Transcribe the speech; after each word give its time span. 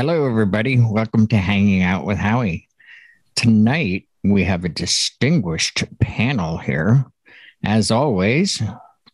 Hello, 0.00 0.24
everybody. 0.24 0.80
Welcome 0.80 1.26
to 1.26 1.36
Hanging 1.36 1.82
Out 1.82 2.06
with 2.06 2.16
Howie. 2.16 2.66
Tonight, 3.36 4.08
we 4.24 4.44
have 4.44 4.64
a 4.64 4.70
distinguished 4.70 5.84
panel 6.00 6.56
here. 6.56 7.04
As 7.62 7.90
always, 7.90 8.62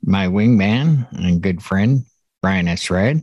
my 0.04 0.28
wingman 0.28 1.10
and 1.10 1.42
good 1.42 1.60
friend, 1.60 2.04
Brian 2.40 2.68
S. 2.68 2.88
Red, 2.88 3.20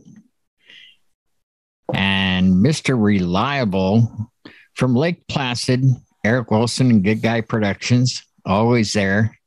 and 1.94 2.52
Mr. 2.56 3.02
Reliable 3.02 4.30
from 4.74 4.94
Lake 4.94 5.26
Placid, 5.26 5.86
Eric 6.22 6.50
Wilson 6.50 6.90
and 6.90 7.02
Good 7.02 7.22
Guy 7.22 7.40
Productions, 7.40 8.26
always 8.44 8.92
there. 8.92 9.38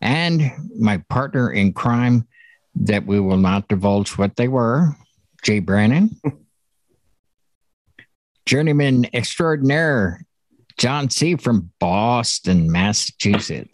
And 0.00 0.50
my 0.76 0.96
partner 1.08 1.52
in 1.52 1.74
crime, 1.74 2.26
that 2.74 3.06
we 3.06 3.20
will 3.20 3.36
not 3.36 3.68
divulge 3.68 4.18
what 4.18 4.34
they 4.34 4.48
were, 4.48 4.96
Jay 5.44 5.60
Brennan. 5.60 6.20
Journeyman 8.50 9.06
extraordinaire, 9.14 10.26
John 10.76 11.08
C. 11.08 11.36
from 11.36 11.70
Boston, 11.78 12.68
Massachusetts. 12.68 13.72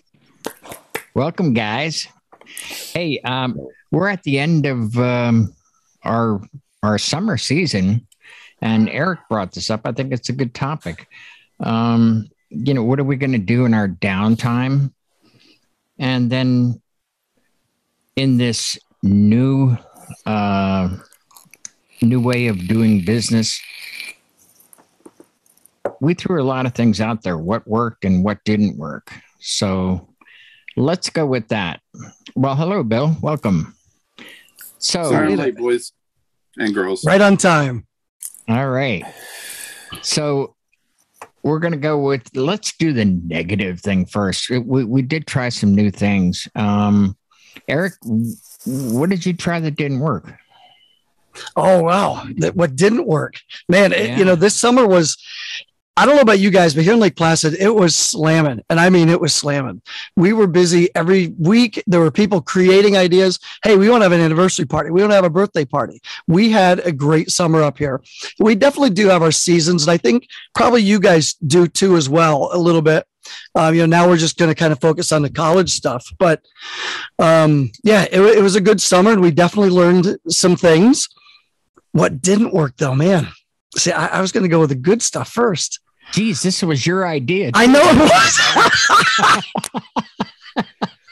Welcome, 1.15 1.55
guys. 1.55 2.07
Hey, 2.47 3.19
um, 3.21 3.59
we're 3.91 4.09
at 4.09 4.23
the 4.25 4.39
end 4.39 4.67
of 4.67 4.99
um, 4.99 5.55
our 6.03 6.43
our 6.83 6.99
summer 6.99 7.39
season, 7.39 8.07
and 8.61 8.91
Eric 8.91 9.21
brought 9.31 9.53
this 9.53 9.71
up. 9.71 9.81
I 9.87 9.93
think 9.93 10.13
it's 10.13 10.29
a 10.29 10.35
good 10.35 10.53
topic. 10.53 11.09
Um, 11.59 12.29
you 12.51 12.75
know, 12.75 12.83
what 12.83 13.01
are 13.01 13.05
we 13.05 13.17
going 13.17 13.33
to 13.33 13.39
do 13.39 13.65
in 13.65 13.73
our 13.73 13.89
downtime? 13.89 14.93
And 15.99 16.29
then 16.29 16.83
in 18.15 18.37
this 18.37 18.79
new 19.03 19.75
uh, 20.27 20.99
new 22.03 22.21
way 22.21 22.49
of 22.49 22.69
doing 22.69 23.07
business, 23.07 23.59
we 26.01 26.15
threw 26.15 26.43
a 26.43 26.45
lot 26.45 26.67
of 26.67 26.75
things 26.75 27.01
out 27.01 27.23
there. 27.23 27.39
What 27.39 27.67
worked 27.67 28.05
and 28.05 28.25
what 28.25 28.43
didn't 28.45 28.77
work. 28.77 29.13
So 29.41 30.09
let's 30.77 31.11
go 31.11 31.27
with 31.27 31.49
that. 31.49 31.81
Well, 32.35 32.57
hello, 32.57 32.83
Bill. 32.83 33.17
Welcome. 33.21 33.75
So, 34.79 35.05
Sorry, 35.05 35.37
late, 35.37 35.57
boys 35.57 35.93
and 36.59 36.75
girls. 36.75 37.05
Right 37.05 37.21
on 37.21 37.37
time. 37.37 37.87
All 38.49 38.69
right. 38.69 39.05
So 40.03 40.55
we're 41.43 41.59
going 41.59 41.73
to 41.73 41.79
go 41.79 41.99
with 41.99 42.29
let's 42.35 42.77
do 42.77 42.93
the 42.93 43.05
negative 43.05 43.81
thing 43.81 44.05
first. 44.07 44.51
We, 44.51 44.85
we 44.85 45.03
did 45.03 45.27
try 45.27 45.49
some 45.49 45.75
new 45.75 45.91
things. 45.91 46.49
Um, 46.55 47.17
Eric, 47.69 47.95
what 48.67 49.11
did 49.11 49.25
you 49.25 49.33
try 49.33 49.61
that 49.61 49.77
didn't 49.77 50.01
work? 50.01 50.39
Oh 51.55 51.83
wow, 51.83 52.25
that 52.39 52.57
what 52.57 52.77
didn't 52.77 53.07
work, 53.07 53.41
man. 53.69 53.91
Yeah. 53.91 53.99
It, 53.99 54.19
you 54.19 54.25
know, 54.25 54.37
this 54.37 54.55
summer 54.55 54.87
was 54.87 55.17
I 55.99 56.05
don't 56.05 56.17
know 56.17 56.23
about 56.23 56.41
you 56.41 56.51
guys, 56.51 56.75
but 56.75 56.85
here 56.85 56.93
in 56.93 57.01
Lake 57.01 57.17
Placid, 57.17 57.55
it 57.55 57.75
was 57.75 57.97
slamming. 57.97 58.63
And 58.69 58.79
I 58.79 58.91
mean, 58.91 59.09
it 59.09 59.19
was 59.19 59.33
slamming. 59.33 59.81
We 60.15 60.35
were 60.35 60.47
busy 60.47 60.95
every 60.95 61.29
week. 61.39 61.83
There 61.87 62.01
were 62.01 62.11
people 62.11 62.43
creating 62.43 62.99
ideas. 62.99 63.39
Hey, 63.65 63.79
we 63.79 63.89
want 63.89 64.03
to 64.03 64.05
have 64.05 64.13
an 64.13 64.21
anniversary 64.21 64.67
party. 64.67 64.91
We 64.91 65.01
want 65.01 65.13
to 65.13 65.17
have 65.17 65.25
a 65.25 65.31
birthday 65.31 65.65
party. 65.65 66.03
We 66.29 66.51
had 66.51 66.81
a 66.81 66.93
great 66.93 67.31
summer 67.31 67.63
up 67.63 67.79
here. 67.79 68.03
We 68.39 68.55
definitely 68.55 68.91
do 68.91 69.09
have 69.09 69.23
our 69.23 69.33
seasons. 69.33 69.85
And 69.85 69.91
I 69.91 69.97
think 69.97 70.29
probably 70.55 70.83
you 70.83 71.01
guys 71.01 71.33
do 71.35 71.67
too, 71.67 71.97
as 71.97 72.11
well, 72.11 72.51
a 72.53 72.59
little 72.59 72.83
bit. 72.83 73.07
Um, 73.55 73.75
you 73.75 73.81
know, 73.81 73.87
now 73.87 74.07
we're 74.07 74.19
just 74.19 74.37
going 74.37 74.51
to 74.51 74.55
kind 74.55 74.73
of 74.73 74.81
focus 74.81 75.13
on 75.13 75.23
the 75.23 75.31
college 75.31 75.71
stuff. 75.71 76.13
But 76.19 76.43
um, 77.19 77.71
yeah, 77.83 78.03
it, 78.03 78.21
it 78.21 78.43
was 78.43 78.55
a 78.55 78.61
good 78.61 78.83
summer 78.83 79.13
and 79.13 79.23
we 79.23 79.31
definitely 79.31 79.71
learned 79.71 80.19
some 80.29 80.57
things. 80.57 81.09
What 81.93 82.21
didn't 82.21 82.53
work 82.53 82.77
though, 82.77 82.95
man. 82.95 83.29
See, 83.77 83.93
I, 83.93 84.19
I 84.19 84.21
was 84.21 84.31
going 84.31 84.43
to 84.43 84.49
go 84.51 84.61
with 84.61 84.69
the 84.69 84.75
good 84.75 85.01
stuff 85.01 85.31
first. 85.31 85.81
Geez, 86.13 86.43
this 86.43 86.63
was 86.63 86.87
your 86.87 87.07
idea. 87.07 87.51
I 87.55 87.67
know 87.67 87.81
it 87.83 87.99
was. 87.99 88.41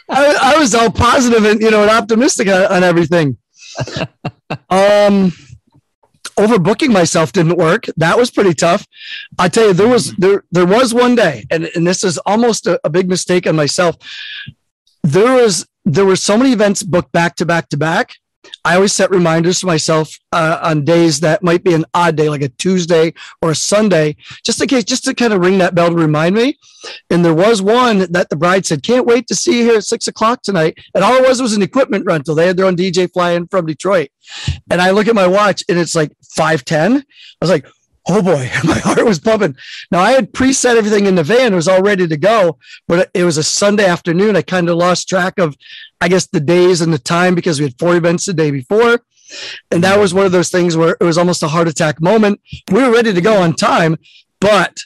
I, 0.08 0.54
I, 0.54 0.58
was 0.58 0.74
all 0.74 0.90
positive 0.90 1.44
and 1.44 1.60
you 1.60 1.70
know 1.70 1.82
and 1.82 1.90
optimistic 1.90 2.48
on, 2.48 2.64
on 2.66 2.82
everything. 2.82 3.36
um, 4.70 5.32
overbooking 6.36 6.92
myself 6.92 7.32
didn't 7.32 7.56
work. 7.56 7.86
That 7.96 8.18
was 8.18 8.30
pretty 8.30 8.54
tough. 8.54 8.86
I 9.38 9.48
tell 9.48 9.68
you, 9.68 9.72
there 9.72 9.88
was 9.88 10.14
there 10.16 10.44
there 10.50 10.66
was 10.66 10.94
one 10.94 11.14
day, 11.14 11.44
and 11.50 11.70
and 11.74 11.86
this 11.86 12.04
is 12.04 12.18
almost 12.18 12.66
a, 12.66 12.80
a 12.84 12.90
big 12.90 13.08
mistake 13.08 13.46
on 13.46 13.56
myself. 13.56 13.96
There 15.02 15.34
was 15.34 15.66
there 15.84 16.06
were 16.06 16.16
so 16.16 16.36
many 16.36 16.52
events 16.52 16.82
booked 16.82 17.12
back 17.12 17.36
to 17.36 17.46
back 17.46 17.68
to 17.70 17.76
back 17.76 18.14
I 18.64 18.76
always 18.76 18.92
set 18.92 19.10
reminders 19.10 19.60
to 19.60 19.66
myself 19.66 20.18
uh, 20.32 20.58
on 20.62 20.84
days 20.84 21.20
that 21.20 21.42
might 21.42 21.64
be 21.64 21.74
an 21.74 21.84
odd 21.94 22.16
day, 22.16 22.28
like 22.28 22.42
a 22.42 22.48
Tuesday 22.48 23.12
or 23.42 23.50
a 23.50 23.54
Sunday, 23.54 24.16
just 24.44 24.60
in 24.60 24.68
case, 24.68 24.84
just 24.84 25.04
to 25.04 25.14
kind 25.14 25.32
of 25.32 25.40
ring 25.40 25.58
that 25.58 25.74
bell 25.74 25.90
to 25.90 25.96
remind 25.96 26.34
me. 26.34 26.58
And 27.10 27.24
there 27.24 27.34
was 27.34 27.62
one 27.62 28.10
that 28.12 28.28
the 28.30 28.36
bride 28.36 28.66
said, 28.66 28.82
"Can't 28.82 29.06
wait 29.06 29.26
to 29.28 29.34
see 29.34 29.58
you 29.58 29.64
here 29.64 29.76
at 29.76 29.84
six 29.84 30.08
o'clock 30.08 30.42
tonight." 30.42 30.78
And 30.94 31.02
all 31.02 31.14
it 31.14 31.26
was 31.26 31.40
was 31.40 31.54
an 31.54 31.62
equipment 31.62 32.04
rental. 32.06 32.34
They 32.34 32.46
had 32.46 32.56
their 32.56 32.66
own 32.66 32.76
DJ 32.76 33.10
flying 33.12 33.46
from 33.46 33.66
Detroit, 33.66 34.08
and 34.70 34.80
I 34.80 34.90
look 34.90 35.08
at 35.08 35.14
my 35.14 35.26
watch 35.26 35.64
and 35.68 35.78
it's 35.78 35.94
like 35.94 36.12
five 36.34 36.64
ten. 36.64 36.96
I 36.96 37.02
was 37.40 37.50
like, 37.50 37.66
oh 38.06 38.22
boy, 38.22 38.50
my 38.64 38.78
heart 38.78 39.04
was 39.04 39.18
pumping. 39.18 39.56
Now 39.90 40.00
I 40.00 40.12
had 40.12 40.32
preset 40.32 40.76
everything 40.76 41.06
in 41.06 41.14
the 41.14 41.24
van; 41.24 41.52
it 41.52 41.56
was 41.56 41.68
all 41.68 41.82
ready 41.82 42.06
to 42.06 42.16
go. 42.16 42.58
But 42.86 43.10
it 43.14 43.24
was 43.24 43.38
a 43.38 43.42
Sunday 43.42 43.86
afternoon. 43.86 44.36
I 44.36 44.42
kind 44.42 44.68
of 44.68 44.76
lost 44.76 45.08
track 45.08 45.38
of, 45.38 45.56
I 46.00 46.08
guess, 46.08 46.26
the 46.26 46.40
days 46.40 46.80
and 46.80 46.92
the 46.92 46.98
time 46.98 47.34
because 47.34 47.58
we 47.58 47.66
had 47.66 47.78
four 47.78 47.96
events 47.96 48.26
the 48.26 48.34
day 48.34 48.50
before, 48.50 49.00
and 49.70 49.82
that 49.84 49.98
was 49.98 50.14
one 50.14 50.26
of 50.26 50.32
those 50.32 50.50
things 50.50 50.76
where 50.76 50.96
it 51.00 51.04
was 51.04 51.18
almost 51.18 51.42
a 51.42 51.48
heart 51.48 51.68
attack 51.68 52.00
moment. 52.00 52.40
We 52.70 52.82
were 52.82 52.92
ready 52.92 53.12
to 53.12 53.20
go 53.20 53.42
on 53.42 53.54
time, 53.54 53.96
but 54.40 54.78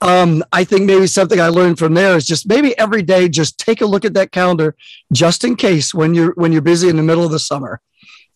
um, 0.00 0.44
I 0.52 0.64
think 0.64 0.84
maybe 0.84 1.06
something 1.06 1.40
I 1.40 1.48
learned 1.48 1.78
from 1.78 1.94
there 1.94 2.16
is 2.16 2.26
just 2.26 2.48
maybe 2.48 2.78
every 2.78 3.02
day 3.02 3.28
just 3.28 3.58
take 3.58 3.80
a 3.80 3.86
look 3.86 4.04
at 4.04 4.14
that 4.14 4.30
calendar 4.30 4.76
just 5.12 5.44
in 5.44 5.56
case 5.56 5.92
when 5.92 6.14
you're 6.14 6.32
when 6.34 6.52
you're 6.52 6.62
busy 6.62 6.88
in 6.88 6.96
the 6.96 7.02
middle 7.02 7.24
of 7.24 7.32
the 7.32 7.38
summer 7.38 7.80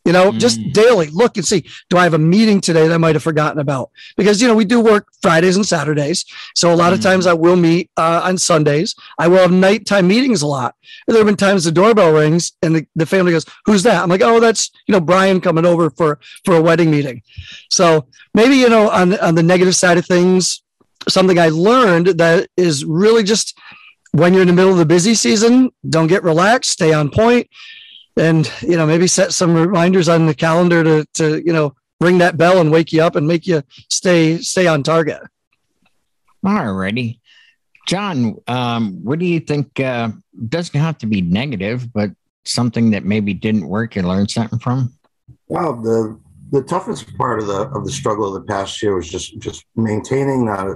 you 0.05 0.13
know, 0.13 0.33
mm. 0.33 0.39
just 0.39 0.61
daily 0.73 1.09
look 1.09 1.37
and 1.37 1.47
see, 1.47 1.65
do 1.89 1.97
I 1.97 2.03
have 2.03 2.15
a 2.15 2.19
meeting 2.19 2.61
today 2.61 2.89
that 2.89 2.95
I 2.95 2.99
might 2.99 3.15
have 3.15 3.23
forgotten 3.23 3.61
about? 3.61 3.91
Because, 4.17 4.43
you 4.43 4.49
know, 4.49 4.55
we 4.55 4.65
do 4.65 4.81
work 4.81 5.07
Fridays 5.23 5.57
and 5.57 5.67
Saturdays. 5.67 6.25
So 6.55 6.73
a 6.73 6.77
lot 6.77 6.93
mm. 6.93 6.97
of 6.97 7.03
times 7.03 7.27
I 7.27 7.35
will 7.35 7.57
meet 7.57 7.91
uh, 7.97 8.23
on 8.25 8.37
Sundays. 8.39 8.95
I 9.19 9.29
will 9.29 9.39
have 9.39 9.53
nighttime 9.53 10.09
meetings 10.09 10.43
a 10.43 10.47
lot. 10.47 10.75
And 11.07 11.15
there 11.15 11.21
have 11.21 11.27
been 11.27 11.37
times 11.37 11.65
the 11.65 11.73
doorbell 11.73 12.13
rings 12.13 12.53
and 12.63 12.75
the, 12.75 12.87
the 12.97 13.07
family 13.07 13.33
goes, 13.33 13.47
who's 13.65 13.85
that? 13.85 14.03
I'm 14.03 14.09
like, 14.09 14.23
oh, 14.23 14.41
that's, 14.41 14.71
you 14.87 14.93
know, 14.93 15.01
Brian 15.01 15.41
coming 15.41 15.65
over 15.65 15.91
for, 15.91 16.19
for 16.45 16.57
a 16.57 16.63
wedding 16.63 16.91
meeting. 16.91 17.23
So 17.71 18.07
maybe, 18.35 18.57
you 18.57 18.69
know, 18.69 18.91
on, 18.91 19.19
on 19.21 19.37
the 19.37 19.43
negative 19.43 19.77
side 19.77 19.99
of 19.99 20.07
things, 20.07 20.63
something 21.09 21.39
I 21.39 21.49
learned 21.49 22.19
that 22.19 22.49
is 22.57 22.85
really 22.85 23.23
just 23.23 23.59
when 24.13 24.33
you're 24.33 24.43
in 24.43 24.49
the 24.49 24.55
middle 24.55 24.73
of 24.73 24.79
the 24.79 24.85
busy 24.85 25.15
season, 25.15 25.71
don't 25.89 26.07
get 26.07 26.23
relaxed, 26.23 26.71
stay 26.71 26.93
on 26.93 27.11
point 27.11 27.49
and 28.17 28.51
you 28.61 28.77
know 28.77 28.87
maybe 28.87 29.07
set 29.07 29.33
some 29.33 29.55
reminders 29.55 30.09
on 30.09 30.27
the 30.27 30.35
calendar 30.35 30.83
to 30.85 31.07
to 31.15 31.43
you 31.45 31.53
know 31.53 31.75
ring 32.01 32.19
that 32.19 32.37
bell 32.37 32.61
and 32.61 32.71
wake 32.71 32.93
you 32.93 33.03
up 33.03 33.17
and 33.17 33.27
make 33.27 33.47
you 33.47 33.63
stay 33.91 34.39
stay 34.39 34.67
on 34.67 34.83
target. 34.83 35.21
All 36.45 36.73
righty. 36.73 37.21
John, 37.87 38.37
um, 38.47 39.05
what 39.05 39.19
do 39.19 39.27
you 39.27 39.41
think? 39.41 39.79
Uh, 39.81 40.11
doesn't 40.49 40.79
have 40.79 40.99
to 40.99 41.07
be 41.07 41.21
negative, 41.21 41.93
but 41.93 42.11
something 42.45 42.91
that 42.91 43.05
maybe 43.05 43.35
didn't 43.35 43.69
work 43.69 43.97
you 43.97 44.03
learned 44.03 44.31
something 44.31 44.59
from? 44.59 44.93
Well, 45.49 45.81
the 45.81 46.19
the 46.51 46.63
toughest 46.63 47.17
part 47.17 47.41
of 47.41 47.47
the 47.47 47.63
of 47.71 47.85
the 47.85 47.93
struggle 47.93 48.35
of 48.35 48.35
the 48.35 48.47
past 48.47 48.83
year 48.83 48.95
was 48.95 49.11
just 49.11 49.39
just 49.39 49.65
maintaining 49.77 50.47
that 50.47 50.67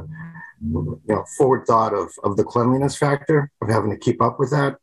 you 0.62 1.00
know 1.06 1.24
forward 1.36 1.66
thought 1.66 1.94
of 1.94 2.10
of 2.24 2.36
the 2.36 2.44
cleanliness 2.44 2.96
factor 2.96 3.50
of 3.60 3.68
having 3.68 3.90
to 3.90 3.96
keep 3.96 4.22
up 4.22 4.38
with 4.38 4.50
that 4.50 4.76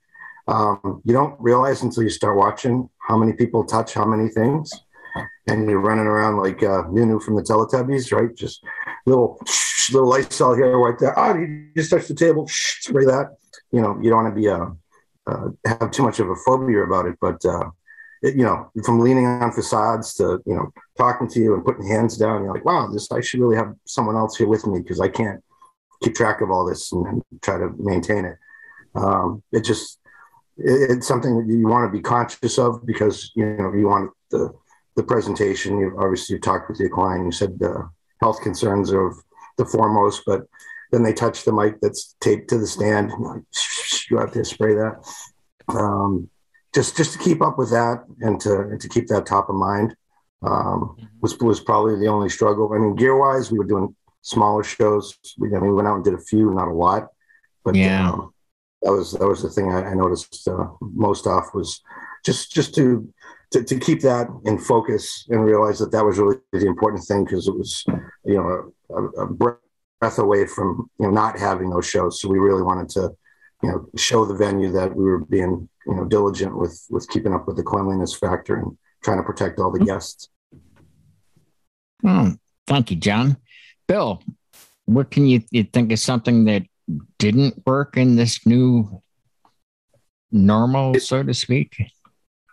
um, 0.48 1.02
you 1.06 1.14
don't 1.14 1.40
realize 1.40 1.84
until 1.84 2.04
you 2.04 2.10
start 2.10 2.38
watching 2.38 2.90
how 3.08 3.18
many 3.18 3.34
people 3.34 3.64
touch 3.64 3.94
how 3.94 4.06
many 4.06 4.30
things. 4.30 4.72
And 5.48 5.70
you're 5.70 5.80
running 5.80 6.06
around 6.06 6.38
like 6.38 6.64
uh, 6.64 6.84
Noo-Noo 6.90 7.20
from 7.20 7.36
the 7.36 7.44
Teletubbies, 7.44 8.12
right? 8.12 8.34
Just 8.34 8.64
little 9.06 9.40
little 9.92 10.10
Lysol 10.10 10.56
here, 10.56 10.78
right 10.78 10.98
there. 10.98 11.18
Oh, 11.20 11.36
you 11.36 11.70
just 11.76 11.92
touched 11.92 12.08
the 12.08 12.16
table. 12.16 12.48
Spray 12.50 13.06
that. 13.06 13.36
You 13.72 13.82
know, 13.82 14.00
you 14.02 14.10
don't 14.10 14.24
want 14.24 14.36
to 14.36 14.42
be 14.42 14.48
a 14.48 14.56
uh, 14.56 14.70
uh, 15.28 15.50
have 15.66 15.92
too 15.92 16.04
much 16.04 16.20
of 16.20 16.30
a 16.30 16.36
phobia 16.46 16.84
about 16.84 17.06
it, 17.06 17.16
but 17.22 17.44
uh, 17.46 17.70
it, 18.22 18.36
you 18.36 18.44
know, 18.44 18.72
from 18.84 19.00
leaning 19.00 19.26
on 19.26 19.52
facades 19.52 20.14
to 20.16 20.42
you 20.46 20.56
know 20.56 20.72
talking 20.98 21.28
to 21.28 21.40
you 21.40 21.54
and 21.54 21.66
putting 21.66 21.88
hands 21.88 22.18
down, 22.18 22.44
you're 22.44 22.54
like, 22.54 22.66
wow, 22.66 22.88
this 22.88 23.12
I 23.12 23.22
should 23.22 23.40
really 23.40 23.56
have 23.56 23.74
someone 23.86 24.16
else 24.16 24.38
here 24.38 24.48
with 24.48 24.66
me 24.66 24.80
because 24.80 25.00
I 25.00 25.10
can't 25.10 25.42
keep 26.04 26.16
track 26.16 26.42
of 26.42 26.52
all 26.52 26.66
this 26.66 26.92
and, 26.92 27.06
and 27.06 27.24
try 27.42 27.58
to 27.58 27.70
maintain 27.78 28.26
it. 28.26 28.38
Um, 28.96 29.44
it 29.52 29.62
just 29.62 30.00
it's 30.58 31.08
something 31.08 31.38
that 31.38 31.52
you 31.54 31.68
want 31.68 31.88
to 31.88 31.92
be 31.98 32.02
conscious 32.02 32.58
of 32.60 32.86
because 32.86 33.32
you 33.36 33.46
know 33.58 33.74
you 33.74 33.88
want 33.88 34.12
the 34.32 34.54
the 34.96 35.04
presentation. 35.04 35.80
You 35.80 35.96
obviously 36.00 36.36
you 36.36 36.40
talked 36.42 36.70
with 36.70 36.80
your 36.80 36.90
client. 36.90 37.26
You 37.26 37.32
said 37.32 37.58
the 37.60 37.90
health 38.22 38.42
concerns 38.42 38.92
are 38.94 39.14
the 39.58 39.66
foremost, 39.66 40.24
but 40.26 40.42
then 40.92 41.04
they 41.04 41.14
touch 41.14 41.44
the 41.44 41.52
mic 41.54 41.80
that's 41.82 42.16
taped 42.22 42.50
to 42.50 42.58
the 42.58 42.68
stand. 42.68 43.12
You 44.10 44.18
have 44.20 44.32
to 44.34 44.46
spray 44.46 44.76
that. 44.76 44.94
Um, 45.70 46.30
just 46.76 46.98
just 46.98 47.14
to 47.14 47.20
keep 47.20 47.42
up 47.42 47.58
with 47.58 47.70
that 47.72 48.04
and 48.22 48.40
to 48.42 48.60
and 48.62 48.80
to 48.82 48.90
keep 48.90 49.08
that 49.08 49.26
top 49.26 49.50
of 49.50 49.56
mind. 49.56 49.96
um, 50.44 50.98
was 51.22 51.38
was 51.40 51.60
probably 51.62 51.98
the 51.98 52.08
only 52.08 52.30
struggle. 52.30 52.72
I 52.74 52.78
mean, 52.78 52.96
gear 52.96 53.16
wise, 53.18 53.52
we 53.52 53.58
were 53.58 53.66
doing 53.66 53.96
smaller 54.22 54.64
shows. 54.64 55.18
We, 55.38 55.50
I 55.50 55.60
mean, 55.60 55.70
we 55.70 55.74
went 55.74 55.88
out 55.88 55.96
and 55.96 56.04
did 56.04 56.14
a 56.14 56.20
few, 56.20 56.54
not 56.54 56.68
a 56.68 56.74
lot, 56.74 57.08
but 57.64 57.76
Yeah. 57.76 58.10
um, 58.12 58.33
that 58.84 58.92
was 58.92 59.14
that 59.14 59.28
was 59.28 59.42
the 59.42 59.50
thing 59.50 59.72
I, 59.72 59.92
I 59.92 59.94
noticed 59.94 60.48
uh, 60.48 60.68
most 60.82 61.26
off 61.26 61.54
was 61.54 61.82
just 62.26 62.52
just 62.52 62.76
to, 62.76 63.12
to 63.52 63.64
to 63.64 63.80
keep 63.80 64.02
that 64.02 64.28
in 64.46 64.58
focus 64.58 65.26
and 65.30 65.44
realize 65.44 65.80
that 65.80 65.92
that 65.92 66.06
was 66.06 66.20
really 66.20 66.38
the 66.52 66.68
important 66.68 67.04
thing 67.04 67.24
because 67.24 67.48
it 67.48 67.56
was 67.56 67.84
you 68.26 68.36
know 68.36 68.74
a, 68.96 69.04
a 69.24 69.28
breath 69.28 70.18
away 70.18 70.46
from 70.46 70.90
you 71.00 71.06
know 71.06 71.12
not 71.12 71.40
having 71.40 71.70
those 71.70 71.88
shows. 71.88 72.22
So 72.22 72.30
we 72.30 72.40
really 72.40 72.64
wanted 72.64 72.90
to 72.90 73.16
you 73.62 73.70
know 73.70 73.88
show 73.96 74.26
the 74.26 74.36
venue 74.36 74.72
that 74.74 74.94
we 74.96 75.04
were 75.06 75.20
being 75.20 75.70
you 75.88 75.96
know 75.96 76.06
diligent 76.06 76.58
with 76.58 76.86
with 76.90 77.10
keeping 77.10 77.34
up 77.34 77.48
with 77.48 77.56
the 77.56 77.64
cleanliness 77.64 78.14
factor 78.14 78.56
and 78.56 78.78
trying 79.04 79.18
to 79.18 79.24
protect 79.24 79.60
all 79.60 79.72
the 79.72 79.84
guests. 79.84 80.30
Hmm. 82.02 82.32
Thank 82.68 82.92
you, 82.92 82.98
John. 82.98 83.38
Bill, 83.88 84.22
what 84.86 85.12
can 85.12 85.28
you, 85.28 85.44
you 85.52 85.64
think 85.64 85.92
is 85.92 86.02
something 86.02 86.46
that 86.46 86.64
didn't 87.18 87.66
work 87.66 87.98
in 87.98 88.16
this 88.16 88.46
new 88.46 89.02
normal, 90.32 91.00
so 91.00 91.24
to 91.24 91.34
speak? 91.34 91.76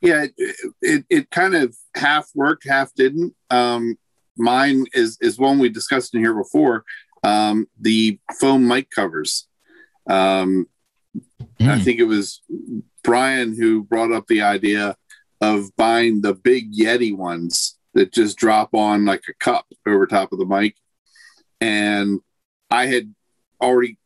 Yeah, 0.02 0.26
it, 0.36 0.56
it, 0.80 1.04
it 1.10 1.30
kind 1.30 1.54
of 1.54 1.76
half 1.94 2.28
worked, 2.34 2.66
half 2.66 2.94
didn't. 2.94 3.34
Um, 3.50 3.96
mine 4.36 4.86
is 4.92 5.18
is 5.20 5.38
one 5.38 5.58
we 5.58 5.68
discussed 5.68 6.14
in 6.14 6.20
here 6.20 6.34
before. 6.34 6.84
Um, 7.22 7.66
the 7.78 8.18
foam 8.40 8.66
mic 8.66 8.90
covers. 8.90 9.46
Um, 10.08 10.66
I 11.60 11.76
Hmm. 11.76 11.82
think 11.82 12.00
it 12.00 12.04
was 12.04 12.40
Brian 13.04 13.54
who 13.54 13.82
brought 13.82 14.12
up 14.12 14.26
the 14.28 14.40
idea 14.42 14.96
of 15.42 15.74
buying 15.76 16.22
the 16.22 16.32
big 16.34 16.72
Yeti 16.74 17.14
ones 17.14 17.76
that 17.92 18.12
just 18.12 18.38
drop 18.38 18.72
on 18.74 19.04
like 19.04 19.22
a 19.28 19.34
cup 19.34 19.66
over 19.86 20.06
top 20.06 20.32
of 20.32 20.38
the 20.38 20.46
mic. 20.46 20.76
And 21.60 22.20
I 22.70 22.86
had 22.86 23.14
already 23.60 23.98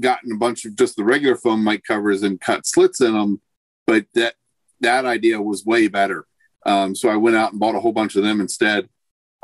gotten 0.00 0.32
a 0.32 0.36
bunch 0.36 0.64
of 0.64 0.76
just 0.76 0.96
the 0.96 1.04
regular 1.04 1.36
foam 1.36 1.62
mic 1.62 1.84
covers 1.84 2.22
and 2.22 2.40
cut 2.40 2.66
slits 2.66 3.00
in 3.00 3.12
them, 3.12 3.40
but 3.86 4.06
that 4.14 4.34
that 4.80 5.04
idea 5.04 5.40
was 5.40 5.64
way 5.64 5.88
better. 5.88 6.26
Um, 6.66 6.94
so 6.94 7.08
I 7.08 7.16
went 7.16 7.36
out 7.36 7.52
and 7.52 7.60
bought 7.60 7.74
a 7.74 7.80
whole 7.80 7.92
bunch 7.92 8.16
of 8.16 8.22
them 8.22 8.40
instead. 8.40 8.88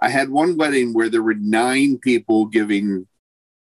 I 0.01 0.09
had 0.11 0.29
one 0.29 0.57
wedding 0.57 0.93
where 0.93 1.09
there 1.09 1.23
were 1.23 1.35
nine 1.35 1.99
people 1.99 2.47
giving 2.47 3.07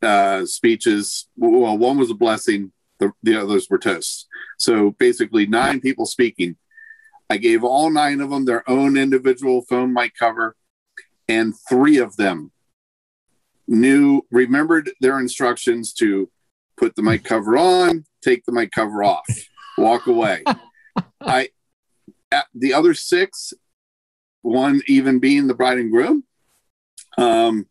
uh, 0.02 0.46
speeches. 0.46 1.28
Well, 1.36 1.78
one 1.78 1.98
was 1.98 2.12
a 2.12 2.16
blessing, 2.16 2.72
the, 3.00 3.12
the 3.24 3.36
others 3.36 3.68
were 3.70 3.80
toasts. 3.80 4.28
So 4.58 4.92
basically, 4.92 5.48
nine 5.48 5.80
people 5.80 6.06
speaking. 6.06 6.58
I 7.30 7.38
gave 7.38 7.64
all 7.64 7.90
nine 7.90 8.22
of 8.22 8.30
them 8.30 8.46
their 8.46 8.68
own 8.70 8.98
individual 8.98 9.64
foam 9.64 9.94
mic 9.94 10.14
cover, 10.18 10.56
and 11.28 11.54
three 11.68 11.98
of 11.98 12.16
them 12.18 12.52
knew, 13.68 14.26
remembered 14.32 14.92
their 15.00 15.20
instructions 15.20 15.94
to 15.94 16.30
put 16.80 16.96
the 16.96 17.02
mic 17.04 17.24
cover 17.24 17.58
on, 17.58 18.06
take 18.24 18.46
the 18.46 18.52
mic 18.52 18.72
cover 18.72 19.04
off, 19.04 19.28
walk 19.78 20.08
away. 20.08 20.44
I, 21.22 21.50
the 22.56 22.74
other 22.74 22.94
six, 22.94 23.54
one 24.42 24.82
even 24.88 25.20
being 25.20 25.48
the 25.48 25.54
bride 25.54 25.78
and 25.78 25.92
groom, 25.92 26.24
um, 27.18 27.68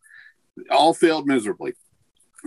all 0.70 0.92
failed 0.92 1.26
miserably. 1.26 1.72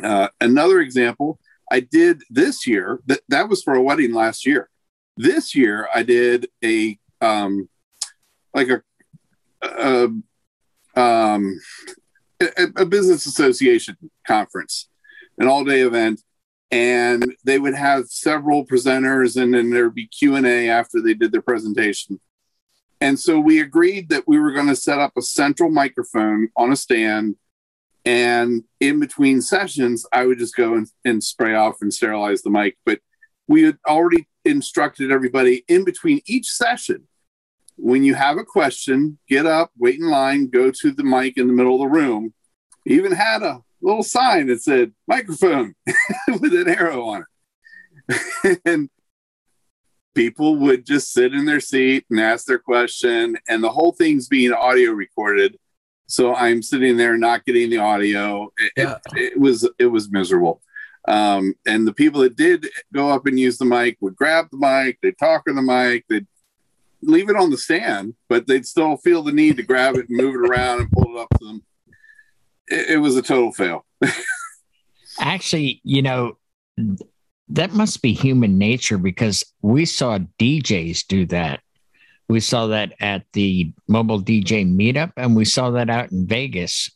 Uh, 0.02 0.28
another 0.40 0.80
example, 0.80 1.40
I 1.72 1.80
did 1.80 2.22
this 2.30 2.68
year. 2.68 3.00
That 3.08 3.22
that 3.30 3.50
was 3.50 3.64
for 3.64 3.74
a 3.74 3.82
wedding 3.82 4.14
last 4.14 4.46
year. 4.46 4.70
This 5.18 5.56
year, 5.56 5.88
I 5.94 6.04
did 6.04 6.48
a 6.64 6.98
um, 7.22 7.70
like 8.54 8.70
a, 8.70 8.82
a 9.64 10.10
um, 10.96 11.60
a, 12.40 12.68
a 12.78 12.86
business 12.86 13.26
association 13.26 13.98
conference, 14.28 14.90
an 15.38 15.48
all 15.48 15.64
day 15.64 15.82
event, 15.82 16.22
and 16.72 17.36
they 17.44 17.60
would 17.60 17.76
have 17.76 18.08
several 18.08 18.66
presenters, 18.66 19.42
and 19.42 19.54
then 19.54 19.70
there'd 19.70 19.96
be 19.96 20.08
Q 20.08 20.36
and 20.36 20.48
A 20.48 20.70
after 20.70 21.02
they 21.02 21.14
did 21.14 21.32
their 21.32 21.42
presentation. 21.42 22.20
And 23.00 23.20
so 23.20 23.40
we 23.40 23.60
agreed 23.60 24.10
that 24.10 24.28
we 24.28 24.40
were 24.40 24.52
going 24.52 24.68
to 24.68 24.76
set 24.76 25.00
up 25.00 25.14
a 25.18 25.22
central 25.22 25.70
microphone 25.70 26.50
on 26.56 26.72
a 26.72 26.76
stand 26.76 27.36
and 28.06 28.64
in 28.80 29.00
between 29.00 29.42
sessions, 29.42 30.06
I 30.12 30.26
would 30.26 30.40
just 30.40 30.56
go 30.56 30.74
and, 30.74 30.88
and 31.06 31.24
spray 31.24 31.54
off 31.54 31.78
and 31.82 31.94
sterilize 31.94 32.42
the 32.42 32.50
mic. 32.50 32.78
But 32.86 33.00
we 33.48 33.64
had 33.64 33.78
already 33.88 34.28
instructed 34.44 35.12
everybody 35.12 35.64
in 35.68 35.84
between 35.84 36.22
each 36.26 36.50
session 36.50 37.08
when 37.76 38.04
you 38.04 38.16
have 38.16 38.38
a 38.38 38.44
question, 38.44 39.18
get 39.28 39.46
up, 39.46 39.72
wait 39.78 40.00
in 40.00 40.10
line, 40.10 40.48
go 40.48 40.72
to 40.72 40.92
the 40.92 41.04
mic 41.04 41.38
in 41.38 41.48
the 41.48 41.54
middle 41.54 41.76
of 41.76 41.82
the 41.82 42.00
room. 42.00 42.34
Even 42.86 43.12
had 43.12 43.44
a 43.44 43.62
little 43.82 44.04
sign 44.04 44.48
that 44.48 44.62
said 44.62 44.94
microphone 45.08 45.76
with 46.40 46.54
an 46.54 46.70
arrow 46.70 47.04
on 47.04 47.26
it. 48.10 48.62
and 48.66 48.90
people 50.14 50.56
would 50.58 50.86
just 50.86 51.14
sit 51.14 51.34
in 51.34 51.46
their 51.46 51.60
seat 51.60 52.06
and 52.10 52.20
ask 52.20 52.46
their 52.46 52.60
question, 52.60 53.38
and 53.48 53.64
the 53.64 53.72
whole 53.72 53.92
thing's 53.94 54.28
being 54.28 54.54
audio 54.54 54.92
recorded 54.92 55.58
so 56.12 56.36
I'm 56.36 56.62
sitting 56.62 56.98
there 56.98 57.18
not 57.18 57.46
getting 57.46 57.70
the 57.70 57.78
audio. 57.78 58.52
It, 58.58 58.74
Yeah. 58.76 58.98
it, 59.16 59.34
it 59.34 59.40
was 59.40 59.68
it 59.80 59.86
was 59.86 60.12
miserable. 60.12 60.62
Um, 61.08 61.54
and 61.66 61.88
the 61.88 61.94
people 61.94 62.20
that 62.22 62.36
did 62.36 62.68
go 62.94 63.10
up 63.10 63.26
and 63.28 63.40
use 63.40 63.58
the 63.58 63.64
mic 63.66 63.98
would 64.02 64.18
grab 64.18 64.48
the 64.52 64.58
mic, 64.58 65.00
they'd 65.02 65.18
talk 65.18 65.44
on 65.48 65.56
the 65.56 65.62
mic, 65.62 66.06
they'd 66.10 66.28
leave 67.02 67.30
it 67.30 67.38
on 67.38 67.50
the 67.50 67.58
stand, 67.58 68.16
but 68.28 68.46
they'd 68.46 68.66
still 68.66 68.98
feel 68.98 69.24
the 69.24 69.32
need 69.32 69.56
to 69.56 69.64
grab 69.64 69.96
it 69.96 70.10
and 70.10 70.18
move 70.18 70.36
it 70.36 70.50
around 70.50 70.82
and 70.82 70.92
pull 70.92 71.16
it 71.16 71.22
up 71.22 71.30
to 71.40 71.46
them. 71.46 71.64
It, 72.72 72.92
it 72.92 72.98
was 72.98 73.16
a 73.18 73.22
total 73.22 73.52
fail. 73.52 73.86
Actually, 75.20 75.82
you 75.84 76.02
know, 76.02 76.38
that 77.50 77.74
must 77.74 78.02
be 78.02 78.14
human 78.14 78.58
nature 78.58 78.98
because 78.98 79.44
we 79.62 79.86
saw 79.86 80.20
DJs 80.40 81.06
do 81.08 81.26
that. 81.28 81.60
We 82.30 82.40
saw 82.40 82.68
that 82.68 82.94
at 83.02 83.26
the 83.34 83.74
mobile 83.90 84.22
DJ 84.22 84.66
meetup, 84.66 85.12
and 85.18 85.36
we 85.36 85.44
saw 85.46 85.72
that 85.72 85.90
out 85.90 86.12
in 86.12 86.26
Vegas 86.28 86.90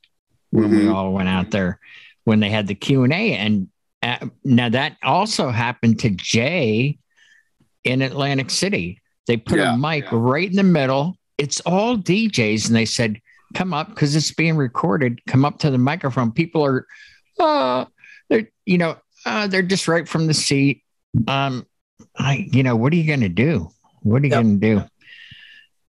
when 0.51 0.71
we 0.71 0.77
Mhm. 0.85 0.93
all 0.95 1.11
went 1.11 1.27
out 1.27 1.51
there 1.51 1.79
when 2.23 2.39
they 2.39 2.49
had 2.49 2.67
the 2.67 2.75
Q 2.75 3.03
and 3.03 3.11
A. 3.13 3.33
And 3.33 3.67
uh, 4.01 4.27
now 4.45 4.69
that 4.69 4.95
also 5.03 5.49
happened 5.49 5.99
to 5.99 6.09
Jay 6.11 6.97
in 7.83 8.01
Atlantic 8.01 8.49
City. 8.49 9.01
They 9.27 9.37
put 9.37 9.59
Yeah, 9.59 9.73
a 9.73 9.77
mic 9.77 10.05
yeah. 10.05 10.09
right 10.13 10.49
in 10.49 10.55
the 10.55 10.63
middle. 10.63 11.17
It's 11.37 11.59
all 11.61 11.97
DJs, 11.97 12.67
and 12.67 12.75
they 12.75 12.85
said, 12.85 13.19
"Come 13.55 13.73
up 13.73 13.89
because 13.89 14.15
it's 14.15 14.31
being 14.31 14.55
recorded. 14.57 15.25
Come 15.25 15.43
up 15.45 15.57
to 15.59 15.71
the 15.71 15.77
microphone." 15.79 16.31
People 16.31 16.63
are, 16.63 16.85
uh, 17.39 17.85
they're 18.29 18.49
you 18.65 18.77
know, 18.77 18.97
uh, 19.25 19.47
they're 19.47 19.63
just 19.63 19.87
right 19.87 20.07
from 20.07 20.27
the 20.27 20.33
seat. 20.33 20.83
Um, 21.27 21.65
I, 22.17 22.47
you 22.51 22.61
know, 22.61 22.75
what 22.75 22.93
are 22.93 22.97
you 22.97 23.07
going 23.07 23.21
to 23.21 23.29
do? 23.29 23.69
What 24.01 24.21
are 24.21 24.25
you 24.25 24.31
Yep. 24.31 24.43
going 24.43 24.59
to 24.59 24.75
do? 24.75 24.83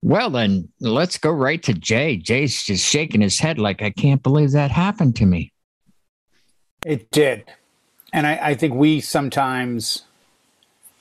Well, 0.01 0.30
then 0.30 0.70
let's 0.80 1.18
go 1.18 1.30
right 1.30 1.62
to 1.63 1.74
Jay. 1.74 2.16
Jay's 2.16 2.63
just 2.63 2.86
shaking 2.86 3.22
his 3.22 3.38
head 3.39 3.60
like, 3.60 3.82
I 3.82 3.89
can't 3.89 4.24
believe 4.24 4.51
that 4.51 4.72
happened 4.72 5.18
to 5.18 5.25
me. 5.25 5.51
It 6.86 7.12
did. 7.12 7.44
And 8.13 8.25
I, 8.25 8.39
I 8.42 8.54
think 8.56 8.74
we 8.74 9.01
sometimes, 9.01 10.04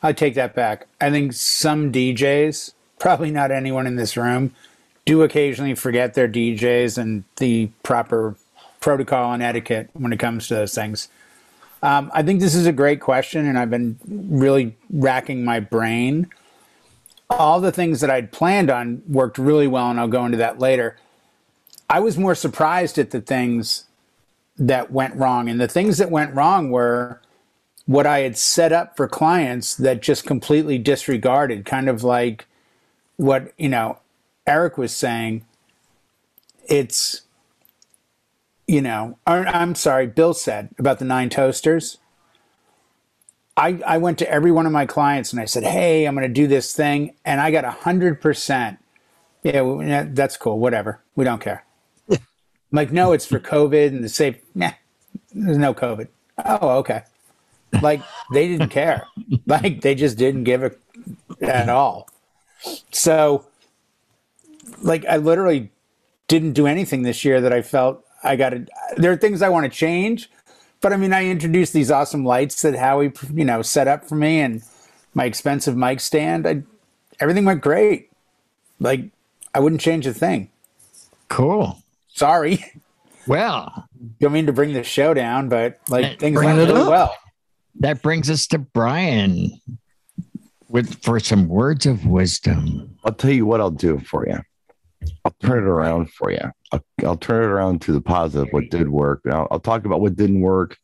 I 0.03 0.13
take 0.13 0.35
that 0.35 0.55
back. 0.55 0.89
I 1.01 1.11
think 1.11 1.33
some 1.33 1.93
DJs, 1.93 2.73
probably 2.99 3.31
not 3.31 3.53
anyone 3.53 3.87
in 3.87 3.97
this 3.97 4.17
room, 4.17 4.55
do 5.09 5.23
occasionally 5.23 5.75
forget 5.75 6.13
their 6.13 6.29
DJs 6.29 6.99
and 6.99 7.25
the 7.37 7.71
proper 7.83 8.37
protocol 8.79 9.33
and 9.33 9.43
etiquette 9.43 9.89
when 9.95 10.13
it 10.13 10.19
comes 10.19 10.47
to 10.49 10.55
those 10.55 10.75
things. 10.75 11.09
Um, 11.83 12.11
I 12.13 12.23
think 12.23 12.41
this 12.41 12.55
is 12.55 12.67
a 12.67 12.73
great 12.73 13.01
question, 13.01 13.47
and 13.47 13.59
I've 13.59 13.71
been 13.71 13.99
really 14.07 14.77
racking 14.91 15.47
my 15.47 15.61
brain. 15.61 16.29
All 17.31 17.59
the 17.59 17.73
things 17.73 18.03
that 18.03 18.11
I'd 18.11 18.33
planned 18.33 18.69
on 18.69 19.03
worked 19.09 19.39
really 19.39 19.67
well, 19.67 19.89
and 19.89 19.99
I'll 19.99 20.09
go 20.09 20.27
into 20.27 20.37
that 20.37 20.59
later. 20.59 20.99
I 21.89 22.01
was 22.01 22.19
more 22.19 22.35
surprised 22.35 22.99
at 22.99 23.11
the 23.11 23.23
things 23.23 23.85
that 24.59 24.91
went 24.91 25.17
wrong. 25.17 25.49
And 25.49 25.59
the 25.59 25.69
things 25.69 25.97
that 25.97 26.11
went 26.11 26.35
wrong 26.35 26.71
were 26.71 27.23
what 27.87 28.07
I 28.07 28.19
had 28.19 28.37
set 28.37 28.75
up 28.75 28.95
for 28.95 29.09
clients 29.09 29.75
that 29.77 30.03
just 30.03 30.27
completely 30.27 30.77
disregarded, 30.77 31.65
kind 31.65 31.89
of 31.89 32.05
like 32.05 32.45
what, 33.17 33.55
you 33.57 33.71
know, 33.71 34.01
Eric 34.49 34.79
was 34.79 34.95
saying. 34.95 35.45
It's, 36.69 37.23
you 38.67 38.83
know, 38.83 39.19
or, 39.27 39.47
I'm 39.47 39.75
sorry, 39.75 40.07
Bill 40.07 40.35
said 40.35 40.71
about 40.79 40.99
the 40.99 41.05
nine 41.05 41.31
toasters. 41.31 41.99
I, 43.57 43.81
I 43.87 43.99
went 43.99 44.19
to 44.19 44.31
every 44.31 44.53
one 44.53 44.67
of 44.67 44.73
my 44.73 44.87
clients 44.87 45.33
and 45.33 45.41
I 45.41 45.47
said, 45.47 45.65
Hey, 45.65 46.05
I'm 46.05 46.15
going 46.15 46.27
to 46.27 46.33
do 46.33 46.47
this 46.47 46.75
thing. 46.75 47.15
And 47.25 47.41
I 47.41 47.51
got 47.51 47.65
a 47.65 47.71
hundred 47.71 48.21
percent. 48.21 48.79
Yeah, 49.43 49.63
well, 49.63 49.83
yeah, 49.87 50.07
that's 50.09 50.37
cool. 50.37 50.59
Whatever. 50.59 51.03
We 51.17 51.25
don't 51.25 51.41
care. 51.41 51.65
I'm 52.11 52.19
like, 52.73 52.93
no, 52.93 53.13
it's 53.13 53.27
for 53.27 53.41
COVID 53.41 53.89
and 53.89 54.05
the 54.05 54.09
safe. 54.09 54.37
Nah, 54.55 54.73
there's 55.33 55.59
no 55.59 55.75
COVID. 55.75 56.09
Oh, 56.45 56.79
okay. 56.79 57.03
Like 57.83 58.03
they 58.33 58.49
didn't 58.49 58.71
care. 58.71 59.07
Like 59.47 59.81
they 59.81 59.95
just 59.95 60.19
didn't 60.19 60.45
give 60.45 60.63
a 60.63 60.73
at 61.41 61.71
all. 61.71 62.09
So, 62.93 63.47
like 64.83 65.05
I 65.07 65.17
literally 65.17 65.71
didn't 66.29 66.53
do 66.53 66.67
anything 66.67 67.03
this 67.03 67.25
year 67.25 67.41
that 67.41 67.53
I 67.53 67.63
felt 67.63 68.05
I 68.23 68.37
got 68.37 68.51
to. 68.51 68.67
There 68.97 69.13
are 69.13 69.17
things 69.17 69.43
I 69.43 69.49
want 69.49 69.65
to 69.65 69.77
change, 69.77 70.31
but 70.81 70.93
I 70.93 70.97
mean, 70.97 71.13
I 71.13 71.27
introduced 71.27 71.73
these 71.73 71.91
awesome 71.91 72.25
lights 72.25 72.63
that 72.63 72.77
Howie, 72.77 73.13
you 73.33 73.45
know, 73.45 73.63
set 73.63 73.89
up 73.89 74.09
for 74.09 74.15
me, 74.15 74.41
and 74.41 74.63
my 75.15 75.25
expensive 75.25 75.77
mic 75.77 76.01
stand. 76.01 76.47
I, 76.47 76.63
everything 77.21 77.45
went 77.45 77.63
great. 77.63 78.11
Like 78.81 79.11
I 79.55 79.61
wouldn't 79.61 79.81
change 79.81 80.07
a 80.07 80.15
thing. 80.15 80.51
Cool. 81.29 81.83
Sorry. 82.09 82.65
Well, 83.27 83.87
don't 84.21 84.33
mean 84.33 84.47
to 84.47 84.55
bring 84.55 84.73
the 84.73 84.83
show 84.83 85.13
down, 85.13 85.51
but 85.51 85.79
like 85.89 86.19
things 86.19 86.43
went 86.43 86.57
really 86.57 86.73
up. 86.73 86.89
well. 86.89 87.17
that 87.81 88.01
brings 88.01 88.31
us 88.31 88.47
to 88.49 88.59
Brian 88.59 89.61
with 90.69 91.03
for 91.03 91.21
some 91.21 91.47
words 91.49 91.85
of 91.85 92.07
wisdom. 92.07 92.97
I'll 93.05 93.13
tell 93.13 93.31
you 93.31 93.45
what 93.45 93.61
I'll 93.61 93.71
do 93.71 93.99
for 93.99 94.27
you. 94.27 94.39
I'll 95.43 95.49
turn 95.51 95.59
it 95.65 95.67
around 95.67 96.11
for 96.11 96.31
you. 96.31 96.41
I'll, 96.73 96.85
I'll 97.05 97.17
turn 97.17 97.45
it 97.45 97.47
around 97.47 97.83
to 97.83 97.93
the 97.93 98.01
positive, 98.01 98.49
what 98.53 98.71
did 98.71 98.89
work. 98.89 99.21
and 99.25 99.35
I'll, 99.35 99.49
I'll 99.51 99.61
talk 99.61 99.85
about 99.85 100.01
what 100.01 100.17
didn't 100.17 100.41
work 100.41 100.77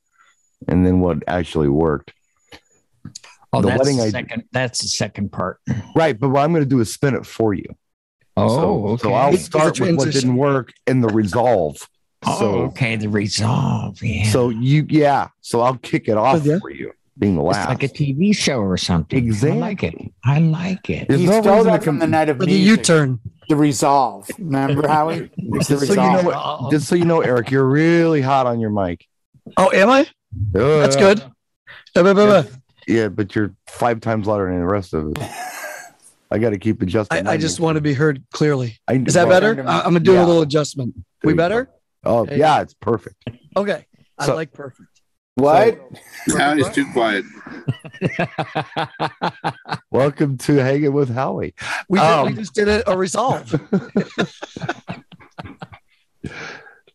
and 0.69 0.87
then 0.87 1.01
what 1.01 1.19
actually 1.27 1.69
worked. 1.69 2.13
Oh, 3.53 3.61
The 3.63 3.69
that's 3.69 3.79
wedding 3.81 3.97
the 3.99 4.05
I- 4.05 4.11
second. 4.11 4.45
That's 4.53 4.83
the 4.83 4.89
second 4.89 5.31
part. 5.33 5.61
Right. 5.95 6.19
But 6.19 6.31
what 6.31 6.43
I'm 6.43 6.53
going 6.53 6.63
to 6.65 6.69
do 6.69 6.81
is 6.81 6.93
spin 6.93 7.15
it 7.15 7.27
for 7.27 7.55
you. 7.55 7.67
Oh, 8.37 8.49
so, 8.49 8.87
okay. 8.95 9.03
so 9.03 9.13
I'll 9.13 9.37
start 9.37 9.79
with 9.81 9.97
what 9.97 10.11
didn't 10.13 10.37
work 10.37 10.73
and 10.89 11.03
the 11.05 11.09
resolve. 11.09 11.77
oh, 12.27 12.39
so, 12.39 12.55
okay. 12.67 12.97
The 12.97 13.09
resolve. 13.09 14.03
Yeah. 14.03 14.25
so 14.31 14.49
you, 14.49 14.87
yeah. 14.89 15.29
So 15.41 15.61
I'll 15.61 15.77
kick 15.79 16.09
it 16.09 16.17
off 16.17 16.35
With 16.43 16.47
ya. 16.47 16.59
for 16.61 16.71
you, 16.71 16.93
being 17.19 17.37
the 17.37 17.45
it's 17.45 17.57
last. 17.57 17.69
like 17.69 17.83
a 17.83 17.89
TV 17.89 18.35
show 18.37 18.59
or 18.61 18.77
something. 18.77 19.19
Exactly. 19.25 19.53
I 19.59 19.61
like 19.61 19.83
it. 19.85 19.95
I 20.25 20.39
like 20.41 20.91
it. 20.91 21.09
There's 21.09 21.21
He 21.21 21.27
no 21.27 21.41
stole 21.43 21.65
that 21.65 21.85
from 21.85 21.99
the 21.99 22.07
night 22.07 22.29
of 22.29 22.39
the. 22.39 22.51
U-turn. 22.51 23.21
The 23.49 23.57
resolve. 23.57 24.29
Remember, 24.39 24.89
Howie? 24.89 25.31
It's 25.37 25.69
the 25.69 25.75
Just 25.77 25.87
so 25.89 25.93
you 25.93 25.97
know 26.11 26.17
resolve. 26.23 26.63
what- 26.63 26.71
Just 26.73 26.89
so 26.89 26.95
you 26.97 27.05
know, 27.05 27.21
Eric, 27.21 27.51
you're 27.51 27.69
really 27.69 28.21
hot 28.21 28.47
on 28.47 28.59
your 28.59 28.71
mic. 28.71 29.07
Oh, 29.57 29.71
am 29.73 29.91
I? 29.91 30.07
That's 30.53 30.97
Uh, 30.97 30.99
good. 31.01 31.19
Blah, 31.95 32.03
blah, 32.03 32.15
blah. 32.15 32.45
Yeah, 32.89 33.09
but 33.09 33.35
you're 33.37 33.55
five 33.69 34.01
times 34.01 34.27
louder 34.27 34.49
than 34.51 34.59
the 34.61 34.67
rest 34.67 34.95
of 34.95 35.17
us. 35.17 35.31
I 36.31 36.39
got 36.39 36.51
to 36.51 36.59
keep 36.59 36.83
adjusting. 36.83 37.27
I, 37.29 37.33
I 37.33 37.37
just 37.37 37.61
want 37.61 37.77
to 37.77 37.81
be 37.81 37.93
heard 37.95 38.23
clearly. 38.33 38.79
I, 38.89 38.95
Is 38.95 39.15
that 39.15 39.29
well, 39.29 39.41
better? 39.41 39.63
I- 39.69 39.79
I'm 39.81 39.85
gonna 39.93 40.01
do 40.01 40.15
Yeah. 40.15 40.25
a 40.25 40.27
little 40.27 40.43
adjustment. 40.43 40.95
There 40.95 41.03
We 41.29 41.33
you 41.35 41.37
better? 41.37 41.71
Oh, 42.03 42.25
Hey. 42.25 42.39
yeah, 42.39 42.61
it's 42.63 42.75
perfect. 42.75 43.17
Okay. 43.57 43.87
I 44.19 44.27
So- 44.27 44.35
like 44.35 44.53
perfect. 44.53 44.89
What? 45.37 45.81
Now 46.29 46.55
he's 46.55 46.71
too 46.71 46.87
quiet. 46.93 47.25
Welcome 49.91 50.39
to 50.39 50.55
Hanging 50.55 50.93
with 50.93 51.13
Howie. 51.13 51.55
We, 51.89 51.99
did, 51.99 52.05
Um, 52.07 52.27
we 52.27 52.33
just 52.35 52.55
did 52.55 52.69
a, 52.69 52.91
a 52.91 52.97
resolve. 52.97 53.53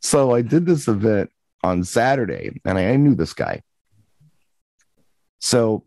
So 0.01 0.33
I 0.33 0.41
did 0.41 0.65
this 0.65 0.87
event 0.87 1.29
on 1.63 1.83
Saturday, 1.83 2.59
and 2.65 2.77
I, 2.77 2.91
I 2.91 2.95
knew 2.95 3.15
this 3.15 3.33
guy. 3.33 3.61
So 5.39 5.83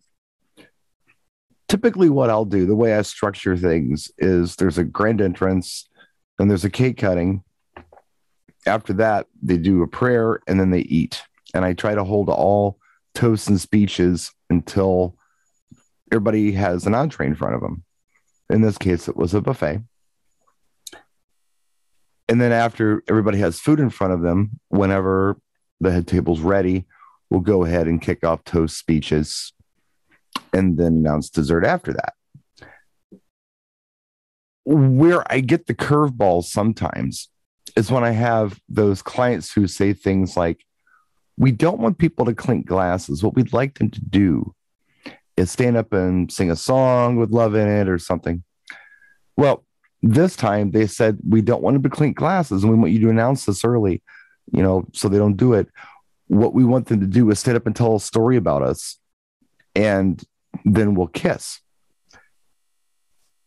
typically, 1.69 2.11
what 2.11 2.31
I'll 2.31 2.45
do, 2.45 2.67
the 2.67 2.77
way 2.77 2.95
I 2.95 3.03
structure 3.03 3.57
things, 3.57 4.11
is 4.19 4.57
there's 4.57 4.79
a 4.79 4.85
grand 4.85 5.21
entrance, 5.21 5.89
and 6.39 6.51
there's 6.51 6.65
a 6.65 6.71
cake 6.71 6.99
cutting. 6.99 7.43
After 8.67 8.93
that, 8.95 9.27
they 9.43 9.57
do 9.57 9.83
a 9.83 9.89
prayer, 9.89 10.41
and 10.47 10.61
then 10.61 10.71
they 10.71 10.81
eat. 10.81 11.23
And 11.55 11.65
I 11.65 11.75
try 11.75 11.95
to 11.95 12.05
hold 12.05 12.29
all 12.29 12.79
toasts 13.15 13.49
and 13.49 13.61
speeches 13.61 14.33
until 14.49 15.17
everybody 16.11 16.53
has 16.53 16.87
an 16.87 16.95
entree 16.95 17.27
in 17.27 17.35
front 17.35 17.55
of 17.55 17.61
them. 17.61 17.85
In 18.51 18.61
this 18.61 18.79
case, 18.79 19.09
it 19.09 19.17
was 19.17 19.35
a 19.35 19.41
buffet. 19.41 19.83
And 22.29 22.41
then 22.41 22.53
after 22.53 23.03
everybody 23.09 23.39
has 23.39 23.61
food 23.61 23.81
in 23.81 23.91
front 23.91 24.13
of 24.13 24.23
them, 24.23 24.61
whenever 24.69 25.39
the 25.81 25.91
head 25.91 26.07
table's 26.07 26.41
ready, 26.41 26.87
we'll 27.29 27.41
go 27.41 27.65
ahead 27.65 27.87
and 27.87 28.01
kick 28.01 28.25
off 28.25 28.45
toast 28.45 28.79
speeches 28.79 29.53
and 30.53 30.79
then 30.79 30.99
announce 30.99 31.31
dessert 31.31 31.65
after 31.65 31.93
that. 31.93 32.15
Where 34.65 35.31
I 35.31 35.41
get 35.41 35.67
the 35.67 35.75
curveballs 35.75 36.45
sometimes 36.45 37.29
is 37.77 37.91
when 37.91 38.05
I 38.05 38.11
have 38.11 38.61
those 38.69 39.03
clients 39.03 39.53
who 39.53 39.67
say 39.67 39.93
things 39.93 40.37
like, 40.37 40.65
We 41.37 41.53
don't 41.53 41.81
want 41.81 41.99
people 41.99 42.25
to 42.27 42.35
clink 42.35 42.67
glasses. 42.67 43.23
What 43.23 43.35
we'd 43.35 43.53
like 43.53 43.79
them 43.79 43.91
to 43.91 44.01
do 44.01 44.55
is 45.37 45.51
stand 45.51 45.77
up 45.77 45.93
and 45.93 46.31
sing 46.31 46.51
a 46.51 46.57
song 46.57 47.17
with 47.17 47.31
love 47.31 47.55
in 47.55 47.69
it 47.69 47.89
or 47.89 47.99
something. 47.99 48.43
Well, 49.37 49.65
this 50.03 50.35
time 50.35 50.73
they 50.73 50.87
said 50.87 51.19
we 51.27 51.41
don't 51.41 51.63
want 51.63 51.75
them 51.75 51.83
to 51.83 51.97
clink 51.97 52.17
glasses 52.17 52.63
and 52.63 52.73
we 52.73 52.79
want 52.79 52.93
you 52.93 53.01
to 53.01 53.09
announce 53.09 53.45
this 53.45 53.65
early 53.65 54.03
you 54.53 54.63
know 54.63 54.85
so 54.93 55.09
they 55.09 55.19
don't 55.19 55.37
do 55.37 55.53
it 55.53 55.69
what 56.27 56.55
we 56.55 56.65
want 56.65 56.87
them 56.87 57.01
to 57.01 57.07
do 57.07 57.31
is 57.31 57.39
stand 57.39 57.57
up 57.57 57.67
and 57.67 57.77
tell 57.77 57.95
a 57.95 58.01
story 58.01 58.37
about 58.37 58.63
us 58.63 58.99
and 59.75 60.25
then 60.65 60.95
we'll 60.95 61.07
kiss 61.07 61.61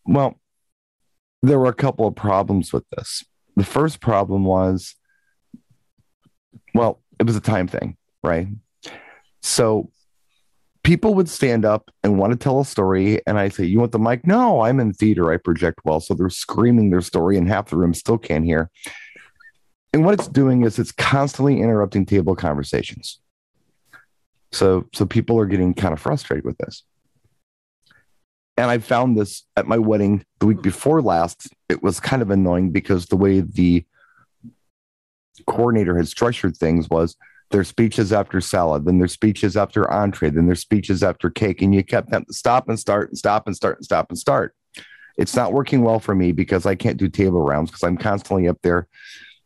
well 0.06 0.40
there 1.44 1.60
were 1.60 1.68
a 1.68 1.74
couple 1.74 2.08
of 2.08 2.16
problems 2.16 2.72
with 2.72 2.86
this 2.96 3.24
the 3.58 3.66
first 3.66 4.00
problem 4.00 4.46
was 4.46 4.96
well 6.74 7.02
it 7.20 7.26
was 7.26 7.36
a 7.36 7.42
time 7.42 7.68
thing 7.68 7.98
right? 8.26 8.48
So 9.42 9.92
people 10.84 11.14
would 11.14 11.30
stand 11.30 11.64
up 11.64 11.90
and 12.04 12.20
want 12.20 12.32
to 12.32 12.38
tell 12.38 12.60
a 12.60 12.66
story 12.66 13.20
and 13.26 13.40
i 13.40 13.50
say 13.50 13.64
you 13.66 13.80
want 13.80 13.92
the 13.92 14.00
mic? 14.00 14.28
No 14.28 14.62
i'm 14.62 14.80
in 14.80 14.94
theater. 14.94 15.32
I 15.32 15.38
project 15.38 15.80
well. 15.86 16.00
So 16.00 16.14
they're 16.14 16.30
screaming 16.30 16.90
their 16.90 17.02
story 17.02 17.38
and 17.38 17.48
half 17.48 17.70
the 17.70 17.78
room 17.78 17.94
still 17.94 18.18
can't 18.18 18.44
hear. 18.44 18.70
And 19.94 20.04
what 20.04 20.16
it's 20.16 20.28
doing 20.28 20.64
is 20.64 20.78
it's 20.78 20.92
constantly 20.92 21.62
interrupting 21.62 22.06
table 22.06 22.36
conversations. 22.36 23.20
So 24.52 24.86
so 24.94 25.06
people 25.06 25.40
are 25.40 25.46
getting 25.46 25.74
kind 25.74 25.94
of 25.94 26.02
frustrated 26.02 26.46
with 26.46 26.58
this. 26.58 26.84
And 28.58 28.70
i 28.72 28.78
found 28.78 29.18
this 29.18 29.44
at 29.58 29.68
my 29.68 29.78
wedding 29.78 30.26
the 30.40 30.46
week 30.46 30.62
before 30.62 31.02
last. 31.02 31.50
It 31.70 31.84
was 31.84 32.00
kind 32.00 32.22
of 32.22 32.32
annoying 32.32 32.72
because 32.72 33.08
the 33.08 33.18
way 33.18 33.42
the 33.42 33.86
coordinator 35.48 35.98
had 35.98 36.08
structured 36.08 36.58
things 36.58 36.90
was 36.90 37.16
their 37.52 37.64
speeches 37.64 38.12
after 38.12 38.42
salad, 38.42 38.86
then 38.86 38.98
their 38.98 39.08
speeches 39.08 39.56
after 39.56 39.90
entree, 39.92 40.30
then 40.30 40.48
their 40.48 40.56
speeches 40.56 41.04
after 41.04 41.30
cake, 41.30 41.62
and 41.62 41.74
you 41.74 41.84
kept 41.84 42.10
them 42.10 42.26
stop 42.32 42.68
and 42.68 42.80
start 42.80 43.10
and 43.10 43.18
stop 43.18 43.48
and 43.48 43.56
start 43.56 43.78
and 43.78 43.86
stop 43.86 44.10
and 44.10 44.18
start. 44.18 44.56
It's 45.18 45.36
not 45.36 45.54
working 45.54 45.82
well 45.82 46.00
for 46.00 46.14
me 46.14 46.32
because 46.32 46.66
I 46.66 46.76
can't 46.76 46.98
do 46.98 47.08
table 47.08 47.42
rounds 47.42 47.70
because 47.70 47.84
I'm 47.84 47.98
constantly 47.98 48.48
up 48.48 48.58
there 48.64 48.88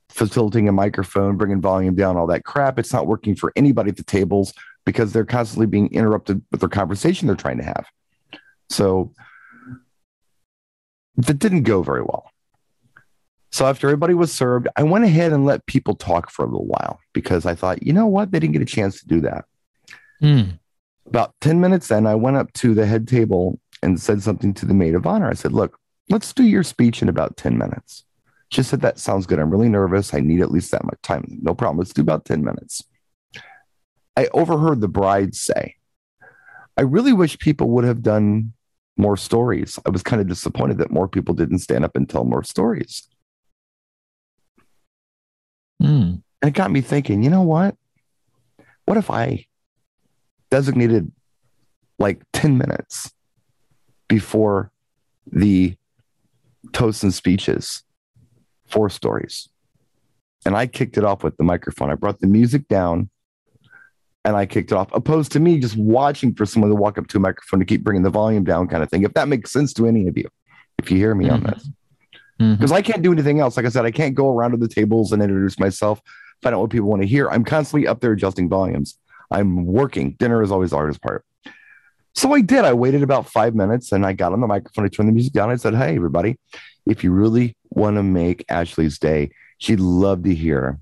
facilitating 0.09 0.67
a 0.67 0.71
microphone, 0.71 1.37
bringing 1.37 1.61
volume 1.61 1.95
down, 1.95 2.17
all 2.17 2.27
that 2.27 2.43
crap. 2.43 2.79
It's 2.79 2.93
not 2.93 3.05
working 3.05 3.35
for 3.35 3.53
anybody 3.55 3.89
at 3.91 3.97
the 3.97 4.03
tables 4.03 4.53
because 4.85 5.13
they're 5.13 5.25
constantly 5.25 5.67
being 5.67 5.93
interrupted 5.93 6.41
with 6.51 6.61
their 6.61 6.69
conversation 6.69 7.27
they're 7.27 7.35
trying 7.35 7.57
to 7.57 7.63
have. 7.63 7.85
So 8.69 9.13
that 11.17 11.37
didn't 11.37 11.63
go 11.63 11.83
very 11.83 12.01
well. 12.01 12.31
So 13.51 13.65
after 13.65 13.87
everybody 13.87 14.13
was 14.13 14.31
served, 14.31 14.67
I 14.75 14.83
went 14.83 15.05
ahead 15.05 15.33
and 15.33 15.45
let 15.45 15.65
people 15.65 15.95
talk 15.95 16.29
for 16.29 16.43
a 16.43 16.47
little 16.47 16.67
while 16.67 16.99
because 17.13 17.45
I 17.45 17.55
thought, 17.55 17.83
you 17.83 17.93
know 17.93 18.05
what? 18.05 18.31
They 18.31 18.39
didn't 18.39 18.53
get 18.53 18.61
a 18.61 18.65
chance 18.65 18.99
to 18.99 19.07
do 19.07 19.21
that. 19.21 19.45
Hmm. 20.19 20.41
About 21.07 21.33
10 21.41 21.59
minutes 21.59 21.89
in, 21.89 22.05
I 22.05 22.15
went 22.15 22.37
up 22.37 22.53
to 22.53 22.75
the 22.75 22.85
head 22.85 23.07
table 23.07 23.59
and 23.81 23.99
said 23.99 24.21
something 24.21 24.53
to 24.55 24.65
the 24.65 24.73
maid 24.73 24.93
of 24.93 25.07
honor. 25.07 25.29
I 25.29 25.33
said, 25.33 25.53
look, 25.53 25.79
let's 26.09 26.33
do 26.33 26.43
your 26.43 26.63
speech 26.63 27.01
in 27.01 27.09
about 27.09 27.37
10 27.37 27.57
minutes. 27.57 28.03
She 28.51 28.61
said, 28.61 28.81
that 28.81 28.99
sounds 28.99 29.25
good. 29.25 29.39
I'm 29.39 29.49
really 29.49 29.69
nervous. 29.69 30.13
I 30.13 30.19
need 30.19 30.41
at 30.41 30.51
least 30.51 30.71
that 30.71 30.85
much 30.85 31.01
time. 31.01 31.39
No 31.41 31.55
problem. 31.55 31.77
Let's 31.77 31.93
do 31.93 32.01
about 32.01 32.25
10 32.25 32.43
minutes. 32.43 32.83
I 34.15 34.27
overheard 34.33 34.81
the 34.81 34.87
bride 34.87 35.33
say, 35.33 35.75
I 36.77 36.81
really 36.81 37.13
wish 37.13 37.39
people 37.39 37.69
would 37.71 37.85
have 37.85 38.01
done 38.01 38.53
more 38.97 39.17
stories. 39.17 39.79
I 39.85 39.89
was 39.89 40.03
kind 40.03 40.21
of 40.21 40.27
disappointed 40.27 40.77
that 40.79 40.91
more 40.91 41.07
people 41.07 41.33
didn't 41.33 41.59
stand 41.59 41.85
up 41.85 41.95
and 41.95 42.07
tell 42.09 42.25
more 42.25 42.43
stories. 42.43 43.07
Hmm. 45.81 46.15
And 46.41 46.49
it 46.49 46.53
got 46.53 46.71
me 46.71 46.81
thinking, 46.81 47.23
you 47.23 47.29
know 47.29 47.41
what? 47.41 47.75
What 48.85 48.97
if 48.97 49.09
I 49.09 49.45
designated 50.51 51.11
like 51.99 52.21
10 52.33 52.57
minutes 52.57 53.11
before 54.07 54.71
the 55.31 55.75
toasts 56.73 57.03
and 57.03 57.13
speeches 57.13 57.83
for 58.67 58.89
stories? 58.89 59.49
And 60.45 60.55
I 60.55 60.67
kicked 60.67 60.97
it 60.97 61.03
off 61.03 61.23
with 61.23 61.35
the 61.37 61.43
microphone. 61.43 61.89
I 61.89 61.95
brought 61.95 62.19
the 62.19 62.27
music 62.27 62.67
down 62.67 63.09
and 64.25 64.35
I 64.35 64.45
kicked 64.45 64.71
it 64.71 64.75
off, 64.75 64.89
opposed 64.93 65.31
to 65.33 65.39
me 65.39 65.59
just 65.59 65.77
watching 65.77 66.33
for 66.33 66.45
someone 66.45 66.69
to 66.71 66.75
walk 66.75 66.97
up 66.97 67.07
to 67.07 67.17
a 67.17 67.21
microphone 67.21 67.59
to 67.59 67.65
keep 67.65 67.83
bringing 67.83 68.03
the 68.03 68.09
volume 68.09 68.43
down, 68.43 68.67
kind 68.67 68.83
of 68.83 68.89
thing. 68.89 69.03
If 69.03 69.13
that 69.13 69.27
makes 69.27 69.51
sense 69.51 69.73
to 69.73 69.85
any 69.87 70.07
of 70.07 70.17
you, 70.17 70.27
if 70.77 70.89
you 70.91 70.97
hear 70.97 71.15
me 71.15 71.29
on 71.29 71.41
Mhm. 71.41 71.53
this 71.55 71.69
Mhm. 72.39 72.57
because 72.57 72.71
I 72.71 72.81
can't 72.81 73.01
do 73.01 73.11
anything 73.11 73.39
else. 73.39 73.57
Like 73.57 73.65
I 73.65 73.69
said, 73.69 73.85
I 73.85 73.91
can't 73.91 74.15
go 74.15 74.29
around 74.31 74.51
to 74.51 74.57
the 74.57 74.67
tables 74.67 75.11
and 75.11 75.21
introduce 75.21 75.59
myself, 75.59 76.01
find 76.41 76.55
out 76.55 76.61
what 76.61 76.69
people 76.69 76.87
want 76.89 77.01
to 77.01 77.07
hear. 77.07 77.29
I'm 77.29 77.43
constantly 77.43 77.87
up 77.87 77.99
there 77.99 78.13
adjusting 78.13 78.49
volumes. 78.49 78.97
I'm 79.31 79.65
working. 79.65 80.11
Dinner 80.13 80.41
is 80.41 80.51
always 80.51 80.69
the 80.71 80.77
hardest 80.77 81.01
part. 81.01 81.25
So 82.15 82.33
I 82.33 82.41
did. 82.41 82.65
I 82.65 82.73
waited 82.73 83.03
about 83.03 83.29
five 83.29 83.53
minutes 83.55 83.91
and 83.91 84.05
I 84.05 84.13
got 84.13 84.33
on 84.33 84.41
the 84.41 84.47
microphone. 84.47 84.85
I 84.85 84.87
turned 84.87 85.07
the 85.09 85.13
music 85.13 85.33
down. 85.33 85.49
I 85.49 85.55
said, 85.55 85.75
Hey, 85.75 85.95
everybody, 85.95 86.37
if 86.85 87.03
you 87.03 87.11
really 87.11 87.55
want 87.69 87.97
to 87.97 88.03
make 88.03 88.43
Ashley's 88.49 88.97
day, 88.97 89.29
she'd 89.59 89.79
love 89.79 90.23
to 90.23 90.33
hear 90.33 90.79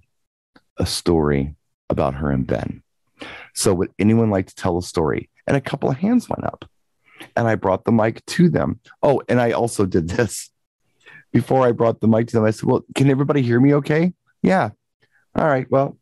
a 0.78 0.86
story 0.86 1.56
about 1.90 2.16
her 2.16 2.32
and 2.32 2.48
Ben. 2.48 2.82
So, 3.54 3.74
would 3.74 3.92
anyone 4.00 4.30
like 4.30 4.46
to 4.48 4.56
tell 4.56 4.78
a 4.78 4.82
story? 4.84 5.30
And 5.48 5.58
a 5.58 5.62
couple 5.62 5.90
of 5.90 5.98
hands 5.98 6.30
went 6.30 6.44
up, 6.46 6.66
and 7.36 7.48
I 7.48 7.56
brought 7.56 7.84
the 7.86 7.92
mic 7.92 8.24
to 8.28 8.50
them. 8.50 8.80
Oh, 9.02 9.22
and 9.28 9.42
I 9.42 9.52
also 9.52 9.86
did 9.86 10.10
this 10.10 10.50
before 11.32 11.66
I 11.66 11.72
brought 11.72 12.02
the 12.02 12.08
mic 12.08 12.28
to 12.28 12.38
them. 12.38 12.46
I 12.46 12.52
said, 12.52 12.70
Well, 12.70 12.84
can 12.96 13.10
everybody 13.10 13.42
hear 13.42 13.60
me 13.60 13.74
okay? 13.76 14.14
Yeah. 14.42 14.70
All 15.36 15.46
right. 15.46 15.70
Well, 15.70 15.98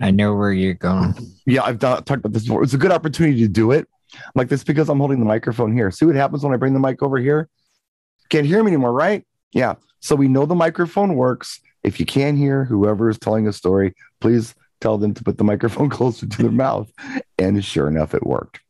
I 0.00 0.10
know 0.10 0.34
where 0.34 0.52
you're 0.52 0.74
going. 0.74 1.14
Yeah, 1.46 1.62
I've 1.64 1.78
done, 1.78 2.02
talked 2.04 2.20
about 2.20 2.32
this 2.32 2.44
before. 2.44 2.62
It's 2.62 2.74
a 2.74 2.78
good 2.78 2.92
opportunity 2.92 3.40
to 3.40 3.48
do 3.48 3.72
it. 3.72 3.86
Like 4.34 4.48
this 4.48 4.64
because 4.64 4.88
I'm 4.88 4.98
holding 4.98 5.20
the 5.20 5.26
microphone 5.26 5.72
here. 5.72 5.90
See 5.90 6.06
what 6.06 6.14
happens 6.14 6.42
when 6.42 6.54
I 6.54 6.56
bring 6.56 6.72
the 6.72 6.80
mic 6.80 7.02
over 7.02 7.18
here? 7.18 7.48
Can't 8.30 8.46
hear 8.46 8.62
me 8.62 8.68
anymore, 8.68 8.92
right? 8.92 9.24
Yeah. 9.52 9.74
So 10.00 10.16
we 10.16 10.28
know 10.28 10.46
the 10.46 10.54
microphone 10.54 11.14
works. 11.14 11.60
If 11.82 12.00
you 12.00 12.06
can't 12.06 12.38
hear 12.38 12.64
whoever 12.64 13.10
is 13.10 13.18
telling 13.18 13.46
a 13.46 13.52
story, 13.52 13.94
please 14.20 14.54
tell 14.80 14.96
them 14.96 15.12
to 15.14 15.24
put 15.24 15.36
the 15.38 15.44
microphone 15.44 15.88
closer 15.90 16.26
to 16.26 16.42
their 16.42 16.50
mouth. 16.50 16.90
And 17.38 17.62
sure 17.64 17.88
enough, 17.88 18.14
it 18.14 18.26
worked. 18.26 18.60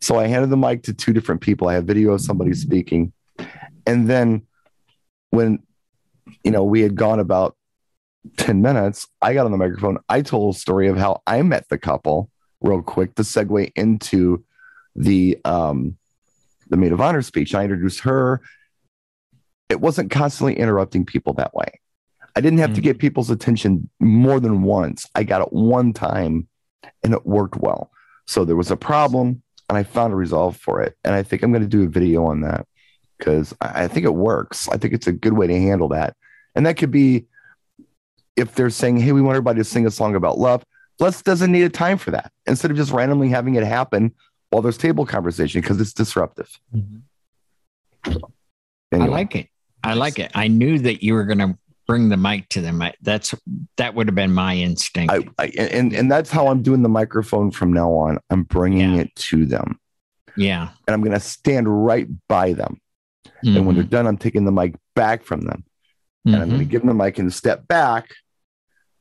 So 0.00 0.18
I 0.18 0.26
handed 0.26 0.50
the 0.50 0.56
mic 0.56 0.84
to 0.84 0.94
two 0.94 1.12
different 1.12 1.40
people. 1.40 1.68
I 1.68 1.74
have 1.74 1.84
video 1.84 2.12
of 2.12 2.20
somebody 2.20 2.54
speaking. 2.54 3.12
And 3.86 4.08
then 4.08 4.46
when 5.30 5.60
you 6.44 6.50
know 6.50 6.64
we 6.64 6.80
had 6.80 6.94
gone 6.94 7.20
about 7.20 7.56
10 8.36 8.62
minutes, 8.62 9.06
I 9.22 9.34
got 9.34 9.46
on 9.46 9.52
the 9.52 9.58
microphone. 9.58 9.98
I 10.08 10.22
told 10.22 10.54
a 10.54 10.58
story 10.58 10.88
of 10.88 10.96
how 10.96 11.22
I 11.26 11.42
met 11.42 11.68
the 11.68 11.78
couple 11.78 12.30
real 12.60 12.82
quick 12.82 13.14
to 13.16 13.22
segue 13.22 13.72
into 13.76 14.44
the 14.94 15.38
um 15.44 15.96
the 16.68 16.76
maid 16.76 16.92
of 16.92 17.00
honor 17.00 17.22
speech. 17.22 17.54
I 17.54 17.62
introduced 17.62 18.00
her. 18.00 18.40
It 19.68 19.80
wasn't 19.80 20.10
constantly 20.10 20.58
interrupting 20.58 21.04
people 21.04 21.34
that 21.34 21.54
way. 21.54 21.80
I 22.34 22.40
didn't 22.40 22.58
have 22.58 22.70
mm. 22.70 22.76
to 22.76 22.80
get 22.80 22.98
people's 22.98 23.30
attention 23.30 23.88
more 24.00 24.40
than 24.40 24.62
once. 24.62 25.08
I 25.14 25.22
got 25.22 25.42
it 25.42 25.52
one 25.52 25.92
time 25.92 26.48
and 27.02 27.14
it 27.14 27.24
worked 27.24 27.56
well. 27.56 27.90
So 28.26 28.44
there 28.44 28.56
was 28.56 28.70
a 28.70 28.76
problem 28.76 29.42
and 29.68 29.78
I 29.78 29.82
found 29.82 30.12
a 30.12 30.16
resolve 30.16 30.56
for 30.56 30.82
it. 30.82 30.96
And 31.02 31.14
I 31.14 31.22
think 31.22 31.42
I'm 31.42 31.50
going 31.50 31.62
to 31.62 31.68
do 31.68 31.84
a 31.84 31.88
video 31.88 32.26
on 32.26 32.42
that 32.42 32.66
because 33.18 33.54
I 33.60 33.88
think 33.88 34.04
it 34.04 34.14
works. 34.14 34.68
I 34.68 34.76
think 34.76 34.94
it's 34.94 35.06
a 35.06 35.12
good 35.12 35.32
way 35.32 35.46
to 35.46 35.60
handle 35.60 35.88
that. 35.88 36.16
And 36.54 36.66
that 36.66 36.76
could 36.76 36.90
be 36.90 37.26
if 38.36 38.54
they're 38.54 38.70
saying, 38.70 38.98
hey, 38.98 39.12
we 39.12 39.22
want 39.22 39.36
everybody 39.36 39.58
to 39.60 39.64
sing 39.64 39.86
a 39.86 39.90
song 39.90 40.14
about 40.14 40.38
love, 40.38 40.64
let's 41.00 41.22
a 41.26 41.68
time 41.68 41.98
for 41.98 42.10
that 42.10 42.32
instead 42.46 42.70
of 42.70 42.76
just 42.76 42.92
randomly 42.92 43.28
having 43.28 43.54
it 43.54 43.64
happen 43.64 44.14
while 44.50 44.62
there's 44.62 44.78
table 44.78 45.06
conversation 45.06 45.60
because 45.60 45.80
it's 45.80 45.92
disruptive. 45.92 46.58
Mm-hmm. 46.74 48.12
So, 48.12 48.32
anyway. 48.92 49.08
I 49.08 49.10
like 49.10 49.36
it. 49.36 49.48
I 49.82 49.94
like 49.94 50.18
it. 50.18 50.32
I 50.34 50.48
knew 50.48 50.78
that 50.80 51.02
you 51.02 51.14
were 51.14 51.24
going 51.24 51.38
to 51.38 51.58
bring 51.86 52.08
the 52.08 52.16
mic 52.16 52.48
to 52.50 52.60
them. 52.60 52.82
I, 52.82 52.94
that's 53.02 53.34
that 53.76 53.94
would 53.94 54.08
have 54.08 54.14
been 54.14 54.32
my 54.32 54.56
instinct. 54.56 55.12
I, 55.12 55.28
I, 55.38 55.46
and 55.58 55.92
and 55.92 56.10
that's 56.10 56.30
how 56.30 56.48
I'm 56.48 56.62
doing 56.62 56.82
the 56.82 56.88
microphone 56.88 57.50
from 57.50 57.72
now 57.72 57.90
on. 57.92 58.18
I'm 58.30 58.42
bringing 58.42 58.94
yeah. 58.94 59.02
it 59.02 59.14
to 59.16 59.46
them. 59.46 59.78
Yeah, 60.36 60.68
and 60.86 60.94
I'm 60.94 61.00
going 61.00 61.12
to 61.12 61.20
stand 61.20 61.86
right 61.86 62.08
by 62.28 62.52
them. 62.52 62.80
Mm-hmm. 63.44 63.56
And 63.56 63.66
when 63.66 63.74
they're 63.74 63.84
mm-hmm. 63.84 63.90
done, 63.90 64.06
I'm 64.06 64.18
taking 64.18 64.44
the 64.44 64.52
mic 64.52 64.74
back 64.94 65.24
from 65.24 65.42
them, 65.42 65.64
mm-hmm. 66.26 66.34
and 66.34 66.42
I'm 66.42 66.48
going 66.48 66.60
to 66.60 66.66
give 66.66 66.82
them 66.82 66.88
the 66.88 67.04
mic 67.04 67.18
and 67.18 67.32
step 67.32 67.66
back, 67.68 68.10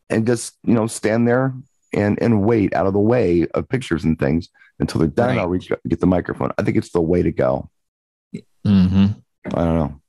and 0.10 0.26
just 0.26 0.58
you 0.64 0.74
know 0.74 0.88
stand 0.88 1.28
there 1.28 1.54
and 1.94 2.22
and 2.22 2.44
wait 2.44 2.74
out 2.74 2.88
of 2.88 2.94
the 2.94 3.00
way 3.00 3.48
of 3.54 3.70
pictures 3.70 4.04
and 4.04 4.20
things 4.20 4.50
until 4.80 5.00
they're 5.00 5.08
done. 5.08 5.30
Right. 5.30 5.40
I'll 5.40 5.48
reach 5.48 5.72
get 5.88 6.00
the 6.00 6.08
microphone. 6.08 6.52
I 6.58 6.64
think 6.64 6.78
it's 6.78 6.92
the 6.92 7.02
way 7.02 7.22
to 7.22 7.32
go. 7.32 7.70
Mm-hmm. 8.66 9.06
I 9.46 9.64
don't 9.64 9.76
know. 9.76 10.02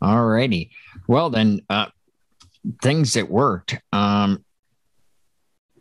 All 0.00 0.24
righty. 0.26 0.70
Well, 1.08 1.30
then, 1.30 1.62
uh, 1.68 1.86
things 2.82 3.14
that 3.14 3.28
worked. 3.28 3.78
Um, 3.92 4.44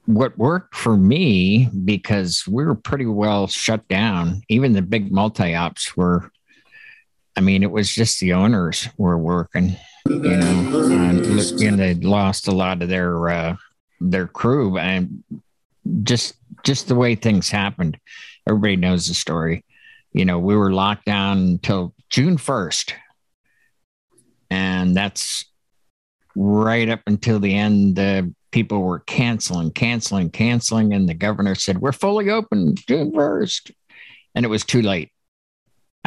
what 0.06 0.38
worked 0.38 0.74
for 0.74 0.96
me 0.96 1.70
because 1.86 2.46
we 2.48 2.66
were 2.66 2.76
pretty 2.76 3.06
well 3.06 3.48
shut 3.48 3.88
down. 3.88 4.42
Even 4.50 4.74
the 4.74 4.82
big 4.82 5.12
multi 5.12 5.54
ops 5.56 5.96
were. 5.96 6.32
I 7.38 7.40
mean, 7.40 7.62
it 7.62 7.70
was 7.70 7.94
just 7.94 8.20
the 8.20 8.34
owners 8.34 8.90
were 8.98 9.18
working, 9.18 9.76
you 10.10 10.20
know, 10.20 10.90
and, 10.92 11.24
and 11.24 11.80
they 11.80 11.94
lost 11.94 12.48
a 12.48 12.52
lot 12.52 12.82
of 12.82 12.90
their 12.90 13.30
uh, 13.30 13.56
their 14.02 14.26
crew, 14.26 14.80
and 14.80 15.24
just 16.02 16.34
just 16.64 16.88
the 16.88 16.96
way 16.96 17.14
things 17.14 17.52
happened. 17.52 18.00
Everybody 18.48 18.76
knows 18.76 19.08
the 19.08 19.14
story. 19.14 19.64
You 20.14 20.26
know, 20.26 20.40
we 20.40 20.56
were 20.56 20.74
locked 20.74 21.06
down 21.06 21.38
until 21.38 21.94
June 22.10 22.38
first, 22.38 22.96
and 24.50 24.98
that's 24.98 25.46
right 26.36 26.90
up 26.90 27.02
until 27.06 27.40
the 27.40 27.54
end. 27.54 28.00
Uh, 28.00 28.24
people 28.52 28.82
were 28.82 29.02
canceling, 29.02 29.70
canceling, 29.70 30.32
canceling, 30.32 30.92
and 30.92 31.08
the 31.08 31.14
governor 31.14 31.54
said, 31.54 31.78
"We're 31.78 31.92
fully 31.92 32.32
open 32.32 32.74
June 32.74 33.14
first," 33.14 33.72
and 34.34 34.44
it 34.44 34.50
was 34.50 34.66
too 34.66 34.82
late. 34.82 35.12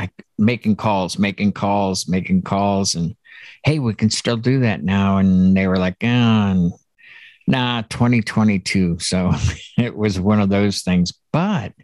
I 0.01 0.11
making 0.39 0.77
calls, 0.77 1.19
making 1.19 1.53
calls, 1.53 2.09
making 2.09 2.43
calls, 2.43 2.95
and 2.95 3.15
hey, 3.65 3.79
we 3.79 3.95
can 3.95 4.11
still 4.11 4.37
do 4.37 4.61
that 4.61 4.83
now. 4.83 5.19
And 5.19 5.57
they 5.57 5.67
were 5.67 5.79
like, 5.79 6.03
oh, 6.03 6.79
nah, 7.47 7.83
2022. 7.83 8.99
So 8.99 9.33
it 9.79 9.95
was 9.95 10.19
one 10.19 10.41
of 10.41 10.49
those 10.49 10.83
things. 10.83 11.13
But 11.33 11.75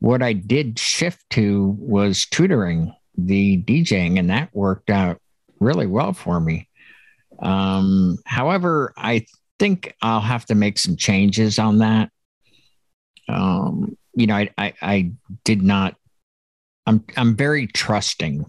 what 0.00 0.22
I 0.22 0.32
did 0.32 0.78
shift 0.78 1.22
to 1.30 1.76
was 1.78 2.26
tutoring 2.26 2.94
the 3.16 3.62
DJing, 3.62 4.18
and 4.18 4.30
that 4.30 4.54
worked 4.54 4.90
out 4.90 5.20
really 5.60 5.86
well 5.86 6.12
for 6.12 6.40
me. 6.40 6.68
Um, 7.40 8.18
however, 8.24 8.92
I 8.96 9.26
think 9.58 9.94
I'll 10.00 10.20
have 10.20 10.46
to 10.46 10.54
make 10.54 10.78
some 10.78 10.96
changes 10.96 11.58
on 11.58 11.78
that. 11.78 12.10
Um, 13.28 13.96
you 14.14 14.26
know, 14.26 14.36
I, 14.36 14.50
I, 14.56 14.74
I 14.80 15.12
did 15.44 15.62
not. 15.62 15.96
I'm 16.88 17.04
I'm 17.16 17.36
very 17.36 17.66
trusting, 17.66 18.46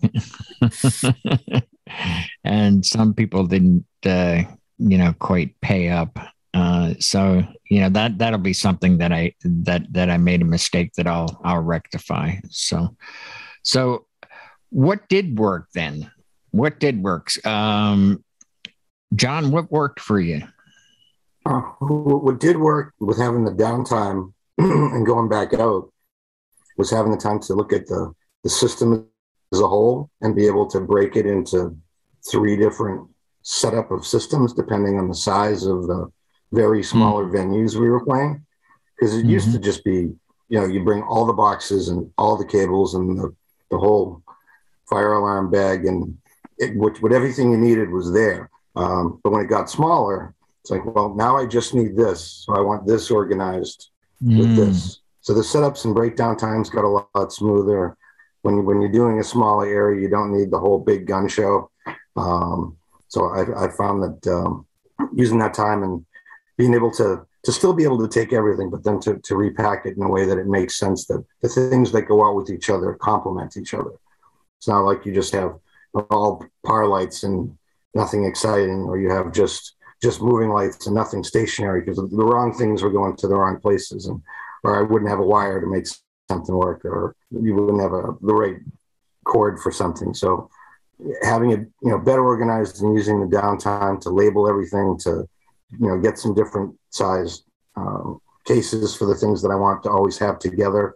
and 2.44 2.86
some 2.86 3.14
people 3.14 3.46
didn't, 3.46 3.86
uh, 4.06 4.44
you 4.78 4.98
know, 4.98 5.14
quite 5.20 5.60
pay 5.62 5.90
up. 5.90 6.18
Uh, 6.54 6.94
so 7.00 7.44
you 7.70 7.82
know 7.82 7.90
that 7.90 8.18
that'll 8.18 8.40
be 8.40 8.54
something 8.54 8.98
that 9.00 9.12
I 9.12 9.36
that 9.44 9.92
that 9.94 10.10
I 10.10 10.18
made 10.18 10.42
a 10.42 10.46
mistake 10.46 10.94
that 10.94 11.06
I'll 11.06 11.40
I'll 11.44 11.62
rectify. 11.62 12.36
So, 12.50 12.96
so 13.62 14.08
what 14.70 15.08
did 15.10 15.38
work 15.38 15.68
then? 15.76 16.10
what 16.52 16.80
did 16.80 17.04
work? 17.04 17.30
Um, 17.46 18.24
John, 19.16 19.52
what 19.52 19.72
worked 19.72 20.00
for 20.00 20.20
you? 20.20 20.44
Uh, 21.46 21.62
what 21.80 22.40
did 22.40 22.58
work 22.58 22.94
with 23.00 23.18
having 23.18 23.46
the 23.46 23.52
downtime 23.52 24.34
and 24.58 25.06
going 25.06 25.30
back 25.30 25.54
out 25.54 25.92
was 26.78 26.92
having 26.92 27.12
the 27.12 27.18
time 27.18 27.40
to 27.40 27.54
look 27.54 27.74
at 27.74 27.88
the, 27.88 28.14
the 28.44 28.50
system 28.50 29.08
as 29.54 29.60
a 29.60 29.68
whole 29.68 30.10
and 30.22 30.36
be 30.36 30.48
able 30.48 30.68
to 30.68 30.80
break 30.80 31.16
it 31.16 31.26
into 31.26 31.76
three 32.30 32.56
different 32.56 33.08
setup 33.42 33.92
of 33.92 34.06
systems 34.06 34.54
depending 34.54 34.98
on 34.98 35.08
the 35.08 35.16
size 35.16 35.66
of 35.66 35.88
the 35.88 36.12
very 36.52 36.84
smaller 36.84 37.26
mm. 37.26 37.34
venues 37.34 37.76
we 37.76 37.90
were 37.90 38.06
playing. 38.06 38.46
Because 38.96 39.16
it 39.16 39.20
mm-hmm. 39.20 39.30
used 39.30 39.52
to 39.54 39.60
just 39.60 39.84
be, 39.84 40.14
you 40.50 40.60
know, 40.60 40.66
you 40.66 40.84
bring 40.84 41.04
all 41.04 41.26
the 41.26 41.34
boxes 41.34 41.90
and 41.90 42.12
all 42.18 42.38
the 42.38 42.46
cables 42.46 42.96
and 42.96 43.18
the, 43.18 43.34
the 43.72 43.78
whole 43.78 44.22
fire 44.90 45.14
alarm 45.14 45.50
bag 45.50 45.86
and 45.86 46.18
it, 46.58 46.76
what, 46.76 47.02
what 47.02 47.14
everything 47.14 47.52
you 47.52 47.58
needed 47.58 47.90
was 47.90 48.12
there. 48.12 48.50
Um, 48.76 49.20
but 49.24 49.32
when 49.32 49.42
it 49.42 49.50
got 49.50 49.70
smaller, 49.70 50.34
it's 50.62 50.72
like, 50.72 50.86
well, 50.86 51.16
now 51.16 51.38
I 51.38 51.46
just 51.46 51.74
need 51.74 51.96
this. 51.96 52.46
So 52.46 52.56
I 52.56 52.60
want 52.60 52.86
this 52.86 53.10
organized 53.10 53.90
mm. 54.22 54.40
with 54.40 54.56
this. 54.56 55.00
So 55.22 55.34
the 55.34 55.42
setups 55.42 55.86
and 55.86 55.96
breakdown 55.96 56.38
times 56.38 56.70
got 56.70 56.84
a 56.84 56.88
lot, 56.88 57.10
lot 57.16 57.32
smoother. 57.32 57.98
When, 58.42 58.66
when 58.66 58.82
you're 58.82 58.92
doing 58.92 59.20
a 59.20 59.24
smaller 59.24 59.66
area, 59.66 60.02
you 60.02 60.10
don't 60.10 60.32
need 60.32 60.52
the 60.52 60.60
whole 60.60 60.80
big 60.80 61.06
gun 61.06 61.28
show. 61.28 61.70
Um, 62.16 62.78
so 63.08 63.26
I, 63.26 63.66
I, 63.66 63.70
found 63.70 64.04
that 64.04 64.32
um, 64.32 64.66
using 65.14 65.40
that 65.40 65.54
time 65.54 65.84
and 65.84 66.06
being 66.58 66.74
able 66.74 66.92
to 66.92 67.26
to 67.44 67.52
still 67.52 67.74
be 67.74 67.84
able 67.84 68.00
to 68.00 68.08
take 68.08 68.34
everything, 68.34 68.70
but 68.70 68.84
then 68.84 69.00
to, 69.00 69.18
to 69.20 69.36
repack 69.36 69.86
it 69.86 69.96
in 69.96 70.04
a 70.04 70.10
way 70.10 70.26
that 70.26 70.38
it 70.38 70.48
makes 70.48 70.78
sense 70.78 71.06
that 71.06 71.24
the 71.42 71.48
things 71.48 71.92
that 71.92 72.02
go 72.04 72.26
out 72.26 72.36
with 72.36 72.50
each 72.50 72.70
other 72.70 72.94
complement 72.96 73.56
each 73.56 73.74
other. 73.74 73.92
It's 74.58 74.68
not 74.68 74.82
like 74.82 75.06
you 75.06 75.14
just 75.14 75.34
have 75.34 75.58
all 76.12 76.46
par 76.66 76.86
lights 76.86 77.24
and 77.24 77.58
nothing 77.94 78.26
exciting, 78.26 78.84
or 78.84 79.00
you 79.00 79.10
have 79.10 79.32
just 79.32 79.76
just 80.02 80.22
moving 80.22 80.50
lights 80.50 80.88
and 80.88 80.96
nothing 80.96 81.24
stationary 81.24 81.82
because 81.82 81.98
the 81.98 82.26
wrong 82.26 82.54
things 82.54 82.82
were 82.82 82.92
going 82.92 83.16
to 83.18 83.28
the 83.28 83.36
wrong 83.36 83.60
places, 83.60 84.08
and 84.08 84.22
or 84.64 84.78
I 84.78 84.82
wouldn't 84.82 85.10
have 85.10 85.20
a 85.20 85.26
wire 85.26 85.62
to 85.62 85.68
make 85.68 85.88
something 86.30 86.56
work, 86.56 86.86
or 86.86 87.16
you 87.32 87.56
wouldn't 87.56 87.82
have 87.82 87.94
a 87.94 88.16
the 88.22 88.34
right 88.34 88.58
cord 89.26 89.60
for 89.60 89.72
something. 89.72 90.14
So 90.14 90.50
having 91.24 91.52
it 91.52 91.62
you 91.82 91.90
know 91.92 91.98
better 92.00 92.24
organized 92.24 92.82
and 92.82 92.96
using 92.96 93.20
the 93.20 93.36
downtime 93.36 94.00
to 94.02 94.10
label 94.10 94.48
everything 94.48 94.98
to 95.00 95.28
you 95.80 95.88
know 95.88 96.00
get 96.00 96.18
some 96.18 96.34
different 96.34 96.76
size 96.92 97.44
um, 97.76 98.22
cases 98.46 98.96
for 98.96 99.06
the 99.06 99.16
things 99.16 99.42
that 99.42 99.50
I 99.50 99.56
want 99.56 99.84
to 99.84 99.90
always 99.90 100.18
have 100.20 100.40
together. 100.40 100.96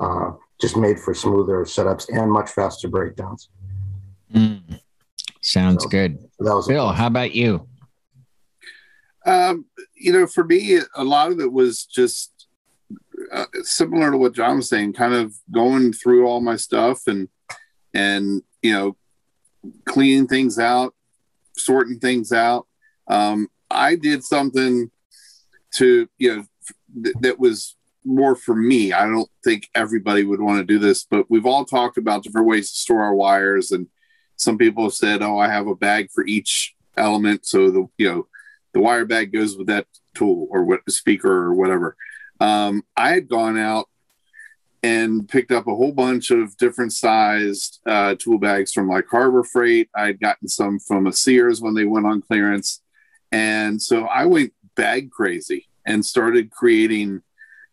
Uh, 0.00 0.32
just 0.60 0.76
made 0.76 0.98
for 0.98 1.14
smoother 1.14 1.64
setups 1.64 2.08
and 2.10 2.30
much 2.30 2.50
faster 2.50 2.88
breakdowns. 2.88 3.48
Mm. 4.34 4.80
Sounds 5.40 5.84
So, 5.84 5.88
good. 5.88 6.18
So 6.38 6.44
that 6.44 6.54
was 6.54 6.68
Bill, 6.68 6.92
how 6.92 7.06
about 7.06 7.34
you? 7.34 7.66
Um, 9.26 9.66
you 9.94 10.12
know, 10.12 10.26
for 10.26 10.44
me, 10.44 10.78
a 10.94 11.04
lot 11.04 11.32
of 11.32 11.40
it 11.40 11.52
was 11.52 11.84
just 11.84 12.39
uh, 13.32 13.46
similar 13.62 14.10
to 14.10 14.16
what 14.16 14.34
John 14.34 14.56
was 14.56 14.68
saying, 14.68 14.94
kind 14.94 15.14
of 15.14 15.34
going 15.50 15.92
through 15.92 16.26
all 16.26 16.40
my 16.40 16.56
stuff 16.56 17.06
and 17.06 17.28
and 17.94 18.42
you 18.62 18.72
know, 18.72 18.96
cleaning 19.84 20.28
things 20.28 20.58
out, 20.58 20.94
sorting 21.56 21.98
things 21.98 22.32
out. 22.32 22.66
Um, 23.08 23.48
I 23.70 23.96
did 23.96 24.24
something 24.24 24.90
to 25.74 26.08
you 26.18 26.36
know 26.36 26.44
th- 27.02 27.16
that 27.20 27.38
was 27.38 27.76
more 28.04 28.34
for 28.34 28.54
me. 28.54 28.92
I 28.92 29.06
don't 29.06 29.28
think 29.44 29.68
everybody 29.74 30.24
would 30.24 30.40
want 30.40 30.58
to 30.58 30.64
do 30.64 30.78
this, 30.78 31.04
but 31.04 31.30
we've 31.30 31.46
all 31.46 31.64
talked 31.64 31.98
about 31.98 32.22
different 32.22 32.46
ways 32.46 32.70
to 32.70 32.76
store 32.76 33.02
our 33.02 33.14
wires, 33.14 33.72
and 33.72 33.86
some 34.36 34.58
people 34.58 34.84
have 34.84 34.94
said, 34.94 35.22
"Oh, 35.22 35.38
I 35.38 35.48
have 35.48 35.66
a 35.66 35.74
bag 35.74 36.10
for 36.10 36.24
each 36.26 36.74
element," 36.96 37.46
so 37.46 37.70
the 37.70 37.86
you 37.98 38.08
know 38.08 38.26
the 38.72 38.80
wire 38.80 39.04
bag 39.04 39.32
goes 39.32 39.56
with 39.56 39.66
that 39.66 39.86
tool 40.14 40.48
or 40.50 40.64
what 40.64 40.80
speaker 40.90 41.30
or 41.30 41.54
whatever. 41.54 41.96
Um, 42.40 42.82
I 42.96 43.10
had 43.10 43.28
gone 43.28 43.58
out 43.58 43.88
and 44.82 45.28
picked 45.28 45.52
up 45.52 45.66
a 45.66 45.74
whole 45.74 45.92
bunch 45.92 46.30
of 46.30 46.56
different 46.56 46.92
sized 46.92 47.80
uh, 47.86 48.14
tool 48.18 48.38
bags 48.38 48.72
from 48.72 48.88
like 48.88 49.06
Harbor 49.08 49.44
Freight. 49.44 49.90
I 49.94 50.06
had 50.06 50.20
gotten 50.20 50.48
some 50.48 50.78
from 50.78 51.06
a 51.06 51.12
Sears 51.12 51.60
when 51.60 51.74
they 51.74 51.84
went 51.84 52.06
on 52.06 52.22
clearance, 52.22 52.82
and 53.30 53.80
so 53.80 54.06
I 54.06 54.24
went 54.24 54.54
bag 54.74 55.10
crazy 55.10 55.68
and 55.84 56.04
started 56.04 56.50
creating 56.50 57.22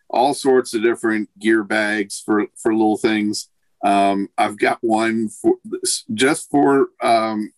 all 0.09 0.33
sorts 0.33 0.73
of 0.73 0.83
different 0.83 1.29
gear 1.39 1.63
bags 1.63 2.21
for 2.23 2.47
for 2.55 2.73
little 2.73 2.97
things. 2.97 3.49
Um, 3.83 4.29
I've 4.37 4.57
got 4.57 4.79
one 4.81 5.29
for 5.29 5.55
just 6.13 6.49
for 6.49 6.89
um, 7.01 7.53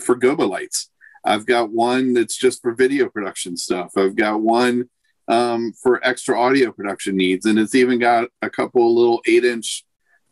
for 0.00 0.14
gobo 0.14 0.48
lights. 0.48 0.90
I've 1.24 1.46
got 1.46 1.70
one 1.70 2.14
that's 2.14 2.36
just 2.36 2.62
for 2.62 2.72
video 2.72 3.08
production 3.08 3.56
stuff. 3.56 3.92
I've 3.96 4.16
got 4.16 4.40
one 4.40 4.88
um, 5.28 5.72
for 5.72 6.04
extra 6.06 6.40
audio 6.40 6.72
production 6.72 7.16
needs, 7.16 7.46
and 7.46 7.58
it's 7.58 7.74
even 7.74 7.98
got 7.98 8.28
a 8.42 8.50
couple 8.50 8.86
of 8.88 8.96
little 8.96 9.20
eight 9.26 9.44
inch 9.44 9.84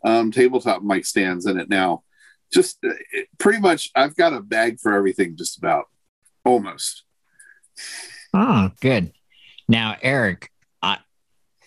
um, 0.03 0.31
tabletop 0.31 0.83
mic 0.83 1.05
stands 1.05 1.45
in 1.45 1.59
it 1.59 1.69
now. 1.69 2.03
Just 2.51 2.77
uh, 2.83 2.89
it, 3.11 3.27
pretty 3.37 3.59
much, 3.59 3.91
I've 3.95 4.15
got 4.15 4.33
a 4.33 4.41
bag 4.41 4.79
for 4.79 4.93
everything, 4.93 5.35
just 5.37 5.57
about 5.57 5.85
almost. 6.43 7.03
Oh, 8.33 8.71
good. 8.81 9.11
Now, 9.67 9.97
Eric, 10.01 10.49
I 10.81 10.97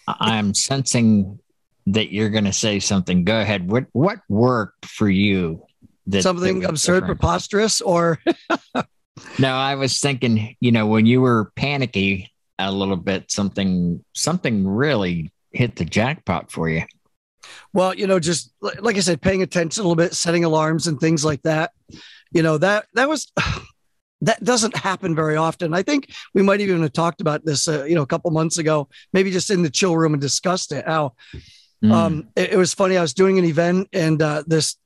I'm 0.09 0.55
sensing 0.55 1.39
that 1.87 2.13
you're 2.13 2.31
going 2.31 2.45
to 2.45 2.53
say 2.53 2.81
something. 2.81 3.25
Go 3.25 3.41
ahead. 3.41 3.71
What 3.71 3.87
what 3.93 4.19
worked 4.29 4.87
for 4.87 5.09
you? 5.09 5.65
That, 6.07 6.23
Something 6.23 6.61
that 6.61 6.71
absurd, 6.71 7.01
different? 7.03 7.21
preposterous, 7.21 7.81
or 7.81 8.19
No, 9.39 9.55
I 9.55 9.75
was 9.75 10.01
thinking, 10.01 10.57
you 10.61 10.73
know, 10.73 10.87
when 10.87 11.07
you 11.07 11.21
were 11.21 11.53
panicky 11.57 12.33
a 12.69 12.73
little 12.73 12.97
bit, 12.97 13.31
something 13.31 14.05
something 14.15 14.67
really 14.67 15.33
hit 15.53 15.77
the 15.77 15.85
jackpot 15.85 16.51
for 16.51 16.69
you. 16.69 16.83
well, 17.73 17.95
you 17.95 18.07
know, 18.07 18.21
just 18.21 18.53
like 18.61 18.97
I 18.97 19.01
said, 19.01 19.23
paying 19.23 19.43
attention 19.43 19.81
a 19.81 19.85
little 19.85 19.97
bit, 19.97 20.15
setting 20.15 20.45
alarms 20.45 20.87
and 20.87 21.01
things 21.01 21.25
like 21.25 21.43
that. 21.43 21.73
You 22.33 22.43
know 22.43 22.59
that 22.59 22.87
that 22.95 23.09
was 23.09 23.33
that 24.23 24.45
doesn't 24.45 24.77
happen 24.77 25.15
very 25.15 25.37
often. 25.37 25.75
I 25.75 25.83
think 25.83 26.13
we 26.35 26.43
might 26.43 26.61
even 26.61 26.83
have 26.83 26.93
talked 26.93 27.21
about 27.21 27.45
this, 27.45 27.67
uh, 27.67 27.85
you 27.85 27.95
know, 27.95 28.03
a 28.03 28.07
couple 28.07 28.31
months 28.31 28.59
ago, 28.59 28.89
maybe 29.13 29.31
just 29.31 29.51
in 29.51 29.63
the 29.63 29.71
chill 29.71 29.97
room 29.97 30.13
and 30.13 30.21
discussed 30.21 30.73
it. 30.73 30.87
How 30.87 31.15
Mm. 31.83 31.93
Um, 31.93 32.29
it, 32.37 32.53
it 32.53 32.57
was 32.57 32.75
funny. 32.75 32.97
I 32.97 33.03
was 33.03 33.15
doing 33.15 33.39
an 33.39 33.45
event 33.45 33.89
and 33.93 34.21
uh, 34.21 34.45
this, 34.47 34.77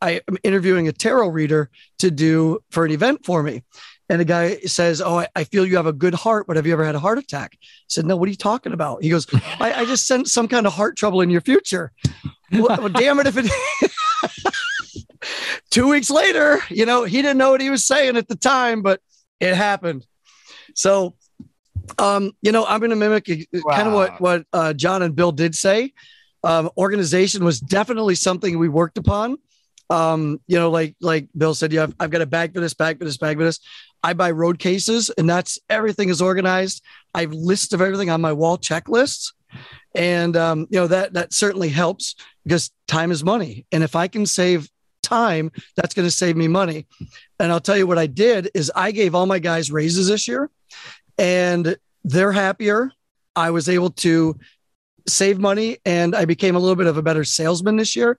I 0.00 0.20
am 0.28 0.38
interviewing 0.44 0.88
a 0.88 0.92
tarot 0.92 1.28
reader 1.28 1.70
to 1.98 2.10
do 2.10 2.60
for 2.70 2.84
an 2.84 2.92
event 2.92 3.24
for 3.24 3.42
me. 3.42 3.64
And 4.08 4.20
the 4.20 4.24
guy 4.24 4.56
says, 4.60 5.00
Oh, 5.00 5.18
I, 5.18 5.28
I 5.36 5.44
feel 5.44 5.66
you 5.66 5.76
have 5.76 5.86
a 5.86 5.92
good 5.92 6.14
heart, 6.14 6.46
but 6.46 6.56
have 6.56 6.66
you 6.66 6.72
ever 6.72 6.84
had 6.84 6.94
a 6.94 6.98
heart 6.98 7.18
attack? 7.18 7.52
I 7.54 7.66
said, 7.88 8.06
No, 8.06 8.16
what 8.16 8.26
are 8.26 8.30
you 8.30 8.36
talking 8.36 8.72
about? 8.72 9.02
He 9.02 9.10
goes, 9.10 9.26
I, 9.60 9.72
I 9.72 9.84
just 9.84 10.06
sent 10.06 10.28
some 10.28 10.48
kind 10.48 10.66
of 10.66 10.72
heart 10.72 10.96
trouble 10.96 11.20
in 11.20 11.30
your 11.30 11.40
future. 11.40 11.92
well, 12.52 12.78
well, 12.78 12.88
damn 12.88 13.18
it. 13.20 13.26
If 13.26 13.36
it, 13.36 14.54
two 15.70 15.88
weeks 15.88 16.10
later, 16.10 16.60
you 16.70 16.86
know, 16.86 17.04
he 17.04 17.22
didn't 17.22 17.38
know 17.38 17.50
what 17.50 17.60
he 17.60 17.70
was 17.70 17.84
saying 17.84 18.16
at 18.16 18.28
the 18.28 18.36
time, 18.36 18.82
but 18.82 19.00
it 19.40 19.54
happened. 19.54 20.06
So, 20.74 21.14
um, 21.98 22.32
you 22.42 22.52
know, 22.52 22.64
I'm 22.66 22.80
going 22.80 22.90
to 22.90 22.96
mimic 22.96 23.26
kind 23.26 23.88
of 23.88 23.94
what, 23.94 24.20
what 24.20 24.46
uh, 24.52 24.72
John 24.72 25.02
and 25.02 25.14
Bill 25.14 25.32
did 25.32 25.54
say 25.54 25.92
um, 26.44 26.70
organization 26.76 27.44
was 27.44 27.60
definitely 27.60 28.14
something 28.14 28.58
we 28.58 28.68
worked 28.68 28.98
upon. 28.98 29.38
Um, 29.90 30.40
you 30.46 30.58
know, 30.58 30.70
like 30.70 30.96
like 31.00 31.28
Bill 31.36 31.54
said, 31.54 31.72
yeah, 31.72 31.84
I've, 31.84 31.94
I've 32.00 32.10
got 32.10 32.20
a 32.20 32.26
bag 32.26 32.54
for 32.54 32.60
this, 32.60 32.74
bag 32.74 32.98
for 32.98 33.04
this, 33.04 33.16
bag 33.16 33.38
for 33.38 33.44
this. 33.44 33.60
I 34.02 34.12
buy 34.12 34.30
road 34.30 34.58
cases, 34.58 35.10
and 35.10 35.28
that's 35.28 35.58
everything 35.68 36.08
is 36.08 36.20
organized. 36.20 36.84
I 37.14 37.22
have 37.22 37.32
lists 37.32 37.72
of 37.72 37.80
everything 37.80 38.10
on 38.10 38.20
my 38.20 38.32
wall 38.32 38.58
checklists, 38.58 39.32
and 39.94 40.36
um, 40.36 40.66
you 40.70 40.78
know 40.78 40.86
that 40.88 41.14
that 41.14 41.32
certainly 41.32 41.70
helps 41.70 42.14
because 42.44 42.70
time 42.86 43.10
is 43.10 43.24
money, 43.24 43.66
and 43.72 43.82
if 43.82 43.96
I 43.96 44.08
can 44.08 44.26
save 44.26 44.68
time, 45.02 45.50
that's 45.76 45.94
going 45.94 46.06
to 46.06 46.12
save 46.12 46.36
me 46.36 46.48
money. 46.48 46.86
And 47.40 47.50
I'll 47.50 47.60
tell 47.60 47.76
you 47.76 47.86
what 47.86 47.98
I 47.98 48.06
did 48.06 48.50
is 48.54 48.70
I 48.74 48.90
gave 48.90 49.14
all 49.14 49.26
my 49.26 49.38
guys 49.38 49.70
raises 49.70 50.08
this 50.08 50.28
year, 50.28 50.50
and 51.16 51.76
they're 52.04 52.32
happier. 52.32 52.92
I 53.34 53.50
was 53.50 53.68
able 53.68 53.90
to 53.90 54.36
save 55.06 55.38
money 55.38 55.78
and 55.84 56.14
I 56.14 56.24
became 56.24 56.56
a 56.56 56.58
little 56.58 56.76
bit 56.76 56.86
of 56.86 56.96
a 56.96 57.02
better 57.02 57.24
salesman 57.24 57.76
this 57.76 57.96
year. 57.96 58.18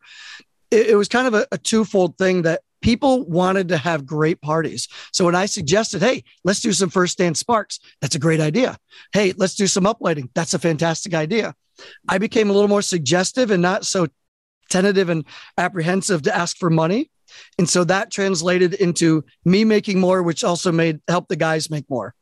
It, 0.71 0.87
it 0.89 0.95
was 0.95 1.07
kind 1.07 1.27
of 1.27 1.33
a, 1.33 1.47
a 1.51 1.57
twofold 1.57 2.17
thing 2.17 2.43
that 2.43 2.61
people 2.81 3.25
wanted 3.25 3.69
to 3.69 3.77
have 3.77 4.05
great 4.05 4.41
parties. 4.41 4.87
So 5.11 5.25
when 5.25 5.35
I 5.35 5.45
suggested, 5.45 6.01
hey, 6.01 6.23
let's 6.43 6.61
do 6.61 6.71
some 6.71 6.89
first 6.89 7.13
stand 7.13 7.37
sparks, 7.37 7.79
that's 8.01 8.15
a 8.15 8.19
great 8.19 8.39
idea. 8.39 8.77
Hey, 9.11 9.33
let's 9.35 9.55
do 9.55 9.67
some 9.67 9.83
uplighting. 9.83 10.29
That's 10.33 10.53
a 10.53 10.59
fantastic 10.59 11.13
idea. 11.13 11.55
I 12.07 12.17
became 12.17 12.49
a 12.49 12.53
little 12.53 12.67
more 12.67 12.81
suggestive 12.81 13.51
and 13.51 13.61
not 13.61 13.85
so 13.85 14.07
tentative 14.69 15.09
and 15.09 15.25
apprehensive 15.57 16.21
to 16.23 16.35
ask 16.35 16.57
for 16.57 16.69
money. 16.69 17.09
And 17.57 17.69
so 17.69 17.83
that 17.83 18.11
translated 18.11 18.73
into 18.73 19.23
me 19.45 19.63
making 19.63 19.99
more, 19.99 20.23
which 20.23 20.43
also 20.43 20.71
made 20.71 20.99
help 21.07 21.27
the 21.27 21.35
guys 21.35 21.69
make 21.69 21.89
more. 21.89 22.13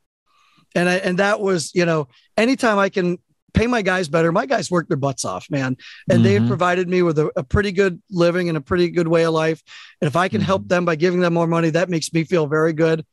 And 0.76 0.90
I, 0.90 0.96
and 0.96 1.20
that 1.20 1.40
was, 1.40 1.72
you 1.74 1.86
know, 1.86 2.08
anytime 2.36 2.78
I 2.78 2.90
can 2.90 3.18
pay 3.54 3.68
my 3.68 3.82
guys 3.82 4.08
better, 4.10 4.32
my 4.32 4.46
guys 4.46 4.70
work 4.70 4.88
their 4.88 4.98
butts 4.98 5.26
off, 5.26 5.50
man. 5.50 5.78
And 6.10 6.24
they've 6.24 6.42
Mhm. 6.42 6.48
provided 6.48 6.88
me 6.88 7.02
with 7.02 7.18
a, 7.18 7.32
a 7.36 7.44
pretty 7.44 7.72
good 7.72 8.02
living 8.12 8.50
and 8.50 8.58
a 8.58 8.62
pretty 8.62 8.90
good 8.90 9.08
way 9.08 9.24
of 9.26 9.34
life. 9.34 9.64
And 10.02 10.08
if 10.08 10.16
I 10.16 10.28
can 10.28 10.42
help 10.42 10.68
them 10.68 10.86
by 10.86 10.96
giving 10.96 11.20
them 11.22 11.34
more 11.34 11.48
money, 11.48 11.70
that 11.72 11.90
makes 11.90 12.12
me 12.14 12.24
feel 12.24 12.46
very 12.48 12.74
good. 12.74 13.06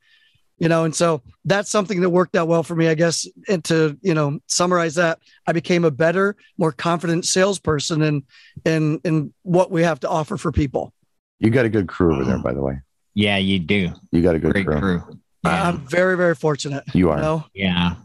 You 0.59 0.68
know, 0.68 0.85
and 0.85 0.94
so 0.94 1.20
that's 1.44 1.68
something 1.70 2.01
that 2.03 2.11
worked 2.11 2.37
out 2.37 2.47
well 2.47 2.62
for 2.62 2.77
me, 2.77 2.87
I 2.88 2.94
guess. 2.94 3.27
And 3.49 3.64
to, 3.64 3.99
you 4.03 4.14
know, 4.14 4.38
summarize 4.47 4.94
that, 4.94 5.18
I 5.49 5.53
became 5.53 5.85
a 5.85 5.90
better, 5.90 6.37
more 6.59 6.70
confident 6.70 7.25
salesperson 7.25 8.03
in 8.03 8.23
in 8.64 9.01
in 9.05 9.33
what 9.42 9.73
we 9.73 9.83
have 9.83 9.99
to 10.01 10.09
offer 10.09 10.37
for 10.37 10.53
people. 10.53 10.92
You 11.40 11.51
got 11.51 11.64
a 11.64 11.68
good 11.68 11.88
crew 11.88 12.14
over 12.14 12.25
there, 12.25 12.38
by 12.38 12.53
the 12.55 12.62
way. 12.62 12.81
Yeah, 13.14 13.37
you 13.38 13.59
do. 13.59 13.90
You 14.12 14.23
got 14.23 14.37
a 14.37 14.38
good 14.38 14.53
Great 14.53 14.66
crew. 14.66 14.81
crew. 14.81 15.18
I- 15.44 15.51
Yeah. 15.51 15.68
I'm 15.68 15.87
very, 15.88 16.16
very 16.16 16.35
fortunate. 16.37 16.85
You 16.94 17.01
You 17.01 17.11
are. 17.11 17.20
know? 17.20 17.44
yeah. 17.53 17.97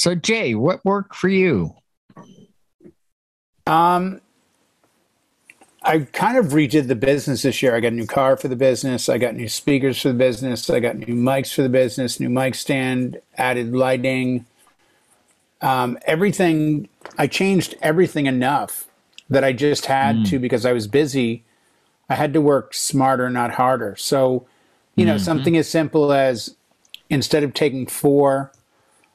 So 0.00 0.14
Jay, 0.14 0.54
what 0.54 0.82
worked 0.82 1.14
for 1.14 1.28
you? 1.28 1.74
Um, 3.66 4.22
I 5.82 5.98
kind 5.98 6.38
of 6.38 6.46
redid 6.52 6.88
the 6.88 6.94
business 6.94 7.42
this 7.42 7.62
year. 7.62 7.76
I 7.76 7.80
got 7.80 7.92
a 7.92 7.96
new 7.96 8.06
car 8.06 8.38
for 8.38 8.48
the 8.48 8.56
business. 8.56 9.10
I 9.10 9.18
got 9.18 9.34
new 9.34 9.46
speakers 9.46 10.00
for 10.00 10.08
the 10.08 10.14
business. 10.14 10.70
I 10.70 10.80
got 10.80 10.96
new 10.96 11.14
mics 11.14 11.52
for 11.52 11.60
the 11.60 11.68
business, 11.68 12.18
new 12.18 12.30
mic 12.30 12.54
stand, 12.54 13.20
added 13.36 13.74
lighting. 13.74 14.46
Um, 15.60 15.98
everything, 16.06 16.88
I 17.18 17.26
changed 17.26 17.74
everything 17.82 18.24
enough 18.24 18.86
that 19.28 19.44
I 19.44 19.52
just 19.52 19.84
had 19.84 20.24
to 20.28 20.38
because 20.38 20.64
I 20.64 20.72
was 20.72 20.86
busy. 20.86 21.44
I 22.08 22.14
had 22.14 22.32
to 22.32 22.40
work 22.40 22.72
smarter, 22.72 23.28
not 23.28 23.50
harder. 23.50 23.96
So, 23.96 24.46
you 24.96 25.04
know, 25.04 25.18
something 25.18 25.58
as 25.58 25.68
simple 25.68 26.10
as 26.10 26.56
instead 27.10 27.44
of 27.44 27.52
taking 27.52 27.86
four, 27.86 28.50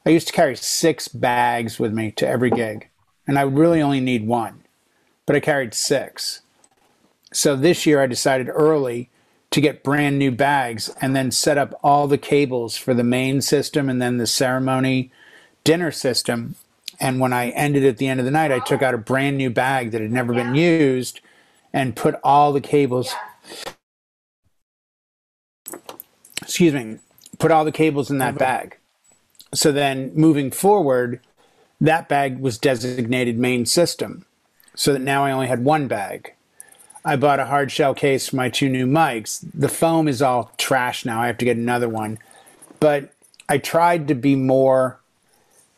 I 0.06 0.12
used 0.12 0.28
to 0.28 0.34
carry 0.34 0.56
six 0.56 1.08
bags 1.08 1.80
with 1.80 1.94
me 1.94 2.12
to 2.12 2.28
every 2.28 2.52
gig, 2.52 2.89
and 3.26 3.39
I 3.39 3.41
really 3.41 3.82
only 3.82 4.00
need 4.00 4.28
one, 4.28 4.63
but 5.26 5.36
I 5.36 5.39
carried 5.39 5.74
six. 5.74 6.41
So 7.34 7.56
this 7.56 7.86
year 7.86 8.02
I 8.02 8.08
decided 8.08 8.50
early 8.50 9.10
to 9.52 9.62
get 9.62 9.84
brand 9.84 10.20
new 10.20 10.32
bags 10.32 10.89
and 11.02 11.15
then 11.15 11.32
set 11.32 11.58
up 11.58 11.80
all 11.84 12.08
the 12.08 12.18
cables 12.18 12.78
for 12.78 12.94
the 12.94 13.04
main 13.04 13.41
system 13.41 13.89
and 13.89 14.02
then 14.02 14.18
the 14.18 14.28
ceremony 14.28 15.12
dinner 15.63 15.91
system. 15.91 16.56
And 17.00 17.20
when 17.20 17.34
I 17.34 17.50
ended 17.50 17.84
at 17.84 17.98
the 17.98 18.08
end 18.08 18.20
of 18.20 18.26
the 18.26 18.32
night, 18.32 18.52
I 18.52 18.60
took 18.60 18.82
out 18.82 18.94
a 18.94 18.98
brand 18.98 19.38
new 19.38 19.50
bag 19.50 19.91
that 19.91 20.02
had 20.02 20.12
never 20.12 20.34
been 20.34 20.56
used 20.56 21.20
and 21.74 21.96
put 21.96 22.15
all 22.24 22.54
the 22.54 22.62
cables 22.62 23.13
excuse 26.41 26.74
me, 26.74 27.00
put 27.39 27.52
all 27.52 27.65
the 27.65 27.72
cables 27.72 28.12
in 28.12 28.20
that 28.20 28.36
mm-hmm. 28.36 28.38
bag. 28.38 28.78
So 29.56 29.72
then 29.72 30.12
moving 30.13 30.52
forward, 30.52 31.20
that 31.80 32.08
bag 32.08 32.39
was 32.39 32.58
designated 32.58 33.39
main 33.39 33.65
system. 33.65 34.26
So 34.76 34.94
that 34.94 35.02
now 35.02 35.24
I 35.24 35.32
only 35.32 35.48
had 35.48 35.63
one 35.63 35.88
bag. 35.88 36.34
I 37.06 37.15
bought 37.15 37.39
a 37.39 37.46
hard 37.46 37.72
shell 37.72 37.94
case 37.94 38.30
for 38.30 38.36
my 38.36 38.50
two 38.50 38.68
new 38.68 38.86
mics. 38.86 39.46
The 39.54 39.70
foam 39.70 40.08
is 40.08 40.22
all 40.22 40.52
trash 40.58 41.06
now. 41.06 41.22
I 41.22 41.28
have 41.28 41.38
to 41.38 41.46
get 41.46 41.56
another 41.56 41.88
one. 41.88 42.20
But 42.80 43.13
I 43.48 43.58
tried 43.58 44.08
to 44.10 44.15
be 44.15 44.36
more 44.36 45.00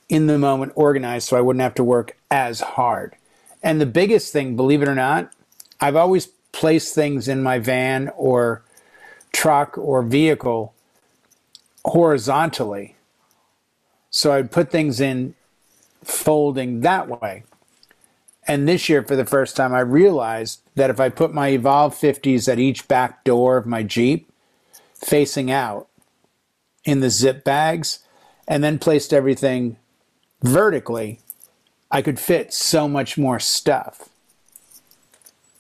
in 0.10 0.28
the 0.28 0.40
moment 0.40 0.72
organized 0.76 1.28
so 1.28 1.38
I 1.38 1.42
wouldn't 1.42 1.62
have 1.62 1.76
to 1.76 1.84
work 1.84 2.18
as 2.32 2.62
hard. 2.62 3.16
And 3.62 3.80
the 3.80 3.86
biggest 3.86 4.34
thing, 4.34 4.56
believe 4.56 4.82
it 4.82 4.88
or 4.88 4.96
not, 4.96 5.32
I've 5.80 5.96
always 5.96 6.28
placed 6.52 6.96
things 6.96 7.28
in 7.28 7.44
my 7.44 7.60
van 7.60 8.10
or 8.16 8.64
truck 9.32 9.78
or 9.78 10.02
vehicle 10.02 10.74
horizontally. 11.86 12.96
So 14.10 14.32
I'd 14.34 14.52
put 14.52 14.72
things 14.72 15.00
in 15.00 15.36
folding 16.04 16.82
that 16.82 17.08
way. 17.08 17.44
And 18.48 18.68
this 18.68 18.88
year, 18.88 19.04
for 19.04 19.16
the 19.16 19.26
first 19.26 19.58
time, 19.58 19.74
I 19.74 19.82
realized 19.82 20.62
that 20.76 20.90
if 20.90 21.00
I 21.00 21.10
put 21.10 21.34
my 21.34 21.50
Evolve 21.50 21.94
50s 21.94 22.50
at 22.52 22.60
each 22.60 22.88
back 22.88 23.26
door 23.26 23.58
of 23.58 23.66
my 23.66 23.84
Jeep 23.84 24.32
facing 24.94 25.52
out 25.52 25.90
in 26.86 27.02
the 27.02 27.10
zip 27.10 27.44
bags 27.44 28.00
and 28.48 28.64
then 28.64 28.80
placed 28.80 29.12
everything 29.12 29.76
vertically, 30.42 31.20
I 31.92 32.02
could 32.02 32.20
fit 32.20 32.54
so 32.54 32.88
much 32.88 33.18
more 33.18 33.40
stuff. 33.40 34.10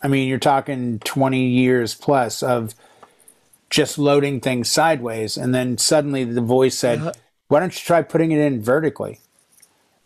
I 0.01 0.07
mean, 0.07 0.29
you're 0.29 0.39
talking 0.39 0.99
20 0.99 1.45
years 1.45 1.93
plus 1.93 2.41
of 2.41 2.73
just 3.69 3.97
loading 3.97 4.39
things 4.39 4.71
sideways. 4.71 5.35
And 5.35 5.53
then 5.53 5.77
suddenly 5.77 6.23
the 6.23 6.41
voice 6.41 6.77
said, 6.77 6.99
uh-huh. 6.99 7.13
Why 7.47 7.59
don't 7.59 7.73
you 7.73 7.81
try 7.81 8.01
putting 8.01 8.31
it 8.31 8.39
in 8.39 8.61
vertically? 8.61 9.19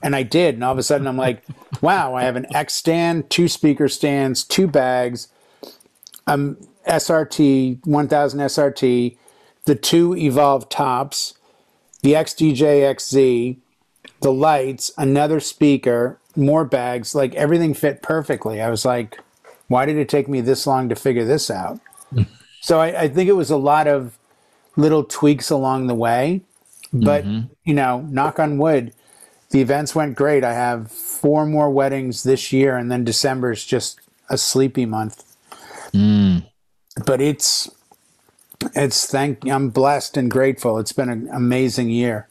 And 0.04 0.16
I 0.16 0.24
did. 0.24 0.56
And 0.56 0.64
all 0.64 0.72
of 0.72 0.78
a 0.78 0.84
sudden 0.84 1.08
I'm 1.08 1.18
like, 1.18 1.44
wow, 1.82 2.16
I 2.16 2.24
have 2.24 2.36
an 2.36 2.54
X 2.56 2.74
stand, 2.74 3.30
two 3.30 3.48
speaker 3.48 3.88
stands, 3.88 4.44
two 4.44 4.68
bags, 4.68 5.28
um, 6.28 6.58
SRT, 6.88 7.86
1000 7.86 8.40
SRT, 8.40 9.18
the 9.66 9.76
two 9.76 10.16
Evolve 10.16 10.70
tops, 10.70 11.36
the 12.02 12.14
XDJ 12.14 12.58
XZ, 12.96 13.58
the 14.22 14.34
lights, 14.34 14.92
another 14.98 15.40
speaker, 15.40 16.20
more 16.36 16.66
bags, 16.66 17.14
like 17.14 17.36
everything 17.36 17.74
fit 17.74 18.02
perfectly. 18.02 18.62
I 18.62 18.70
was 18.70 18.86
like, 18.86 19.20
why 19.68 19.86
did 19.86 19.98
it 19.98 20.10
take 20.10 20.28
me 20.28 20.42
this 20.42 20.66
long 20.66 20.90
to 20.90 20.96
figure 20.96 21.26
this 21.26 21.50
out? 21.50 21.80
so 22.62 22.80
I, 22.80 23.04
I, 23.04 23.08
think 23.08 23.30
it 23.30 23.34
was 23.34 23.50
a 23.50 23.58
lot 23.58 23.88
of 23.88 24.18
little 24.76 25.04
tweaks 25.04 25.50
along 25.50 25.88
the 25.88 25.96
way. 25.96 26.42
But, 26.94 27.24
mm-hmm. 27.24 27.54
you 27.64 27.74
know, 27.74 28.02
knock 28.02 28.40
on 28.40 28.58
wood, 28.58 28.94
the 29.52 29.62
events 29.62 29.94
went 29.94 30.16
great. 30.16 30.44
I 30.44 30.54
have 30.54 30.92
four 30.92 31.46
more 31.46 31.70
weddings 31.70 32.24
this 32.24 32.52
year, 32.52 32.76
and 32.78 32.92
then 32.92 33.04
December 33.04 33.52
is 33.52 33.66
just 33.66 34.00
a 34.30 34.38
sleepy 34.38 34.86
month. 34.86 35.24
Mm. 35.94 36.46
But 37.06 37.22
it's 37.22 37.70
it's 38.76 39.06
thank 39.06 39.46
I'm 39.48 39.70
blessed 39.70 40.18
and 40.18 40.32
grateful. 40.32 40.78
It's 40.80 40.94
been 40.94 41.10
an 41.10 41.30
amazing 41.32 41.90
year. 41.90 42.28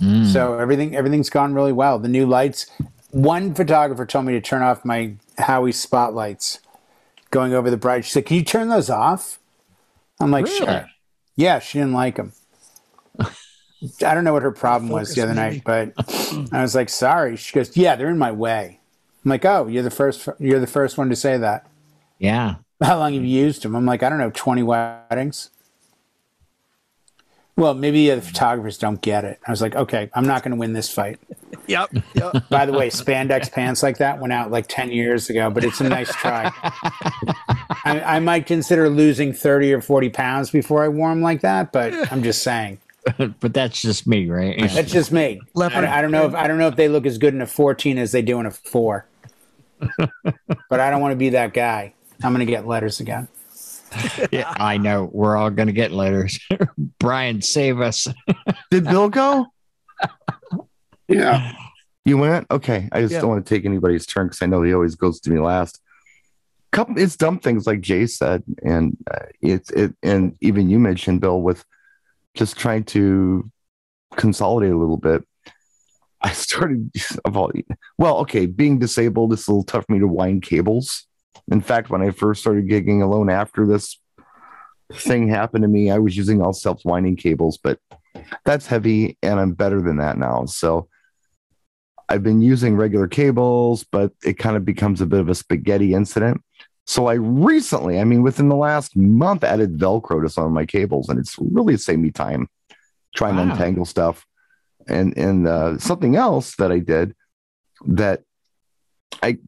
Mm. 0.00 0.26
So 0.26 0.58
everything 0.58 0.94
everything's 0.96 1.30
gone 1.30 1.54
really 1.54 1.72
well. 1.72 1.98
The 1.98 2.08
new 2.08 2.26
lights. 2.26 2.66
One 3.10 3.54
photographer 3.54 4.06
told 4.06 4.26
me 4.26 4.32
to 4.34 4.40
turn 4.40 4.62
off 4.62 4.84
my 4.84 5.14
Howie 5.38 5.72
spotlights 5.72 6.60
going 7.30 7.54
over 7.54 7.70
the 7.70 7.76
bride. 7.76 8.04
She 8.04 8.12
said, 8.12 8.26
"Can 8.26 8.36
you 8.36 8.44
turn 8.44 8.68
those 8.68 8.90
off?" 8.90 9.38
I'm 10.20 10.30
like, 10.30 10.46
really? 10.46 10.58
"Sure." 10.58 10.90
Yeah, 11.36 11.58
she 11.58 11.78
didn't 11.78 11.94
like 11.94 12.16
them. 12.16 12.32
I 14.06 14.14
don't 14.14 14.24
know 14.24 14.32
what 14.32 14.42
her 14.42 14.52
problem 14.52 14.90
was 14.90 15.14
the 15.14 15.22
other 15.22 15.34
maybe. 15.34 15.62
night, 15.66 15.94
but 15.96 16.52
I 16.52 16.62
was 16.62 16.74
like, 16.74 16.88
"Sorry." 16.88 17.36
She 17.36 17.54
goes, 17.54 17.76
"Yeah, 17.76 17.96
they're 17.96 18.10
in 18.10 18.18
my 18.18 18.32
way." 18.32 18.80
I'm 19.24 19.30
like, 19.30 19.44
"Oh, 19.44 19.66
you're 19.66 19.82
the 19.82 19.90
first. 19.90 20.28
You're 20.38 20.60
the 20.60 20.66
first 20.66 20.98
one 20.98 21.08
to 21.08 21.16
say 21.16 21.38
that." 21.38 21.66
Yeah. 22.18 22.56
How 22.82 22.98
long 22.98 23.14
have 23.14 23.24
you 23.24 23.28
used 23.44 23.62
them? 23.62 23.74
I'm 23.74 23.84
like, 23.84 24.02
I 24.02 24.08
don't 24.08 24.18
know, 24.18 24.30
20 24.30 24.62
weddings. 24.62 25.50
Well, 27.56 27.74
maybe 27.74 28.08
the 28.08 28.22
photographers 28.22 28.78
don't 28.78 29.02
get 29.02 29.24
it. 29.24 29.38
I 29.46 29.50
was 29.50 29.60
like, 29.60 29.74
okay, 29.74 30.08
I'm 30.14 30.26
not 30.26 30.42
going 30.42 30.52
to 30.52 30.56
win 30.56 30.72
this 30.72 30.90
fight. 30.90 31.18
Yep. 31.66 31.90
yep. 32.14 32.48
By 32.48 32.64
the 32.64 32.72
way, 32.72 32.88
spandex 32.88 33.52
pants 33.52 33.82
like 33.82 33.98
that 33.98 34.18
went 34.18 34.32
out 34.32 34.50
like 34.50 34.66
10 34.68 34.90
years 34.92 35.28
ago, 35.28 35.50
but 35.50 35.62
it's 35.62 35.80
a 35.80 35.88
nice 35.88 36.14
try. 36.14 36.50
I, 37.84 38.02
I, 38.16 38.18
might 38.18 38.46
consider 38.46 38.88
losing 38.88 39.34
30 39.34 39.74
or 39.74 39.80
40 39.82 40.08
pounds 40.08 40.50
before 40.50 40.82
I 40.82 40.88
wore 40.88 41.10
them 41.10 41.20
like 41.20 41.42
that, 41.42 41.70
but 41.70 41.92
I'm 42.10 42.22
just 42.22 42.42
saying. 42.42 42.78
but 43.40 43.54
that's 43.54 43.80
just 43.80 44.06
me, 44.06 44.28
right? 44.28 44.58
Yeah. 44.58 44.66
That's 44.66 44.92
just 44.92 45.12
me. 45.12 45.40
I, 45.56 45.98
I, 45.98 46.02
don't 46.02 46.10
know 46.10 46.26
if 46.26 46.34
I 46.34 46.46
don't 46.46 46.58
know 46.58 46.68
if 46.68 46.76
they 46.76 46.88
look 46.88 47.06
as 47.06 47.18
good 47.18 47.34
in 47.34 47.40
a 47.40 47.46
14 47.46 47.98
as 47.98 48.12
they 48.12 48.22
do 48.22 48.40
in 48.40 48.46
a 48.46 48.50
four. 48.50 49.06
but 49.78 50.80
I 50.80 50.90
don't 50.90 51.00
want 51.00 51.12
to 51.12 51.16
be 51.16 51.30
that 51.30 51.54
guy. 51.54 51.94
I'm 52.22 52.34
going 52.34 52.46
to 52.46 52.50
get 52.50 52.66
letters 52.66 53.00
again. 53.00 53.28
yeah, 54.30 54.52
I 54.56 54.76
know. 54.76 55.08
We're 55.12 55.36
all 55.36 55.50
going 55.50 55.66
to 55.66 55.72
get 55.72 55.90
letters. 55.90 56.38
Brian, 56.98 57.42
save 57.42 57.80
us. 57.80 58.06
Did 58.70 58.84
Bill 58.84 59.08
go? 59.08 59.46
Yeah. 61.08 61.54
You 62.04 62.18
went? 62.18 62.46
Okay. 62.50 62.88
I 62.92 63.00
just 63.00 63.12
yeah. 63.12 63.20
don't 63.20 63.30
want 63.30 63.44
to 63.46 63.54
take 63.54 63.64
anybody's 63.64 64.06
turn 64.06 64.26
because 64.26 64.42
I 64.42 64.46
know 64.46 64.62
he 64.62 64.72
always 64.74 64.94
goes 64.94 65.20
to 65.20 65.30
me 65.30 65.40
last. 65.40 65.80
Couple, 66.72 66.98
it's 66.98 67.16
dumb 67.16 67.40
things 67.40 67.66
like 67.66 67.80
Jay 67.80 68.06
said, 68.06 68.44
and 68.62 68.96
uh, 69.10 69.26
it's 69.40 69.70
it, 69.70 69.92
and 70.04 70.36
even 70.40 70.70
you 70.70 70.78
mentioned 70.78 71.20
Bill 71.20 71.40
with 71.40 71.64
just 72.34 72.56
trying 72.56 72.84
to 72.84 73.50
consolidate 74.16 74.72
a 74.72 74.78
little 74.78 74.96
bit. 74.96 75.24
I 76.22 76.32
started 76.32 76.90
of 77.24 77.36
all 77.36 77.50
well, 77.96 78.18
okay, 78.18 78.46
being 78.46 78.78
disabled, 78.78 79.32
it's 79.32 79.46
a 79.46 79.52
little 79.52 79.64
tough 79.64 79.86
for 79.86 79.92
me 79.92 80.00
to 80.00 80.06
wind 80.06 80.42
cables. 80.42 81.06
In 81.50 81.60
fact, 81.60 81.90
when 81.90 82.02
I 82.02 82.10
first 82.10 82.42
started 82.42 82.68
gigging 82.68 83.02
alone 83.02 83.30
after 83.30 83.66
this 83.66 83.98
thing 84.92 85.28
happened 85.28 85.62
to 85.62 85.68
me, 85.68 85.90
I 85.90 85.98
was 85.98 86.16
using 86.16 86.42
all 86.42 86.52
self 86.52 86.84
winding 86.84 87.16
cables, 87.16 87.58
but 87.58 87.78
that's 88.44 88.66
heavy 88.66 89.16
and 89.22 89.40
I'm 89.40 89.52
better 89.52 89.80
than 89.80 89.96
that 89.98 90.18
now. 90.18 90.44
So 90.44 90.88
I've 92.08 92.22
been 92.22 92.42
using 92.42 92.76
regular 92.76 93.06
cables, 93.06 93.84
but 93.84 94.12
it 94.24 94.34
kind 94.34 94.56
of 94.56 94.64
becomes 94.64 95.00
a 95.00 95.06
bit 95.06 95.20
of 95.20 95.28
a 95.28 95.34
spaghetti 95.34 95.94
incident. 95.94 96.42
So 96.90 97.06
I 97.06 97.12
recently, 97.14 98.00
I 98.00 98.04
mean, 98.04 98.24
within 98.24 98.48
the 98.48 98.56
last 98.56 98.96
month, 98.96 99.44
added 99.44 99.78
Velcro 99.78 100.24
to 100.24 100.28
some 100.28 100.42
of 100.42 100.50
my 100.50 100.66
cables, 100.66 101.08
and 101.08 101.20
it's 101.20 101.36
really 101.38 101.76
saved 101.76 102.00
me 102.00 102.10
time 102.10 102.48
trying 103.14 103.36
wow. 103.36 103.44
to 103.44 103.52
untangle 103.52 103.84
stuff. 103.84 104.26
And 104.88 105.16
and 105.16 105.46
uh, 105.46 105.78
something 105.78 106.16
else 106.16 106.56
that 106.56 106.72
I 106.72 106.80
did 106.80 107.14
that 107.86 108.24
I 109.22 109.38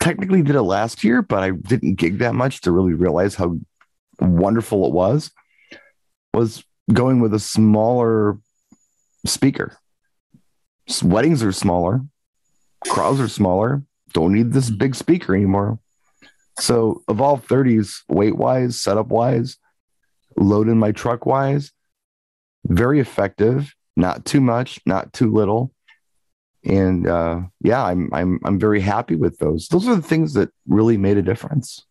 technically 0.00 0.42
did 0.42 0.56
it 0.56 0.62
last 0.62 1.04
year, 1.04 1.22
but 1.22 1.44
I 1.44 1.52
didn't 1.52 1.94
gig 1.94 2.18
that 2.18 2.34
much 2.34 2.62
to 2.62 2.72
really 2.72 2.94
realize 2.94 3.36
how 3.36 3.56
wonderful 4.18 4.84
it 4.88 4.92
was. 4.92 5.30
Was 6.34 6.64
going 6.92 7.20
with 7.20 7.34
a 7.34 7.38
smaller 7.38 8.36
speaker. 9.24 9.78
Weddings 11.04 11.44
are 11.44 11.52
smaller, 11.52 12.00
crowds 12.88 13.20
are 13.20 13.28
smaller. 13.28 13.84
Don't 14.12 14.32
need 14.32 14.52
this 14.52 14.70
big 14.70 14.96
speaker 14.96 15.36
anymore. 15.36 15.78
So, 16.60 17.02
Evolve 17.08 17.46
30s, 17.46 18.02
weight 18.08 18.36
wise, 18.36 18.80
setup 18.80 19.08
wise, 19.08 19.56
load 20.36 20.68
in 20.68 20.78
my 20.78 20.92
truck 20.92 21.26
wise, 21.26 21.72
very 22.64 23.00
effective. 23.00 23.74
Not 23.96 24.24
too 24.24 24.40
much, 24.40 24.80
not 24.86 25.12
too 25.12 25.30
little 25.30 25.72
and 26.64 27.06
uh, 27.06 27.40
yeah, 27.62 27.84
I'm 27.84 28.10
I'm 28.12 28.38
I'm 28.44 28.58
very 28.58 28.80
happy 28.80 29.16
with 29.16 29.38
those. 29.38 29.68
Those 29.68 29.88
are 29.88 29.96
the 29.96 30.02
things 30.02 30.34
that 30.34 30.50
really 30.68 30.96
made 30.96 31.16
a 31.16 31.22
difference. 31.22 31.86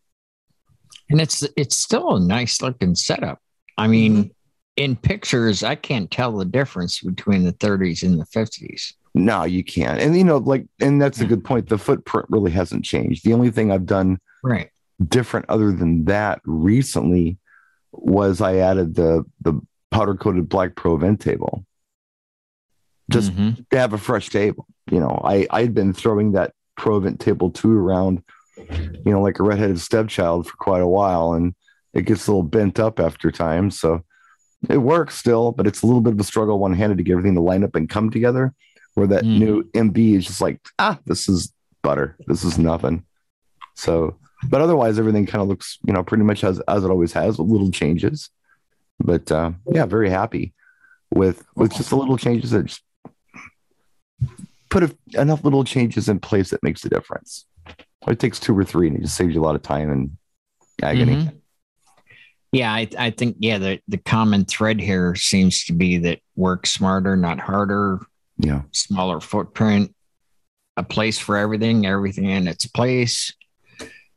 And 1.08 1.20
it's 1.20 1.42
it's 1.56 1.76
still 1.76 2.16
a 2.16 2.20
nice 2.20 2.62
looking 2.62 2.94
setup. 2.94 3.40
I 3.76 3.88
mean, 3.88 4.16
mm-hmm. 4.16 4.30
in 4.76 4.96
pictures, 4.96 5.62
I 5.64 5.74
can't 5.74 6.10
tell 6.10 6.36
the 6.36 6.44
difference 6.44 7.00
between 7.00 7.44
the 7.44 7.52
30s 7.52 8.02
and 8.02 8.20
the 8.20 8.26
50s. 8.26 8.92
No, 9.14 9.44
you 9.44 9.64
can't. 9.64 10.00
And 10.00 10.16
you 10.16 10.22
know, 10.22 10.36
like, 10.36 10.66
and 10.80 11.02
that's 11.02 11.20
a 11.20 11.26
good 11.26 11.42
point. 11.42 11.68
The 11.68 11.78
footprint 11.78 12.26
really 12.28 12.52
hasn't 12.52 12.84
changed. 12.84 13.24
The 13.24 13.32
only 13.32 13.50
thing 13.50 13.72
I've 13.72 13.86
done 13.86 14.20
right 14.42 14.70
different 15.08 15.46
other 15.48 15.72
than 15.72 16.04
that 16.04 16.40
recently 16.44 17.38
was 17.92 18.40
I 18.40 18.56
added 18.56 18.94
the 18.94 19.24
the 19.40 19.60
powder 19.90 20.14
coated 20.14 20.48
black 20.48 20.76
pro 20.76 20.96
vent 20.96 21.20
table 21.20 21.64
just 23.10 23.32
mm-hmm. 23.32 23.62
to 23.70 23.78
have 23.78 23.92
a 23.92 23.98
fresh 23.98 24.30
table. 24.30 24.66
You 24.90 25.00
know, 25.00 25.20
I 25.24 25.46
I'd 25.50 25.74
been 25.74 25.92
throwing 25.92 26.32
that 26.32 26.54
pro 26.76 27.00
Provent 27.00 27.20
table 27.20 27.50
two 27.50 27.76
around, 27.76 28.22
you 28.56 29.02
know, 29.04 29.20
like 29.20 29.38
a 29.38 29.42
redheaded 29.42 29.80
stepchild 29.80 30.46
for 30.46 30.56
quite 30.56 30.82
a 30.82 30.86
while, 30.86 31.34
and 31.34 31.54
it 31.92 32.02
gets 32.02 32.26
a 32.26 32.30
little 32.30 32.42
bent 32.42 32.78
up 32.78 32.98
after 32.98 33.30
time. 33.30 33.70
So 33.70 34.04
it 34.68 34.78
works 34.78 35.16
still, 35.16 35.52
but 35.52 35.66
it's 35.66 35.82
a 35.82 35.86
little 35.86 36.00
bit 36.00 36.14
of 36.14 36.20
a 36.20 36.24
struggle 36.24 36.58
one 36.58 36.72
handed 36.72 36.98
to 36.98 37.04
get 37.04 37.12
everything 37.12 37.34
to 37.34 37.40
line 37.40 37.64
up 37.64 37.74
and 37.74 37.88
come 37.88 38.10
together. 38.10 38.54
Where 38.94 39.06
that 39.08 39.24
mm. 39.24 39.38
new 39.38 39.62
MB 39.72 40.16
is 40.16 40.26
just 40.26 40.40
like, 40.40 40.60
ah, 40.78 40.98
this 41.06 41.28
is 41.28 41.52
butter. 41.82 42.16
This 42.26 42.42
is 42.44 42.58
nothing. 42.58 43.04
So, 43.76 44.18
but 44.48 44.60
otherwise, 44.60 44.98
everything 44.98 45.26
kind 45.26 45.42
of 45.42 45.48
looks, 45.48 45.78
you 45.86 45.92
know, 45.92 46.02
pretty 46.02 46.24
much 46.24 46.44
as 46.44 46.60
as 46.60 46.84
it 46.84 46.90
always 46.90 47.12
has, 47.12 47.38
with 47.38 47.48
little 47.48 47.70
changes. 47.70 48.30
But 48.98 49.30
uh, 49.32 49.52
yeah, 49.72 49.86
very 49.86 50.10
happy 50.10 50.52
with 51.12 51.44
with 51.56 51.74
just 51.74 51.90
the 51.90 51.96
little 51.96 52.16
changes 52.18 52.50
that 52.52 52.66
just 52.66 52.82
put 54.68 54.82
a, 54.84 54.96
enough 55.20 55.44
little 55.44 55.64
changes 55.64 56.08
in 56.08 56.20
place 56.20 56.50
that 56.50 56.62
makes 56.62 56.84
a 56.84 56.88
difference. 56.88 57.46
It 58.06 58.18
takes 58.18 58.40
two 58.40 58.56
or 58.56 58.64
three, 58.64 58.88
and 58.88 58.96
it 58.96 59.02
just 59.02 59.16
saves 59.16 59.34
you 59.34 59.42
a 59.42 59.44
lot 59.44 59.54
of 59.54 59.62
time 59.62 59.90
and 59.90 60.16
agony. 60.82 61.16
Mhm. 61.16 61.36
Yeah, 62.52 62.72
I, 62.72 62.88
I 62.98 63.10
think 63.10 63.36
yeah 63.38 63.58
the 63.58 63.80
the 63.88 63.98
common 63.98 64.44
thread 64.44 64.80
here 64.80 65.14
seems 65.14 65.64
to 65.66 65.72
be 65.72 65.98
that 65.98 66.20
work 66.36 66.66
smarter, 66.66 67.16
not 67.16 67.38
harder, 67.38 68.00
Yeah. 68.38 68.62
smaller 68.72 69.20
footprint, 69.20 69.94
a 70.76 70.82
place 70.82 71.18
for 71.18 71.36
everything, 71.36 71.86
everything 71.86 72.24
in 72.28 72.48
its 72.48 72.66
place. 72.66 73.32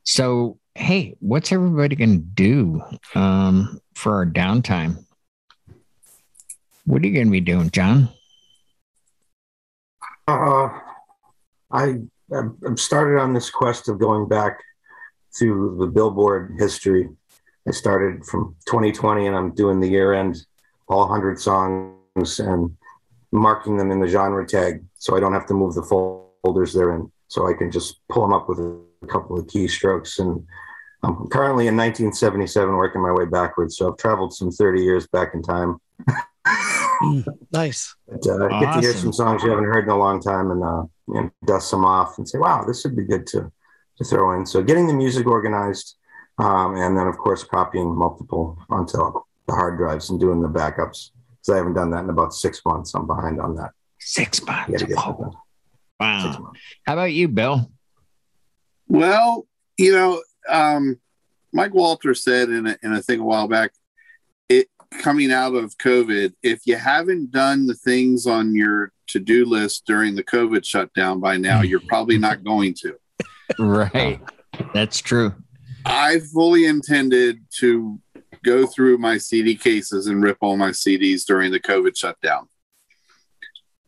So, 0.03 0.59
hey, 0.75 1.15
what's 1.19 1.51
everybody 1.51 1.95
going 1.95 2.19
to 2.19 2.25
do 2.25 2.81
um, 3.15 3.79
for 3.95 4.15
our 4.15 4.25
downtime? 4.25 5.05
What 6.85 7.01
are 7.01 7.07
you 7.07 7.13
going 7.13 7.27
to 7.27 7.31
be 7.31 7.39
doing, 7.39 7.69
John? 7.69 8.09
Uh, 10.27 10.69
I 11.71 11.95
I've 12.33 12.79
started 12.79 13.19
on 13.21 13.33
this 13.33 13.49
quest 13.49 13.87
of 13.89 13.99
going 13.99 14.27
back 14.27 14.59
to 15.37 15.75
the 15.79 15.87
Billboard 15.87 16.55
history. 16.57 17.09
I 17.67 17.71
started 17.71 18.25
from 18.25 18.55
2020, 18.67 19.27
and 19.27 19.35
I'm 19.35 19.53
doing 19.53 19.79
the 19.79 19.87
year 19.87 20.13
end, 20.13 20.45
all 20.87 21.07
100 21.07 21.39
songs, 21.39 22.39
and 22.39 22.75
marking 23.31 23.77
them 23.77 23.91
in 23.91 23.99
the 23.99 24.07
genre 24.07 24.45
tag, 24.45 24.83
so 24.97 25.15
I 25.15 25.19
don't 25.19 25.33
have 25.33 25.47
to 25.47 25.53
move 25.53 25.75
the 25.75 25.83
folders 25.83 26.73
they're 26.73 26.95
in. 26.95 27.11
So 27.33 27.47
I 27.49 27.53
can 27.53 27.71
just 27.71 27.99
pull 28.09 28.21
them 28.21 28.31
up 28.31 28.47
with 28.47 28.59
a 28.59 29.07
couple 29.07 29.39
of 29.39 29.47
keystrokes. 29.47 30.19
And 30.19 30.45
I'm 31.01 31.27
currently 31.29 31.65
in 31.67 31.75
1977, 31.75 32.75
working 32.75 33.01
my 33.01 33.11
way 33.11 33.25
backwards. 33.25 33.75
So 33.75 33.89
I've 33.89 33.97
traveled 33.97 34.33
some 34.33 34.51
30 34.51 34.83
years 34.83 35.07
back 35.07 35.33
in 35.33 35.41
time. 35.41 35.79
Nice. 37.51 37.95
But, 38.07 38.27
uh, 38.27 38.47
Get 38.59 38.73
to 38.75 38.79
hear 38.81 38.93
some 38.93 39.11
songs 39.11 39.41
you 39.43 39.49
haven't 39.49 39.65
heard 39.65 39.85
in 39.85 39.89
a 39.89 39.97
long 39.97 40.21
time 40.21 40.51
and, 40.51 40.63
uh, 40.63 40.83
and 41.07 41.31
dust 41.43 41.69
some 41.69 41.83
off 41.83 42.19
and 42.19 42.29
say, 42.29 42.37
wow, 42.37 42.63
this 42.65 42.83
would 42.83 42.95
be 42.95 43.03
good 43.03 43.25
to, 43.27 43.51
to 43.97 44.03
throw 44.05 44.37
in. 44.37 44.45
So 44.45 44.61
getting 44.61 44.85
the 44.85 44.93
music 44.93 45.25
organized, 45.25 45.95
um, 46.37 46.75
and 46.75 46.95
then 46.95 47.07
of 47.07 47.17
course 47.17 47.43
copying 47.43 47.93
multiple 47.95 48.57
onto 48.69 48.97
the 49.47 49.53
hard 49.53 49.77
drives 49.77 50.11
and 50.11 50.19
doing 50.19 50.41
the 50.41 50.47
backups 50.47 51.09
because 51.31 51.49
I 51.49 51.57
haven't 51.57 51.73
done 51.73 51.89
that 51.91 52.03
in 52.03 52.09
about 52.09 52.33
six 52.33 52.61
months. 52.65 52.93
I'm 52.93 53.07
behind 53.07 53.41
on 53.41 53.55
that. 53.55 53.71
Six 53.99 54.41
months. 54.45 54.71
gotta 54.71 54.85
get 54.85 54.95
that 54.95 55.07
Oh, 55.07 55.17
done. 55.19 55.31
Six 55.31 55.52
wow. 55.99 56.51
How 56.85 56.93
about 56.93 57.13
you, 57.13 57.27
Bill? 57.27 57.71
Well, 58.87 59.47
you 59.77 59.91
know, 59.91 60.21
um, 60.49 60.99
Mike 61.51 61.73
Walter 61.73 62.13
said 62.13 62.49
in 62.49 62.67
a, 62.67 62.77
in 62.83 62.93
a 62.93 63.01
thing 63.01 63.19
a 63.19 63.23
while 63.23 63.47
back, 63.47 63.71
it 64.49 64.67
coming 64.99 65.31
out 65.31 65.55
of 65.55 65.77
COVID, 65.77 66.33
if 66.43 66.65
you 66.65 66.75
haven't 66.75 67.31
done 67.31 67.67
the 67.67 67.73
things 67.73 68.27
on 68.27 68.55
your 68.55 68.91
to 69.07 69.19
do 69.19 69.45
list 69.45 69.85
during 69.85 70.15
the 70.15 70.23
COVID 70.23 70.65
shutdown 70.65 71.19
by 71.19 71.37
now, 71.37 71.61
you're 71.61 71.79
probably 71.87 72.17
not 72.17 72.43
going 72.43 72.73
to. 72.81 72.97
Right. 73.59 74.19
That's 74.73 74.99
true. 74.99 75.33
I 75.85 76.19
fully 76.19 76.65
intended 76.65 77.43
to 77.59 77.99
go 78.43 78.65
through 78.65 78.97
my 78.97 79.17
CD 79.17 79.55
cases 79.55 80.07
and 80.07 80.23
rip 80.23 80.37
all 80.41 80.57
my 80.57 80.69
CDs 80.69 81.25
during 81.25 81.51
the 81.51 81.59
COVID 81.59 81.97
shutdown. 81.97 82.47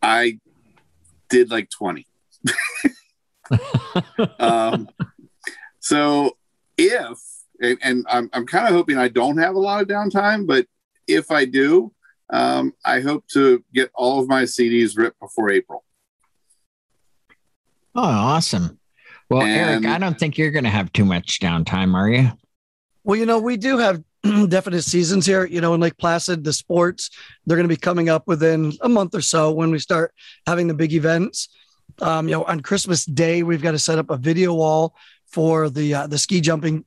I 0.01 0.39
did 1.35 1.51
like 1.51 1.69
20. 1.69 2.07
um, 4.39 4.87
so 5.79 6.37
if, 6.77 7.17
and, 7.61 7.77
and 7.81 8.05
I'm, 8.09 8.29
I'm 8.31 8.45
kind 8.45 8.67
of 8.67 8.73
hoping 8.73 8.97
I 8.97 9.09
don't 9.09 9.37
have 9.37 9.55
a 9.55 9.59
lot 9.59 9.81
of 9.81 9.87
downtime, 9.89 10.47
but 10.47 10.65
if 11.07 11.31
I 11.31 11.43
do, 11.43 11.91
um, 12.29 12.73
I 12.85 13.01
hope 13.01 13.27
to 13.33 13.63
get 13.73 13.91
all 13.93 14.21
of 14.21 14.29
my 14.29 14.43
CDs 14.43 14.97
ripped 14.97 15.19
before 15.19 15.51
April. 15.51 15.83
Oh, 17.93 18.01
awesome. 18.01 18.79
Well, 19.29 19.41
Eric, 19.41 19.85
I 19.85 19.97
don't 19.97 20.17
think 20.17 20.37
you're 20.37 20.51
going 20.51 20.63
to 20.63 20.69
have 20.69 20.93
too 20.93 21.05
much 21.05 21.39
downtime, 21.39 21.95
are 21.95 22.09
you? 22.09 22.31
Well, 23.03 23.17
you 23.17 23.25
know, 23.25 23.39
we 23.39 23.57
do 23.57 23.77
have 23.77 24.01
definite 24.49 24.83
seasons 24.83 25.25
here. 25.25 25.45
You 25.45 25.61
know, 25.61 25.73
in 25.73 25.81
Lake 25.81 25.97
Placid, 25.97 26.43
the 26.43 26.53
sports 26.53 27.09
they're 27.45 27.57
going 27.57 27.67
to 27.67 27.73
be 27.73 27.79
coming 27.79 28.09
up 28.09 28.27
within 28.27 28.73
a 28.81 28.89
month 28.89 29.13
or 29.15 29.21
so 29.21 29.51
when 29.51 29.71
we 29.71 29.79
start 29.79 30.13
having 30.47 30.67
the 30.67 30.73
big 30.73 30.93
events. 30.93 31.49
Um, 32.01 32.27
you 32.27 32.33
know, 32.33 32.43
on 32.43 32.59
Christmas 32.61 33.05
Day, 33.05 33.43
we've 33.43 33.61
got 33.61 33.71
to 33.71 33.79
set 33.79 33.97
up 33.99 34.09
a 34.09 34.17
video 34.17 34.53
wall 34.53 34.95
for 35.27 35.69
the 35.69 35.93
uh, 35.93 36.07
the 36.07 36.17
ski 36.17 36.41
jumping 36.41 36.85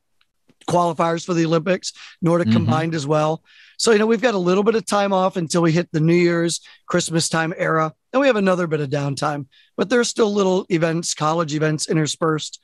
qualifiers 0.68 1.24
for 1.24 1.32
the 1.34 1.46
Olympics, 1.46 1.92
Nordic 2.20 2.48
Mhm. 2.48 2.52
combined 2.52 2.94
as 2.94 3.06
well. 3.06 3.42
So, 3.78 3.92
you 3.92 3.98
know, 3.98 4.06
we've 4.06 4.20
got 4.20 4.34
a 4.34 4.38
little 4.38 4.64
bit 4.64 4.74
of 4.74 4.84
time 4.84 5.12
off 5.12 5.36
until 5.36 5.62
we 5.62 5.72
hit 5.72 5.88
the 5.92 6.00
New 6.00 6.14
Year's, 6.14 6.60
Christmas 6.86 7.28
time 7.28 7.54
era. 7.56 7.94
And 8.12 8.20
we 8.20 8.26
have 8.26 8.36
another 8.36 8.66
bit 8.66 8.80
of 8.80 8.90
downtime, 8.90 9.46
but 9.76 9.88
there's 9.88 10.08
still 10.08 10.32
little 10.32 10.66
events, 10.68 11.14
college 11.14 11.54
events 11.54 11.88
interspersed. 11.88 12.60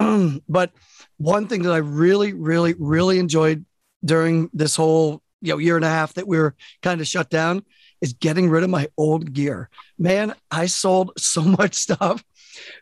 but 0.48 0.70
one 1.18 1.46
thing 1.48 1.62
that 1.64 1.72
I 1.72 1.78
really, 1.78 2.32
really, 2.32 2.74
really 2.78 3.18
enjoyed 3.18 3.64
during 4.04 4.50
this 4.52 4.76
whole 4.76 5.22
you 5.40 5.52
know 5.52 5.58
year 5.58 5.76
and 5.76 5.84
a 5.84 5.88
half 5.88 6.14
that 6.14 6.26
we 6.26 6.38
were 6.38 6.54
kind 6.82 7.00
of 7.00 7.06
shut 7.06 7.30
down 7.30 7.62
is 8.00 8.12
getting 8.14 8.50
rid 8.50 8.64
of 8.64 8.70
my 8.70 8.88
old 8.96 9.32
gear. 9.32 9.68
Man, 9.98 10.34
I 10.50 10.66
sold 10.66 11.12
so 11.18 11.42
much 11.60 11.74
stuff. 11.74 12.22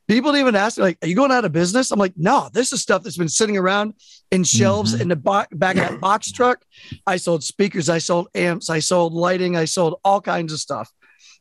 People 0.06 0.36
even 0.36 0.54
ask 0.54 0.76
me, 0.78 0.84
like, 0.84 0.98
"Are 1.02 1.08
you 1.08 1.14
going 1.16 1.32
out 1.32 1.44
of 1.44 1.52
business?" 1.52 1.90
I'm 1.90 1.98
like, 1.98 2.12
"No, 2.16 2.50
this 2.52 2.72
is 2.72 2.82
stuff 2.82 3.02
that's 3.02 3.16
been 3.16 3.28
sitting 3.28 3.56
around 3.56 3.94
in 4.30 4.44
shelves 4.44 4.94
Mhm. 4.94 5.00
in 5.00 5.08
the 5.08 5.16
bo- 5.16 5.46
back 5.52 5.76
of 5.76 5.82
that 5.88 6.00
box 6.00 6.30
truck." 6.32 6.62
I 7.06 7.16
sold 7.16 7.42
speakers, 7.42 7.88
I 7.88 7.98
sold 7.98 8.28
amps, 8.34 8.68
I 8.68 8.80
sold 8.80 9.12
lighting, 9.14 9.56
I 9.56 9.64
sold 9.64 9.98
all 10.04 10.20
kinds 10.20 10.52
of 10.52 10.60
stuff. 10.60 10.90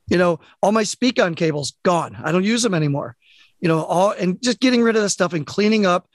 You 0.07 0.17
know, 0.17 0.39
all 0.61 0.71
my 0.71 0.83
Speakon 0.83 1.35
cables 1.35 1.73
gone. 1.83 2.15
I 2.23 2.31
don't 2.31 2.43
use 2.43 2.63
them 2.63 2.73
anymore. 2.73 3.15
You 3.59 3.67
know, 3.67 3.83
all 3.83 4.11
and 4.11 4.41
just 4.41 4.59
getting 4.59 4.81
rid 4.81 4.95
of 4.95 5.01
the 5.03 5.09
stuff 5.09 5.33
and 5.33 5.45
cleaning 5.45 5.85
up 5.85 6.07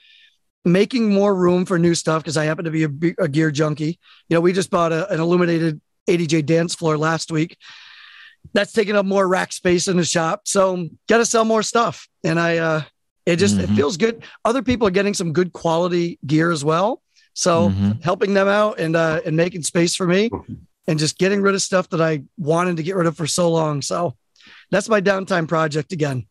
making 0.71 1.13
more 1.13 1.33
room 1.35 1.65
for 1.65 1.77
new 1.79 1.95
stuff 1.95 2.23
because 2.23 2.37
I 2.37 2.45
happen 2.45 2.65
to 2.65 2.71
be 2.71 2.83
a, 2.83 3.23
a 3.23 3.27
gear 3.27 3.51
junkie. 3.51 3.99
You 4.29 4.35
know, 4.35 4.41
we 4.41 4.53
just 4.53 4.69
bought 4.69 4.91
a, 4.91 5.11
an 5.11 5.19
illuminated 5.19 5.81
80J 6.07 6.45
dance 6.45 6.75
floor 6.75 6.97
last 6.97 7.31
week. 7.31 7.57
That's 8.53 8.71
taking 8.71 8.95
up 8.95 9.05
more 9.05 9.27
rack 9.27 9.51
space 9.51 9.87
in 9.87 9.97
the 9.97 10.05
shop. 10.05 10.41
So 10.45 10.87
got 11.09 11.17
to 11.17 11.25
sell 11.25 11.45
more 11.45 11.63
stuff. 11.63 12.07
And 12.23 12.39
I, 12.39 12.57
uh, 12.57 12.81
it 13.25 13.37
just, 13.37 13.59
it 13.59 13.69
Mhm. 13.69 13.75
feels 13.75 13.97
good. 13.97 14.23
Other 14.45 14.61
people 14.63 14.87
are 14.87 14.91
getting 14.91 15.13
some 15.13 15.33
good 15.33 15.51
quality 15.53 16.17
gear 16.25 16.51
as 16.51 16.63
well. 16.63 17.01
So 17.33 17.69
Mhm. 17.69 18.03
helping 18.03 18.33
them 18.33 18.47
out 18.47 18.79
and, 18.79 18.95
uh, 18.95 19.21
and 19.25 19.35
making 19.35 19.63
space 19.63 19.95
for 19.95 20.07
me 20.07 20.29
and 20.87 20.97
just 20.97 21.17
getting 21.17 21.41
rid 21.41 21.53
of 21.55 21.61
stuff 21.61 21.89
that 21.89 22.01
I 22.01 22.23
wanted 22.37 22.77
to 22.77 22.83
get 22.83 22.95
rid 22.95 23.05
of 23.05 23.17
for 23.17 23.27
so 23.27 23.51
long. 23.51 23.81
So 23.81 24.15
that's 24.71 24.87
my 24.89 25.01
downtime 25.01 25.47
project 25.47 25.91
again. 25.91 26.25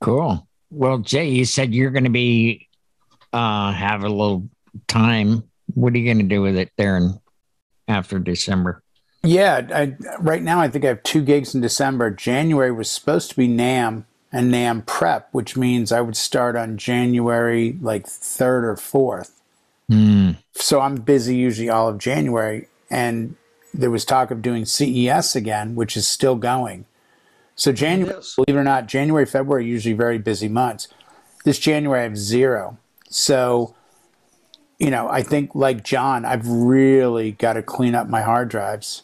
Cool. 0.00 0.46
Well, 0.70 0.98
Jay, 0.98 1.28
you 1.30 1.44
said 1.44 1.72
you're 1.72 1.90
going 1.90 2.04
to 2.04 2.10
be 2.10 2.67
uh 3.32 3.72
have 3.72 4.04
a 4.04 4.08
little 4.08 4.48
time. 4.86 5.44
What 5.74 5.92
are 5.94 5.98
you 5.98 6.04
going 6.04 6.18
to 6.18 6.34
do 6.34 6.42
with 6.42 6.56
it 6.56 6.70
there 6.76 6.96
and 6.96 7.18
after 7.86 8.18
December? 8.18 8.82
Yeah, 9.22 9.66
I, 9.74 9.96
right 10.20 10.42
now 10.42 10.60
I 10.60 10.68
think 10.68 10.84
I 10.84 10.88
have 10.88 11.02
two 11.02 11.22
gigs 11.22 11.54
in 11.54 11.60
December. 11.60 12.10
January 12.10 12.70
was 12.72 12.90
supposed 12.90 13.30
to 13.30 13.36
be 13.36 13.48
NAMM 13.48 14.04
and 14.32 14.52
NAMM 14.52 14.86
prep, 14.86 15.28
which 15.32 15.56
means 15.56 15.90
I 15.90 16.00
would 16.00 16.16
start 16.16 16.54
on 16.56 16.76
January 16.78 17.76
like 17.80 18.06
3rd 18.06 18.64
or 18.64 18.76
4th. 18.76 19.30
Hmm. 19.88 20.30
So 20.54 20.80
I'm 20.80 20.96
busy 20.96 21.34
usually 21.36 21.68
all 21.68 21.88
of 21.88 21.98
January. 21.98 22.68
And 22.90 23.36
there 23.74 23.90
was 23.90 24.04
talk 24.04 24.30
of 24.30 24.40
doing 24.42 24.64
CES 24.64 25.34
again, 25.34 25.74
which 25.74 25.96
is 25.96 26.06
still 26.06 26.36
going. 26.36 26.84
So 27.56 27.72
January, 27.72 28.14
Yes. 28.14 28.36
believe 28.36 28.56
it 28.56 28.60
or 28.60 28.64
not, 28.64 28.86
January, 28.86 29.26
February 29.26 29.64
are 29.64 29.66
usually 29.66 29.94
very 29.94 30.18
busy 30.18 30.48
months. 30.48 30.88
This 31.44 31.58
January 31.58 32.00
I 32.00 32.04
have 32.04 32.16
zero. 32.16 32.78
So, 33.08 33.74
you 34.78 34.90
know, 34.90 35.08
I 35.08 35.22
think 35.22 35.54
like 35.54 35.84
John, 35.84 36.24
I've 36.24 36.46
really 36.46 37.32
got 37.32 37.54
to 37.54 37.62
clean 37.62 37.94
up 37.94 38.08
my 38.08 38.22
hard 38.22 38.48
drives. 38.48 39.02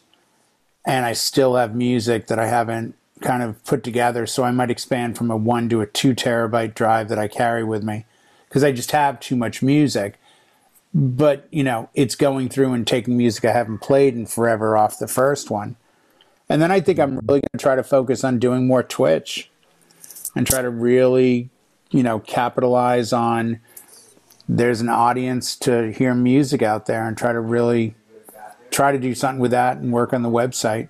And 0.85 1.05
I 1.05 1.13
still 1.13 1.55
have 1.55 1.75
music 1.75 2.27
that 2.27 2.37
I 2.37 2.47
haven't 2.47 2.95
kind 3.21 3.41
of 3.41 3.63
put 3.65 3.83
together. 3.83 4.25
So 4.27 4.43
I 4.43 4.51
might 4.51 4.69
expand 4.69 5.17
from 5.17 5.31
a 5.31 5.37
one 5.37 5.67
to 5.69 5.81
a 5.81 5.87
two 5.87 6.13
terabyte 6.13 6.75
drive 6.75 7.09
that 7.09 7.17
I 7.17 7.27
carry 7.27 7.63
with 7.63 7.83
me 7.83 8.05
because 8.47 8.63
I 8.63 8.71
just 8.71 8.91
have 8.91 9.19
too 9.19 9.35
much 9.35 9.63
music. 9.63 10.19
But, 10.93 11.47
you 11.51 11.63
know, 11.63 11.89
it's 11.93 12.15
going 12.15 12.49
through 12.49 12.73
and 12.73 12.87
taking 12.87 13.17
music 13.17 13.43
I 13.43 13.51
haven't 13.51 13.79
played 13.79 14.15
in 14.15 14.27
forever 14.27 14.77
off 14.77 14.99
the 14.99 15.07
first 15.07 15.49
one. 15.49 15.75
And 16.47 16.61
then 16.61 16.71
I 16.71 16.79
think 16.79 16.99
I'm 16.99 17.17
really 17.17 17.41
going 17.41 17.49
to 17.53 17.57
try 17.57 17.75
to 17.75 17.83
focus 17.83 18.23
on 18.23 18.39
doing 18.39 18.67
more 18.67 18.83
Twitch 18.83 19.49
and 20.35 20.45
try 20.45 20.61
to 20.61 20.69
really, 20.69 21.49
you 21.89 22.03
know, 22.03 22.19
capitalize 22.19 23.11
on 23.11 23.59
there's 24.47 24.81
an 24.81 24.89
audience 24.89 25.55
to 25.57 25.91
hear 25.91 26.13
music 26.13 26.61
out 26.61 26.85
there 26.85 27.07
and 27.07 27.17
try 27.17 27.33
to 27.33 27.39
really 27.39 27.95
try 28.69 28.91
to 28.91 28.99
do 28.99 29.15
something 29.15 29.39
with 29.39 29.51
that 29.51 29.77
and 29.77 29.91
work 29.91 30.13
on 30.13 30.21
the 30.21 30.29
website. 30.29 30.89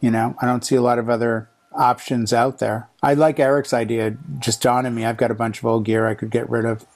You 0.00 0.10
know, 0.10 0.34
I 0.40 0.46
don't 0.46 0.64
see 0.64 0.76
a 0.76 0.82
lot 0.82 0.98
of 0.98 1.08
other 1.08 1.48
options 1.72 2.32
out 2.32 2.58
there. 2.58 2.88
I 3.02 3.14
like 3.14 3.38
Eric's 3.38 3.72
idea. 3.72 4.16
Just 4.38 4.62
dawned 4.62 4.86
on 4.86 4.94
me. 4.94 5.04
I've 5.04 5.16
got 5.16 5.30
a 5.30 5.34
bunch 5.34 5.58
of 5.58 5.66
old 5.66 5.84
gear 5.84 6.06
I 6.06 6.14
could 6.14 6.30
get 6.30 6.48
rid 6.48 6.64
of. 6.64 6.86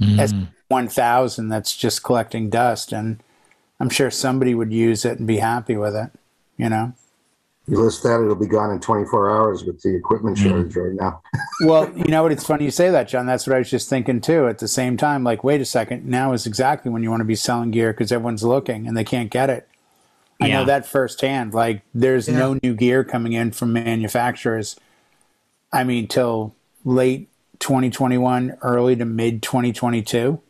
S 0.00 0.32
mm. 0.32 0.48
one 0.68 0.88
thousand 0.88 1.48
that's 1.48 1.76
just 1.76 2.04
collecting 2.04 2.50
dust, 2.50 2.92
and 2.92 3.22
I'm 3.80 3.90
sure 3.90 4.10
somebody 4.10 4.54
would 4.54 4.72
use 4.72 5.04
it 5.04 5.18
and 5.18 5.26
be 5.26 5.38
happy 5.38 5.76
with 5.76 5.94
it. 5.94 6.10
You 6.56 6.68
know. 6.68 6.94
You 7.68 7.82
list 7.82 8.02
that, 8.04 8.20
it'll 8.22 8.34
be 8.34 8.46
gone 8.46 8.70
in 8.70 8.80
24 8.80 9.30
hours 9.30 9.64
with 9.64 9.82
the 9.82 9.94
equipment 9.94 10.36
Mm. 10.38 10.42
shortage 10.42 10.76
right 10.76 10.94
now. 10.94 11.20
Well, 11.64 11.90
you 11.96 12.04
know 12.04 12.22
what? 12.22 12.30
It's 12.32 12.46
funny 12.46 12.64
you 12.64 12.70
say 12.70 12.88
that, 12.90 13.08
John. 13.08 13.26
That's 13.26 13.44
what 13.46 13.56
I 13.56 13.58
was 13.58 13.68
just 13.68 13.88
thinking 13.88 14.20
too. 14.20 14.46
At 14.46 14.58
the 14.60 14.68
same 14.68 14.96
time, 14.96 15.24
like, 15.24 15.42
wait 15.42 15.60
a 15.60 15.64
second. 15.64 16.06
Now 16.06 16.32
is 16.32 16.46
exactly 16.46 16.88
when 16.90 17.02
you 17.02 17.10
want 17.10 17.20
to 17.20 17.24
be 17.26 17.34
selling 17.34 17.72
gear 17.72 17.92
because 17.92 18.12
everyone's 18.12 18.44
looking 18.44 18.86
and 18.86 18.96
they 18.96 19.02
can't 19.04 19.28
get 19.28 19.50
it. 19.50 19.68
I 20.40 20.46
Yeah. 20.46 20.60
know 20.60 20.64
that 20.66 20.86
firsthand. 20.86 21.52
Like, 21.52 21.82
there's 21.92 22.28
Yeah. 22.28 22.38
no 22.38 22.58
new 22.62 22.74
gear 22.74 23.02
coming 23.02 23.32
in 23.32 23.50
from 23.50 23.72
manufacturers. 23.72 24.76
I 25.72 25.82
mean, 25.82 26.06
till 26.06 26.54
late 26.84 27.28
2021, 27.58 28.56
early 28.62 28.94
to 28.96 29.04
mid 29.04 29.42
2022. 29.42 30.40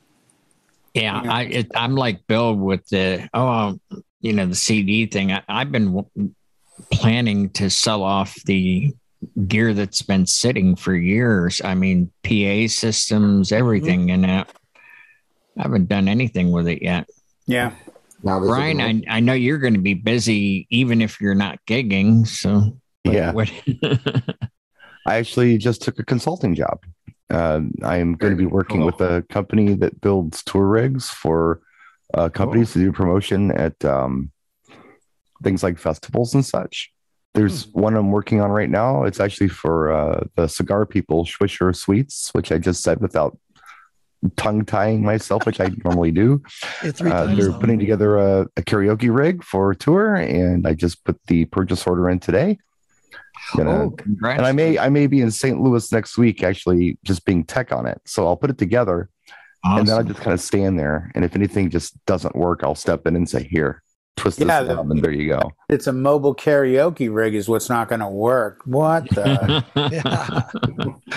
Yeah, 0.95 1.23
Yeah. 1.25 1.33
I 1.33 1.43
it, 1.45 1.67
I'm 1.75 1.95
like 1.95 2.27
Bill 2.27 2.55
with 2.55 2.87
the 2.91 3.29
oh, 3.33 3.49
um, 3.49 3.81
you 4.21 4.35
know, 4.35 4.45
the 4.47 4.55
CD 4.55 5.07
thing. 5.07 5.33
I, 5.33 5.43
I've 5.49 5.73
been 5.73 5.95
w- 5.95 6.31
planning 6.91 7.51
to 7.51 7.71
sell 7.71 8.03
off 8.03 8.35
the 8.45 8.95
gear 9.47 9.75
that's 9.75 10.03
been 10.03 10.27
sitting 10.27 10.77
for 10.77 10.95
years. 10.95 11.61
I 11.65 11.75
mean, 11.75 12.11
PA 12.25 12.69
systems, 12.69 13.53
everything, 13.53 14.11
and 14.11 14.27
uh, 14.27 14.45
I 15.59 15.63
haven't 15.63 15.89
done 15.89 16.09
anything 16.09 16.53
with 16.53 16.69
it 16.69 16.83
yet. 16.83 17.09
Yeah. 17.47 17.73
Now 18.23 18.41
Brian, 18.41 18.81
I, 18.81 19.03
I 19.09 19.21
know 19.21 19.33
you're 19.33 19.59
going 19.59 19.75
to 19.75 19.81
be 19.81 19.95
busy 19.95 20.67
even 20.71 21.01
if 21.01 21.21
you're 21.21 21.35
not 21.35 21.59
gigging. 21.67 22.27
So 22.27 22.77
Yeah. 23.05 23.33
what, 23.33 23.51
I 25.07 25.17
actually 25.17 25.57
just 25.59 25.83
took 25.83 25.99
a 25.99 26.05
consulting 26.05 26.55
job. 26.55 26.81
Uh, 27.31 27.61
I 27.83 27.99
am 27.99 28.15
going 28.15 28.33
to 28.33 28.37
be 28.37 28.47
working 28.47 28.85
with 28.85 29.01
a 29.01 29.25
company 29.29 29.75
that 29.75 30.01
builds 30.01 30.43
tour 30.43 30.67
rigs 30.67 31.11
for 31.11 31.61
uh, 32.15 32.29
companies 32.29 32.73
to 32.73 32.79
do 32.79 32.93
promotion 32.93 33.51
at 33.53 33.85
um, 33.85 34.31
things 35.43 35.63
like 35.63 35.79
festivals 35.79 36.35
and 36.35 36.45
such. 36.45 36.91
There's 37.35 37.69
one 37.69 37.95
I'm 37.95 38.11
working 38.11 38.41
on 38.41 38.51
right 38.51 38.71
now. 38.71 39.05
It's 39.05 39.21
actually 39.21 39.49
for 39.49 39.93
uh, 39.93 40.25
the 40.35 40.49
cigar 40.49 40.87
people, 40.87 41.25
Swisher 41.25 41.75
Sweets, 41.77 42.31
which 42.33 42.51
I 42.51 42.59
just 42.59 42.83
said 42.83 43.01
without 43.01 43.39
tongue 44.37 44.65
tying 44.65 45.03
myself, 45.05 45.47
which 45.47 45.61
I 45.61 45.71
normally 45.85 46.11
do. 46.11 46.43
Yeah, 46.83 46.91
Uh, 47.01 47.35
they're 47.37 47.51
now. 47.51 47.59
putting 47.59 47.79
together 47.79 48.17
a, 48.17 48.41
a 48.57 48.63
karaoke 48.63 49.15
rig 49.15 49.45
for 49.45 49.71
a 49.71 49.77
tour, 49.77 50.15
and 50.17 50.67
I 50.67 50.75
just 50.75 51.05
put 51.05 51.21
the 51.27 51.45
purchase 51.47 51.87
order 51.87 52.09
in 52.11 52.19
today. 52.19 52.59
Gonna- 53.57 53.71
oh, 53.85 53.97
and 54.25 54.45
I 54.47 54.53
may 54.53 54.79
I 54.79 54.89
may 54.89 55.07
be 55.07 55.21
in 55.21 55.31
St. 55.31 55.61
Louis 55.61 55.93
next 55.93 56.19
week, 56.19 56.43
actually, 56.43 56.99
just 57.05 57.25
being 57.25 57.45
tech 57.45 57.73
on 57.73 57.87
it. 57.87 58.01
So 58.05 58.27
I'll 58.27 58.37
put 58.37 58.51
it 58.51 58.59
together, 58.59 59.09
and 59.63 59.87
then 59.87 59.97
I'll 59.97 60.03
just 60.05 60.21
kind 60.21 60.35
of 60.35 60.41
stand 60.41 60.79
there. 60.79 61.13
And 61.15 61.25
if 61.25 61.37
anything 61.37 61.71
just 61.71 62.05
doesn't 62.07 62.35
work, 62.35 62.61
I'll 62.65 62.75
step 62.75 63.07
in 63.07 63.15
and 63.15 63.29
say, 63.29 63.45
"Here, 63.45 63.83
twist 64.19 64.39
this 64.39 64.47
Yeah, 64.49 64.63
the- 64.63 64.75
knob," 64.75 64.91
and 64.91 65.03
there 65.03 65.11
you 65.11 65.29
go. 65.29 65.53
It's 65.69 65.87
a 65.87 65.93
mobile 65.93 66.35
karaoke 66.35 67.13
rig, 67.15 67.35
is 67.35 67.49
what's 67.49 67.69
not 67.69 67.89
going 67.89 68.01
to 68.01 68.09
work. 68.09 68.61
What 68.65 69.09
the? 69.11 69.65
Yeah. 69.77 70.43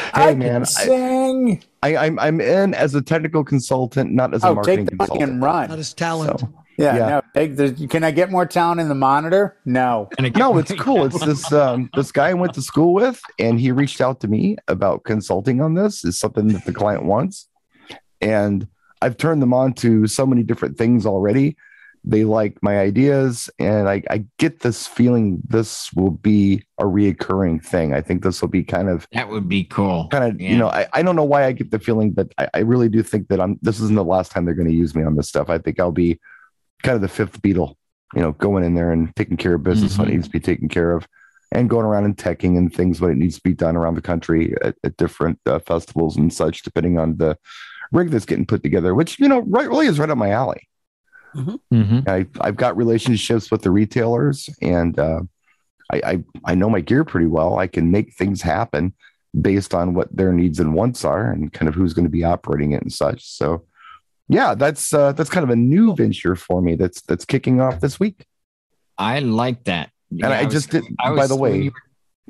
I 0.14 0.30
Hey, 0.30 0.36
man, 0.36 0.62
can 0.62 0.66
sing. 0.66 1.64
I, 1.84 1.98
I'm 1.98 2.20
I'm 2.20 2.40
in 2.42 2.74
as 2.74 2.96
a 2.96 3.02
technical 3.02 3.44
consultant, 3.44 4.12
not 4.12 4.34
as 4.34 4.44
a 4.44 4.48
Oh, 4.50 4.56
marketing 4.56 4.86
take 4.86 4.90
the 4.92 4.96
money 4.98 5.08
consultant. 5.10 5.32
and 5.32 5.42
run. 5.44 5.70
Not 5.70 5.78
his 5.78 5.94
talent. 5.94 6.40
So, 6.40 6.50
Yeah, 6.78 6.96
Yeah. 6.96 7.08
no. 7.10 7.22
Take 7.34 7.56
the, 7.58 7.88
can 7.88 8.04
I 8.04 8.12
get 8.12 8.32
more 8.32 8.46
talent 8.46 8.80
in 8.82 8.88
the 8.90 8.96
monitor? 8.96 9.58
No. 9.66 10.10
Again- 10.18 10.34
no, 10.38 10.58
it's 10.58 10.72
cool. 10.74 11.06
It's 11.06 11.20
this 11.26 11.52
um, 11.52 11.90
this 11.96 12.12
guy 12.12 12.30
I 12.30 12.34
went 12.34 12.54
to 12.56 12.62
school 12.62 12.94
with, 12.94 13.22
and 13.40 13.60
he 13.60 13.72
reached 13.72 14.02
out 14.02 14.20
to 14.22 14.28
me 14.28 14.58
about 14.68 15.04
consulting 15.04 15.60
on 15.62 15.74
this. 15.74 16.04
Is 16.06 16.18
something 16.20 16.48
that 16.50 16.66
the 16.66 16.74
client 16.74 17.06
wants, 17.06 17.48
and 18.22 18.68
I've 19.02 19.18
turned 19.18 19.42
them 19.42 19.54
on 19.54 19.74
to 19.76 20.08
so 20.08 20.26
many 20.26 20.44
different 20.44 20.78
things 20.78 21.06
already. 21.06 21.58
They 22.04 22.24
like 22.24 22.58
my 22.64 22.80
ideas, 22.80 23.50
and 23.60 23.88
I, 23.88 24.02
I 24.10 24.26
get 24.40 24.62
this 24.62 24.88
feeling 24.88 25.40
this 25.48 25.94
will 25.94 26.10
be 26.12 26.64
a 26.80 26.84
reoccurring 26.86 27.64
thing. 27.64 27.94
I 27.94 28.02
think 28.02 28.24
this 28.24 28.42
will 28.42 28.50
be 28.50 28.64
kind 28.64 28.90
of 28.90 29.08
that 29.12 29.30
would 29.30 29.48
be 29.48 29.66
cool. 29.66 30.08
kind 30.10 30.24
of 30.24 30.42
Yeah. 30.42 30.52
you 30.52 30.58
know 30.58 30.68
I, 30.70 30.88
I 30.94 31.04
don't 31.04 31.16
know 31.16 31.24
why 31.24 31.46
I 31.46 31.52
get 31.52 31.70
the 31.70 31.78
feeling, 31.80 32.12
but 32.12 32.32
I, 32.40 32.50
I 32.56 32.60
really 32.60 32.90
do 32.90 33.04
think 33.04 33.28
that 33.28 33.40
I'm 33.40 33.60
this 33.62 33.80
isn't 33.80 33.96
the 33.96 34.04
last 34.04 34.32
time 34.32 34.46
they're 34.46 34.56
going 34.56 34.68
to 34.68 34.74
use 34.74 34.96
me 34.96 35.04
on 35.04 35.16
this 35.16 35.28
stuff. 35.30 35.50
I 35.50 35.60
think 35.60 35.80
I'll 35.80 35.92
be 35.92 36.20
kind 36.82 36.96
of 36.96 37.02
the 37.02 37.08
fifth 37.08 37.42
Beatle 37.42 37.76
you 38.16 38.22
know, 38.22 38.32
going 38.34 38.64
in 38.66 38.74
there 38.74 38.92
and 38.92 39.16
taking 39.16 39.38
care 39.38 39.54
of 39.54 39.64
business 39.64 39.98
when 39.98 40.08
it 40.08 40.12
Mhm. 40.12 40.16
needs 40.16 40.28
to 40.28 40.32
be 40.34 40.40
taken 40.42 40.68
care 40.70 40.92
of, 40.94 41.08
and 41.54 41.70
going 41.70 41.86
around 41.86 42.04
and 42.06 42.18
teching 42.18 42.58
and 42.58 42.74
things 42.74 43.00
when 43.00 43.12
it 43.12 43.18
needs 43.18 43.36
to 43.36 43.42
be 43.44 43.54
done 43.54 43.78
around 43.78 43.94
the 43.96 44.02
country 44.02 44.54
at, 44.64 44.76
at 44.84 44.98
different 44.98 45.40
uh, 45.46 45.60
festivals 45.60 46.18
and 46.18 46.34
such, 46.34 46.64
depending 46.64 46.98
on 46.98 47.16
the 47.18 47.38
rig 47.94 48.10
that's 48.10 48.26
getting 48.26 48.46
put 48.46 48.64
together. 48.64 48.96
Which 48.96 49.18
you 49.20 49.30
know, 49.30 49.42
right 49.42 49.70
really 49.70 49.86
is 49.88 49.98
right 50.00 50.10
up 50.10 50.18
my 50.18 50.32
alley. 50.32 50.68
Mhm. 51.36 52.08
I, 52.08 52.26
I've 52.42 52.58
got 52.58 52.76
relationships 52.78 53.50
with 53.52 53.62
the 53.62 53.72
retailers, 53.72 54.50
and 54.62 54.98
uh, 55.00 55.22
I, 55.92 56.02
I 56.06 56.24
I 56.46 56.56
know 56.56 56.70
my 56.70 56.82
gear 56.82 57.04
pretty 57.04 57.28
well. 57.28 57.58
I 57.60 57.68
can 57.68 57.92
make 57.92 58.14
things 58.14 58.42
happen 58.42 58.94
based 59.40 59.74
on 59.74 59.94
what 59.94 60.14
their 60.16 60.34
needs 60.34 60.60
and 60.60 60.74
wants 60.74 61.06
are, 61.06 61.32
and 61.32 61.52
kind 61.54 61.70
of 61.70 61.76
who's 61.76 61.94
going 61.94 62.06
to 62.06 62.12
be 62.12 62.24
operating 62.24 62.74
it 62.74 62.82
and 62.82 62.92
such. 62.92 63.26
So, 63.30 63.66
yeah, 64.28 64.56
that's 64.56 64.94
uh, 64.94 65.14
that's 65.14 65.30
kind 65.30 65.44
of 65.44 65.50
a 65.50 65.56
new 65.56 65.96
venture 65.96 66.36
for 66.36 66.62
me. 66.62 66.76
That's 66.76 67.02
that's 67.02 67.24
kicking 67.26 67.62
off 67.62 67.80
this 67.80 68.00
week. 68.00 68.26
I 68.98 69.20
like 69.20 69.64
that. 69.66 69.90
And 70.12 70.26
I, 70.26 70.44
was- 70.44 70.54
just 70.54 70.70
did. 70.72 70.84
I 71.00 71.10
by 71.10 71.16
was- 71.16 71.30
the 71.30 71.36
when 71.38 71.52
way, 71.52 71.62
you, 71.64 71.72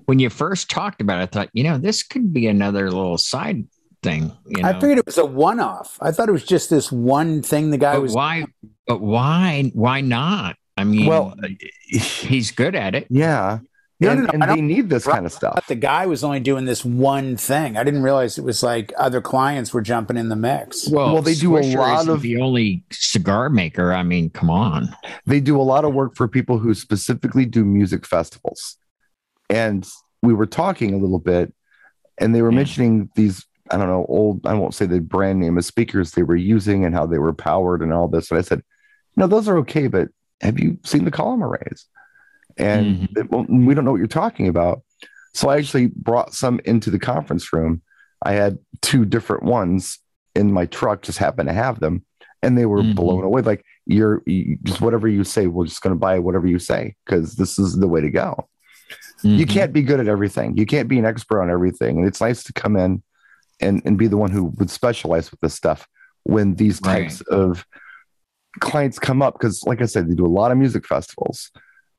when 0.06 0.20
you 0.20 0.30
first 0.30 0.70
talked 0.70 1.02
about 1.02 1.20
it, 1.20 1.24
I 1.24 1.26
thought, 1.26 1.50
you 1.54 1.64
know, 1.64 1.78
this 1.80 2.04
could 2.04 2.32
be 2.32 2.46
another 2.48 2.86
little 2.92 3.18
side 3.18 3.66
thing. 4.04 4.32
You 4.48 4.62
know, 4.64 4.70
I 4.70 4.74
figured 4.74 4.98
it 4.98 5.06
was 5.06 5.18
a 5.18 5.26
one 5.26 5.60
off. 5.60 5.98
I 6.02 6.12
thought 6.12 6.30
it 6.30 6.32
was 6.32 6.44
just 6.46 6.70
this 6.70 6.92
one 6.92 7.42
thing 7.42 7.70
the 7.72 7.78
guy 7.78 7.94
but 7.94 8.02
was. 8.02 8.14
why? 8.14 8.46
But 8.88 9.02
why? 9.02 9.72
Why 9.74 10.02
not? 10.02 10.56
I 10.78 10.84
mean, 10.84 11.06
well, 11.06 11.36
uh, 11.44 11.48
he's 11.90 12.52
good 12.52 12.76
at 12.76 12.96
it. 12.96 13.06
yeah, 13.10 13.60
No, 14.00 14.14
no, 14.16 14.30
and, 14.30 14.40
no, 14.40 14.46
and 14.48 14.58
they 14.58 14.62
need 14.62 14.90
this 14.90 15.06
kind 15.06 15.26
of 15.26 15.32
stuff. 15.32 15.54
thought 15.54 15.68
the 15.68 15.76
guy 15.76 16.08
was 16.08 16.24
only 16.24 16.40
doing 16.40 16.66
this 16.66 16.84
one 16.84 17.38
thing. 17.38 17.78
I 17.78 17.84
didn't 17.84 18.02
realize 18.02 18.38
it 18.40 18.44
was 18.44 18.64
like 18.64 18.92
other 18.98 19.22
clients 19.22 19.74
were 19.74 19.82
jumping 19.82 20.18
in 20.18 20.30
the 20.30 20.36
mix. 20.36 20.88
Well, 20.90 21.14
well 21.14 21.22
they 21.22 21.36
do 21.36 21.58
a 21.58 21.62
lot 21.76 22.08
of- 22.08 22.22
the 22.22 22.42
only 22.42 22.84
cigar 22.92 23.50
maker. 23.50 23.94
I 23.94 24.02
mean, 24.02 24.30
come 24.32 24.50
on. 24.50 24.96
they 25.28 25.40
do 25.40 25.60
a 25.60 25.62
lot 25.62 25.86
of 25.86 25.94
work 25.94 26.16
for 26.16 26.28
people 26.28 26.58
who 26.58 26.74
specifically 26.74 27.46
do 27.46 27.64
music 27.64 28.08
festivals. 28.08 28.78
And 29.50 29.88
we 30.24 30.34
were 30.34 30.48
talking 30.48 30.94
a 30.94 30.98
little 30.98 31.20
bit, 31.20 31.54
and 32.18 32.34
they 32.34 32.42
were 32.42 32.52
Yeah. 32.52 32.56
mentioning 32.56 33.10
these, 33.16 33.46
I 33.72 33.78
don't 33.78 33.88
know, 33.88 34.06
old, 34.10 34.46
I 34.46 34.54
won't 34.54 34.74
say 34.74 34.86
the 34.86 35.00
brand 35.00 35.40
name 35.40 35.58
of 35.58 35.66
speakers 35.66 36.12
they 36.12 36.24
were 36.24 36.36
using 36.36 36.84
and 36.86 36.94
how 36.94 37.06
they 37.06 37.20
were 37.20 37.34
powered 37.34 37.82
and 37.82 37.94
all 37.94 38.08
this. 38.08 38.30
And 38.30 38.38
I 38.38 38.42
said, 38.42 38.62
no, 39.16 39.28
those 39.28 39.48
are 39.48 39.58
okay, 39.60 39.88
but 39.88 40.10
have 40.42 40.60
you 40.60 40.78
seen 40.84 41.06
the 41.06 41.12
column 41.12 41.44
arrays? 41.44 41.86
And 42.58 42.96
Mm-hmm. 42.98 43.20
it- 43.20 43.32
well, 43.32 43.46
we 43.50 43.74
don't 43.74 43.86
know 43.86 43.92
what 43.92 43.98
you're 44.00 44.08
talking 44.08 44.48
about. 44.48 44.82
So 45.34 45.48
I 45.50 45.58
actually 45.58 45.88
brought 45.88 46.34
some 46.34 46.60
into 46.66 46.90
the 46.90 47.00
conference 47.00 47.54
room. 47.54 47.82
I 48.24 48.34
had 48.34 48.58
two 48.82 49.06
different 49.06 49.44
ones 49.44 50.00
in 50.36 50.52
my 50.52 50.66
truck, 50.66 51.02
just 51.02 51.18
happened 51.18 51.48
to 51.48 51.54
have 51.54 51.80
them, 51.80 52.04
and 52.42 52.58
they 52.58 52.66
were 52.66 52.84
Mhm. 52.84 52.96
blown 52.96 53.24
away. 53.24 53.42
Like, 53.42 53.64
you're 53.86 54.22
you, 54.26 54.58
just 54.64 54.82
whatever 54.82 55.08
you 55.08 55.24
say, 55.24 55.48
we're 55.48 55.66
just 55.66 55.82
going 55.82 55.96
to 55.96 56.00
buy 56.00 56.20
whatever 56.20 56.48
you 56.48 56.60
say 56.60 56.96
because 57.06 57.36
this 57.36 57.58
is 57.58 57.78
the 57.78 57.88
way 57.88 58.02
to 58.02 58.10
go. 58.10 58.48
You 59.24 59.46
Mhm. 59.46 59.50
can't 59.50 59.74
be 59.74 59.82
good 59.82 60.00
at 60.02 60.08
everything. 60.08 60.58
You 60.58 60.66
can't 60.66 60.90
be 60.90 61.00
an 61.00 61.06
expert 61.06 61.42
on 61.42 61.50
everything. 61.50 61.98
And 61.98 62.06
it's 62.08 62.20
nice 62.22 62.44
to 62.44 62.54
come 62.54 62.76
in 62.76 63.02
and, 63.62 63.82
and 63.86 63.98
be 63.98 64.08
the 64.08 64.18
one 64.18 64.32
who 64.32 64.46
would 64.58 64.70
specialize 64.70 65.32
with 65.32 65.40
this 65.42 65.54
stuff 65.54 65.88
when 66.24 66.56
these 66.56 66.80
types 66.80 67.22
of 67.22 67.66
clients 68.60 69.00
come 69.00 69.22
up. 69.22 69.36
Because, 69.36 69.64
like 69.66 69.82
I 69.82 69.86
said, 69.86 70.10
they 70.10 70.16
do 70.16 70.26
a 70.26 70.28
lot 70.28 70.52
of 70.52 70.58
music 70.58 70.86
festivals. 70.86 71.52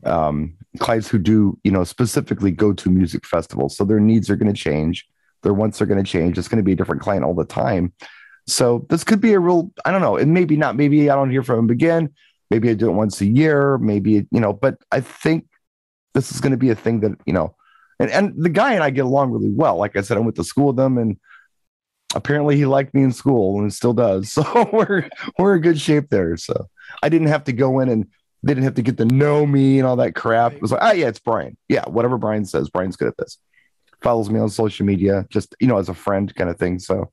Um, 0.04 0.54
clients 0.78 1.08
who 1.08 1.18
do, 1.18 1.58
you 1.64 1.70
know, 1.70 1.84
specifically 1.84 2.50
go 2.50 2.72
to 2.72 2.90
music 2.90 3.26
festivals. 3.26 3.76
So 3.76 3.84
their 3.84 4.00
needs 4.00 4.28
are 4.30 4.36
going 4.36 4.52
to 4.52 4.60
change. 4.60 5.06
Their 5.42 5.54
wants 5.54 5.80
are 5.80 5.86
going 5.86 6.02
to 6.02 6.10
change. 6.10 6.38
It's 6.38 6.48
going 6.48 6.58
to 6.58 6.64
be 6.64 6.72
a 6.72 6.76
different 6.76 7.02
client 7.02 7.24
all 7.24 7.34
the 7.34 7.44
time. 7.44 7.92
So 8.46 8.86
this 8.88 9.04
could 9.04 9.20
be 9.20 9.32
a 9.34 9.40
real, 9.40 9.70
I 9.84 9.92
don't 9.92 10.00
know, 10.00 10.16
and 10.16 10.34
maybe 10.34 10.56
not. 10.56 10.76
Maybe 10.76 11.08
I 11.08 11.14
don't 11.14 11.30
hear 11.30 11.42
from 11.42 11.56
them 11.56 11.70
again. 11.70 12.12
Maybe 12.50 12.70
I 12.70 12.74
do 12.74 12.90
it 12.90 12.94
once 12.94 13.20
a 13.20 13.26
year. 13.26 13.78
Maybe, 13.78 14.26
you 14.30 14.40
know, 14.40 14.52
but 14.52 14.76
I 14.90 15.00
think 15.00 15.46
this 16.14 16.32
is 16.32 16.40
going 16.40 16.50
to 16.50 16.56
be 16.56 16.70
a 16.70 16.74
thing 16.74 17.00
that, 17.00 17.12
you 17.24 17.32
know, 17.32 17.54
and, 17.98 18.10
and 18.10 18.34
the 18.36 18.48
guy 18.48 18.74
and 18.74 18.82
I 18.82 18.90
get 18.90 19.04
along 19.04 19.30
really 19.30 19.50
well. 19.50 19.76
Like 19.76 19.96
I 19.96 20.00
said, 20.00 20.16
I 20.16 20.20
went 20.20 20.34
to 20.36 20.44
school 20.44 20.68
with 20.68 20.76
them 20.76 20.98
and 20.98 21.18
apparently 22.14 22.56
he 22.56 22.66
liked 22.66 22.94
me 22.94 23.02
in 23.02 23.12
school 23.12 23.60
and 23.60 23.72
still 23.72 23.92
does. 23.94 24.32
So 24.42 24.68
we're, 24.72 25.08
we're 25.38 25.56
in 25.56 25.62
good 25.62 25.80
shape 25.80 26.08
there. 26.10 26.36
So 26.36 26.68
I 27.02 27.08
didn't 27.08 27.28
have 27.28 27.44
to 27.44 27.52
go 27.52 27.80
in 27.80 27.88
and 27.88 28.06
they 28.42 28.52
didn't 28.54 28.64
have 28.64 28.74
to 28.74 28.82
get 28.82 28.96
to 28.98 29.04
know 29.04 29.46
me 29.46 29.78
and 29.78 29.86
all 29.86 29.96
that 29.96 30.14
crap. 30.14 30.52
It 30.54 30.62
was 30.62 30.72
like, 30.72 30.80
oh 30.82 30.92
yeah, 30.92 31.08
it's 31.08 31.20
Brian. 31.20 31.56
Yeah. 31.68 31.84
Whatever 31.88 32.18
Brian 32.18 32.44
says, 32.44 32.68
Brian's 32.70 32.96
good 32.96 33.08
at 33.08 33.16
this. 33.16 33.38
Follows 34.00 34.28
me 34.30 34.40
on 34.40 34.48
social 34.48 34.84
media, 34.84 35.26
just, 35.30 35.54
you 35.60 35.68
know, 35.68 35.78
as 35.78 35.88
a 35.88 35.94
friend 35.94 36.34
kind 36.34 36.50
of 36.50 36.58
thing. 36.58 36.78
So 36.80 37.12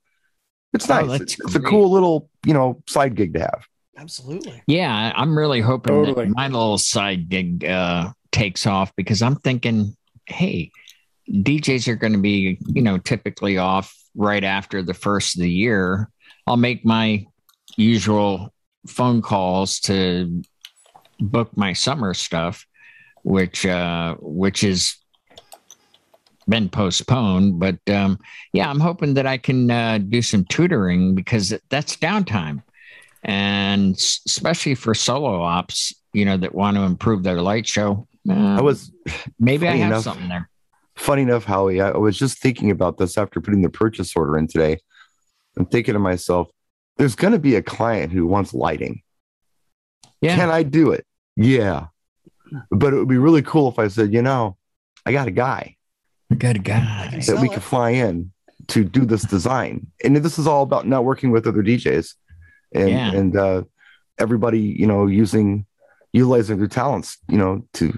it's 0.74 0.90
Oh, 0.90 1.02
nice. 1.06 1.22
it's, 1.22 1.40
it's 1.40 1.56
a 1.56 1.60
cool 1.60 1.92
little, 1.92 2.30
you 2.46 2.54
know, 2.54 2.82
side 2.88 3.16
gig 3.16 3.34
to 3.36 3.42
have. 3.42 3.66
Absolutely. 3.98 4.62
Yeah, 4.66 5.12
I'm 5.16 5.38
really 5.38 5.62
hoping 5.62 5.94
Totally. 5.94 6.26
that 6.28 6.34
my 6.36 6.48
little 6.48 6.78
side 6.78 7.30
gig 7.30 7.64
uh, 7.66 8.12
takes 8.32 8.66
off 8.66 8.96
because 8.96 9.22
I'm 9.22 9.36
thinking, 9.36 9.96
hey, 10.26 10.72
DJs 11.30 11.88
are 11.90 11.96
going 11.96 12.14
to 12.14 12.20
be, 12.20 12.58
you 12.68 12.82
know, 12.82 12.98
typically 12.98 13.58
off 13.58 13.96
right 14.16 14.44
after 14.44 14.82
the 14.82 14.94
first 14.94 15.36
of 15.36 15.42
the 15.42 15.52
year. 15.52 16.10
I'll 16.48 16.58
make 16.58 16.86
my 16.86 17.26
usual 17.78 18.54
phone 18.88 19.22
calls 19.22 19.80
to 19.82 20.42
book 21.20 21.56
my 21.56 21.74
summer 21.74 22.14
stuff. 22.14 22.66
which 23.24 23.66
uh, 23.66 24.16
which 24.22 24.64
is 24.64 24.96
been 26.48 26.70
postponed. 26.70 27.60
But 27.60 27.78
um, 27.90 28.18
yeah, 28.54 28.70
I'm 28.70 28.80
hoping 28.80 29.14
that 29.16 29.28
I 29.28 29.38
can 29.38 29.70
uh, 29.70 29.98
do 30.00 30.22
some 30.22 30.46
tutoring 30.46 31.14
because 31.16 31.54
that's 31.70 31.98
downtime, 31.98 32.64
and 33.24 33.96
especially 34.26 34.76
for 34.76 34.96
solo 34.96 35.42
ops, 35.42 35.94
you 36.14 36.26
know, 36.26 36.38
that 36.38 36.56
want 36.56 36.78
to 36.78 36.84
improve 36.84 37.24
their 37.24 37.42
light 37.42 37.68
show. 37.68 38.08
Uh, 38.28 38.58
I 38.58 38.62
was 38.62 38.92
maybe 39.40 39.68
I 39.68 39.76
have 39.76 39.92
enough- 39.92 40.04
something 40.04 40.30
there. 40.30 40.50
Funny 41.00 41.24
enough, 41.24 41.46
Howie. 41.46 41.82
I 41.82 41.92
was 41.98 42.18
just 42.18 42.40
thinking 42.40 42.72
about 42.72 42.98
this 42.98 43.18
after 43.18 43.42
putting 43.42 43.62
the 43.62 43.70
purchase 43.70 44.16
order 44.16 44.38
in 44.38 44.48
today. 44.48 44.80
I'm 45.58 45.66
thinking 45.66 45.94
to 45.94 46.00
myself, 46.00 46.50
there's 46.98 47.16
going 47.16 47.34
to 47.34 47.40
be 47.40 47.56
a 47.56 47.62
client 47.64 48.12
who 48.12 48.28
wants 48.28 48.54
lighting. 48.54 49.02
Yeah, 50.22 50.36
Can 50.36 50.50
I 50.50 50.64
do 50.64 50.92
it? 50.92 51.06
Yeah. 51.36 51.88
But 52.72 52.94
it 52.94 52.98
would 52.98 53.08
be 53.08 53.18
really 53.18 53.42
cool 53.42 53.70
if 53.70 53.80
I 53.80 53.88
said, 53.88 54.14
you 54.14 54.22
know, 54.22 54.58
I 55.06 55.12
got 55.12 55.28
a 55.28 55.32
guy 55.32 55.76
good 56.38 56.64
guy. 56.64 57.20
that 57.26 57.40
we 57.42 57.48
it. 57.50 57.54
could 57.54 57.64
fly 57.64 57.90
in 57.92 58.32
to 58.68 58.84
do 58.84 59.06
this 59.06 59.24
design. 59.24 59.88
And 60.04 60.16
this 60.18 60.38
is 60.38 60.46
all 60.46 60.62
about 60.62 60.86
networking 60.86 61.32
with 61.32 61.48
other 61.48 61.64
DJs 61.64 62.14
and 62.74 62.90
Yeah. 62.90 63.12
and 63.14 63.36
uh, 63.36 63.64
everybody, 64.20 64.60
you 64.60 64.86
know, 64.86 65.08
using 65.08 65.66
utilizing 66.14 66.58
their 66.60 66.68
talents, 66.68 67.18
you 67.30 67.38
know, 67.38 67.66
to 67.74 67.94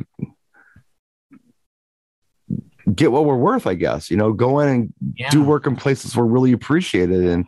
get 2.95 3.11
what 3.11 3.25
we're 3.25 3.35
worth, 3.37 3.67
I 3.67 3.73
guess. 3.75 4.09
You 4.11 4.17
know, 4.17 4.33
go 4.33 4.59
in 4.59 4.67
and 4.69 4.93
Yeah. 5.17 5.29
do 5.29 5.43
work 5.43 5.67
in 5.67 5.75
places 5.75 6.15
we're 6.15 6.25
really 6.25 6.51
appreciated 6.51 7.25
and 7.25 7.45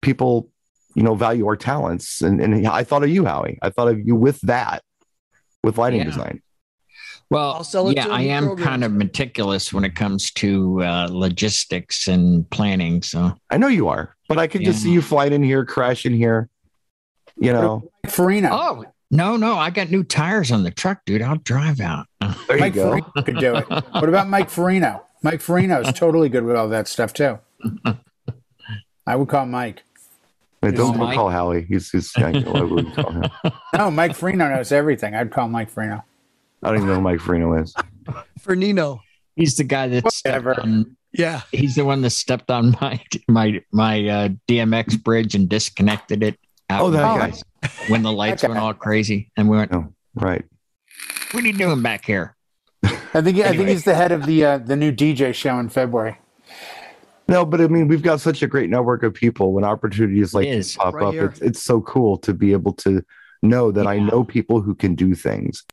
people, 0.00 0.48
you 0.94 1.02
know, 1.02 1.14
value 1.14 1.46
our 1.46 1.56
talents. 1.56 2.20
And 2.22 2.40
and 2.40 2.66
I 2.66 2.84
thought 2.84 3.02
of 3.02 3.08
you, 3.10 3.24
Howie. 3.24 3.58
I 3.62 3.70
thought 3.70 3.88
of 3.88 3.98
you 4.06 4.14
with 4.14 4.40
that, 4.42 4.82
with 5.62 5.78
lighting 5.78 6.00
Yeah. 6.00 6.06
design. 6.06 6.42
Well, 7.30 7.52
I'll 7.52 7.64
sell 7.64 7.88
it 7.88 7.96
yeah, 7.96 8.04
to 8.06 8.12
I 8.12 8.22
am 8.22 8.44
program. 8.44 8.66
kind 8.68 8.84
of 8.84 8.92
meticulous 8.92 9.72
when 9.72 9.84
it 9.84 9.94
comes 9.94 10.30
to 10.32 10.82
uh, 10.82 11.08
logistics 11.10 12.06
and 12.06 12.48
planning. 12.50 13.00
So 13.02 13.32
I 13.48 13.56
know 13.56 13.68
you 13.68 13.88
are, 13.88 14.14
but 14.28 14.38
I 14.38 14.46
could 14.46 14.62
just 14.64 14.82
see 14.82 14.92
you 14.92 15.00
flying 15.00 15.32
in 15.32 15.42
here, 15.42 15.64
crashing 15.64 16.12
here. 16.12 16.50
You 17.40 17.54
know, 17.54 17.90
Farina. 18.06 18.50
Oh 18.52 18.84
no, 19.12 19.36
no, 19.36 19.54
I 19.56 19.70
got 19.70 19.90
new 19.90 20.02
tires 20.02 20.50
on 20.50 20.64
the 20.64 20.70
truck, 20.72 21.04
dude. 21.06 21.22
I'll 21.22 21.36
drive 21.36 21.80
out. 21.80 22.06
there 22.20 22.56
you 22.56 22.58
Mike 22.58 22.74
go. 22.74 22.88
Farina 22.90 23.22
could 23.24 23.38
do 23.38 23.54
it. 23.56 23.66
What 23.92 24.08
about 24.08 24.28
Mike 24.28 24.48
Farino? 24.48 25.02
Mike 25.22 25.38
Farino 25.40 25.86
is 25.86 25.92
totally 25.96 26.28
good 26.28 26.42
with 26.44 26.56
all 26.56 26.68
that 26.70 26.88
stuff 26.88 27.12
too. 27.12 27.38
I 29.06 29.16
would 29.16 29.28
call 29.28 29.46
Mike. 29.46 29.82
Wait, 30.62 30.74
don't, 30.76 30.92
don't 30.96 30.98
Mike. 31.06 31.16
call 31.16 31.28
Howie. 31.28 31.62
He's, 31.68 31.90
he's 31.90 32.12
I, 32.16 32.30
I 32.30 32.62
wouldn't 32.62 32.94
call 32.94 33.10
him. 33.12 33.24
No, 33.76 33.90
Mike 33.90 34.12
Farino 34.12 34.54
knows 34.54 34.70
everything. 34.72 35.14
I'd 35.14 35.30
call 35.30 35.48
Mike 35.48 35.72
Farino. 35.72 36.02
I 36.62 36.68
don't 36.68 36.76
even 36.76 36.88
know 36.88 36.94
who 36.96 37.00
Mike 37.00 37.18
Farino 37.20 37.60
is. 37.62 37.74
for 38.40 38.54
Nino. 38.54 39.00
He's 39.34 39.56
the 39.56 39.64
guy 39.64 39.88
that 39.88 40.10
stepped 40.12 40.44
Whatever. 40.44 40.60
on. 40.60 40.96
Yeah. 41.12 41.40
He's 41.50 41.74
the 41.74 41.84
one 41.84 42.02
that 42.02 42.10
stepped 42.10 42.50
on 42.50 42.76
my 42.80 43.00
my 43.28 43.60
my 43.72 44.06
uh, 44.08 44.28
DMX 44.48 45.02
bridge 45.02 45.34
and 45.34 45.48
disconnected 45.48 46.22
it. 46.22 46.38
out 46.70 46.82
Oh, 46.82 46.90
that 46.90 47.14
in 47.24 47.30
guy. 47.30 47.38
The- 47.62 47.68
When 47.88 48.02
the 48.02 48.12
lights 48.12 48.42
That 48.42 48.48
went 48.50 48.60
all 48.60 48.74
crazy, 48.74 49.30
and 49.36 49.48
we 49.48 49.56
went, 49.56 49.72
No, 49.72 49.92
right. 50.14 50.44
"What 51.32 51.44
are 51.44 51.46
you 51.46 51.52
doing 51.52 51.80
back 51.82 52.04
here?" 52.04 52.36
I 52.84 53.20
think 53.22 53.38
I 53.38 53.56
think 53.56 53.68
he's 53.68 53.84
the 53.84 53.94
head 53.94 54.12
of 54.12 54.26
the 54.26 54.44
uh, 54.44 54.58
the 54.58 54.76
new 54.76 54.92
DJ 54.92 55.32
show 55.34 55.58
in 55.58 55.68
February. 55.68 56.18
No, 57.28 57.44
but 57.44 57.60
I 57.60 57.68
mean, 57.68 57.86
we've 57.88 58.02
got 58.02 58.20
such 58.20 58.42
a 58.42 58.46
great 58.46 58.68
network 58.68 59.02
of 59.04 59.14
people. 59.14 59.52
When 59.52 59.64
opportunities 59.64 60.34
like 60.34 60.46
this 60.48 60.76
pop 60.76 60.94
Right 60.94 61.06
up, 61.06 61.12
here. 61.14 61.26
it's 61.26 61.40
it's 61.40 61.62
so 61.62 61.80
cool 61.80 62.18
to 62.18 62.34
be 62.34 62.52
able 62.52 62.72
to 62.74 63.02
know 63.42 63.70
that 63.72 63.86
I 63.86 63.98
know 63.98 64.24
people 64.24 64.60
who 64.60 64.74
can 64.74 64.94
do 64.94 65.14
things. 65.14 65.64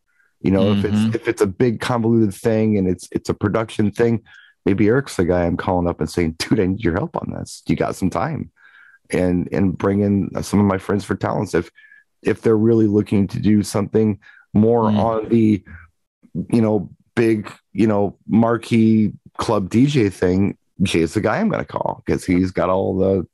You 0.41 0.51
know, 0.51 0.71
if 0.71 0.79
Mhm. 0.79 1.07
it's 1.07 1.15
if 1.15 1.27
it's 1.27 1.41
a 1.41 1.47
big 1.47 1.79
convoluted 1.79 2.33
thing 2.33 2.77
and 2.77 2.87
it's 2.87 3.09
it's 3.11 3.29
a 3.29 3.33
production 3.33 3.91
thing, 3.91 4.21
maybe 4.65 4.87
Eric's 4.87 5.15
the 5.17 5.25
guy 5.25 5.45
I'm 5.45 5.57
calling 5.57 5.87
up 5.87 5.99
and 5.99 6.09
saying, 6.09 6.35
"Dude, 6.37 6.59
I 6.59 6.67
need 6.67 6.83
your 6.83 6.93
help 6.93 7.17
on 7.17 7.33
this. 7.37 7.63
You 7.67 7.75
got 7.75 7.95
some 7.95 8.09
time?" 8.09 8.51
And 9.12 9.49
and 9.51 9.78
bring 9.78 10.01
in 10.01 10.30
some 10.43 10.60
of 10.60 10.66
my 10.68 10.78
friends 10.78 11.03
for 11.03 11.16
talents 11.16 11.53
if 11.55 11.72
if 12.22 12.41
they're 12.41 12.57
really 12.57 12.88
looking 12.88 13.28
to 13.28 13.39
do 13.39 13.64
something 13.64 14.20
more 14.53 14.84
Mm. 14.84 14.97
on 14.97 15.30
the 15.30 15.64
you 16.51 16.62
know 16.62 16.89
big 17.16 17.51
you 17.74 17.88
know 17.88 18.18
marquee 18.28 19.14
club 19.38 19.70
DJ 19.70 20.12
thing. 20.14 20.57
Jay's 20.84 21.14
the 21.16 21.22
guy 21.22 21.39
I'm 21.39 21.49
going 21.49 21.60
to 21.66 21.66
call 21.72 22.03
because 22.05 22.24
he's 22.24 22.51
got 22.51 22.70
all 22.70 22.97
the 22.97 23.28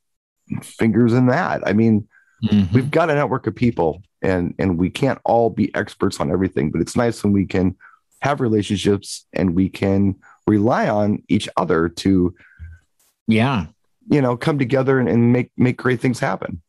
fingers 0.62 1.12
in 1.12 1.26
that. 1.26 1.66
I 1.66 1.72
mean, 1.72 2.08
Mhm. 2.44 2.72
we've 2.72 2.90
got 2.90 3.10
a 3.10 3.14
network 3.14 3.46
of 3.46 3.54
people 3.54 4.02
and 4.22 4.54
and 4.58 4.78
we 4.78 4.88
can't 4.90 5.18
all 5.24 5.50
be 5.50 5.74
experts 5.74 6.20
on 6.20 6.30
everything 6.30 6.70
but 6.70 6.80
it's 6.80 6.96
nice 6.96 7.22
when 7.22 7.32
we 7.32 7.44
can 7.46 7.74
have 8.20 8.40
relationships 8.40 9.26
and 9.32 9.54
we 9.54 9.68
can 9.68 10.14
rely 10.46 10.88
on 10.88 11.22
each 11.28 11.48
other 11.56 11.88
to 11.88 12.34
Yeah, 13.26 13.66
you 14.08 14.20
know 14.20 14.36
come 14.36 14.58
together 14.58 14.98
and, 14.98 15.08
and 15.08 15.32
make 15.32 15.50
make 15.56 15.76
great 15.76 16.00
things 16.00 16.18
happen 16.20 16.60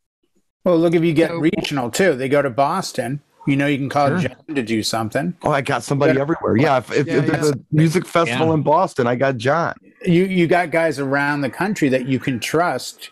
Well, 0.63 0.77
look 0.77 0.93
if 0.95 1.03
you 1.03 1.13
get 1.13 1.29
So- 1.29 1.37
regional 1.37 1.89
too. 1.89 2.13
They 2.15 2.29
go 2.29 2.41
to 2.41 2.49
Boston. 2.49 3.21
You 3.45 3.55
know, 3.55 3.65
you 3.67 3.77
can 3.77 3.87
call 3.87 4.09
Sure. 4.09 4.27
John 4.27 4.55
to 4.55 4.61
do 4.61 4.83
something. 4.83 5.33
oh 5.43 5.51
i 5.51 5.61
got 5.61 5.81
somebody 5.83 6.13
Yeah. 6.15 6.21
everywhere 6.21 6.57
yeah 6.57 6.77
if, 6.79 6.91
if, 6.91 7.07
Yeah, 7.07 7.13
if 7.19 7.25
there's 7.27 7.45
yeah. 7.47 7.53
a 7.53 7.75
music 7.75 8.05
festival 8.05 8.47
Yeah. 8.47 8.53
in 8.55 8.61
boston 8.63 9.07
i 9.07 9.15
got 9.15 9.37
john 9.37 9.73
You 10.05 10.25
you 10.25 10.47
got 10.47 10.69
guys 10.71 10.99
around 10.99 11.41
the 11.41 11.49
country 11.49 11.87
that 11.89 12.07
you 12.07 12.19
can 12.19 12.39
trust 12.41 13.11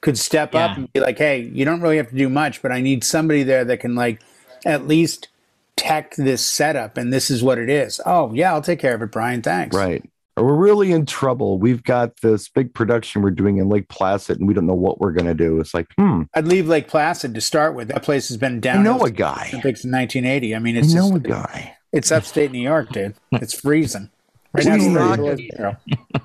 could 0.00 0.16
step 0.18 0.54
up 0.54 0.78
and 0.78 0.90
be 0.94 1.00
like, 1.00 1.18
hey, 1.18 1.40
you 1.52 1.66
don't 1.66 1.82
really 1.82 1.98
have 1.98 2.08
to 2.08 2.16
do 2.16 2.30
much, 2.30 2.62
but 2.62 2.72
I 2.72 2.80
need 2.80 3.04
somebody 3.04 3.42
there 3.42 3.66
that 3.66 3.80
can 3.80 3.94
like 3.94 4.22
at 4.64 4.88
least 4.88 5.28
tech 5.76 6.14
this 6.16 6.42
setup 6.42 6.96
and 6.96 7.12
this 7.12 7.30
is 7.30 7.42
what 7.42 7.58
it 7.58 7.68
is. 7.68 8.00
Oh 8.06 8.32
yeah, 8.32 8.50
I'll 8.54 8.62
take 8.62 8.78
care 8.80 8.94
of 8.94 9.02
it, 9.02 9.10
Brian. 9.12 9.42
Thanks. 9.42 9.76
right 9.76 10.02
or 10.02 10.09
we're 10.36 10.54
really 10.54 10.92
in 10.92 11.04
trouble 11.06 11.58
we've 11.58 11.82
got 11.82 12.16
this 12.22 12.48
big 12.48 12.72
production 12.72 13.20
we're 13.22 13.30
doing 13.30 13.58
in 13.58 13.68
lake 13.68 13.88
placid 13.88 14.38
and 14.38 14.46
we 14.48 14.54
don't 14.54 14.66
know 14.66 14.74
what 14.74 15.00
we're 15.00 15.12
going 15.12 15.26
to 15.26 15.34
do 15.34 15.60
it's 15.60 15.74
like 15.74 15.86
hmm 15.98 16.22
I'd 16.34 16.46
leave 16.46 16.66
Lake 16.68 16.88
Placid 16.88 17.34
to 17.34 17.40
start 17.40 17.74
with. 17.74 17.88
That 17.88 18.02
place 18.02 18.28
has 18.28 18.36
been 18.36 18.60
down. 18.60 18.80
i 18.80 18.82
down. 18.84 18.98
know 18.98 19.04
a 19.04 19.10
guy 19.10 19.48
Olympics 19.52 19.84
in 19.84 19.90
1980. 19.90 20.54
I 20.54 20.58
mean, 20.60 20.76
i 20.76 20.80
it's 20.80 20.94
know 20.94 21.10
just, 21.10 21.26
a 21.26 21.28
guy 21.28 21.76
it's 21.92 22.12
upstate 22.12 22.52
New 22.52 22.60
York, 22.60 22.90
dude. 22.90 23.14
It's 23.32 23.52
freezing. 23.58 24.10
Right 24.52 24.64
now, 24.66 24.74
It's 24.74 24.84
it's 24.84 24.94
30 24.94 24.98
rocking. 24.98 25.24
below 25.24 25.36
zero. 25.36 25.76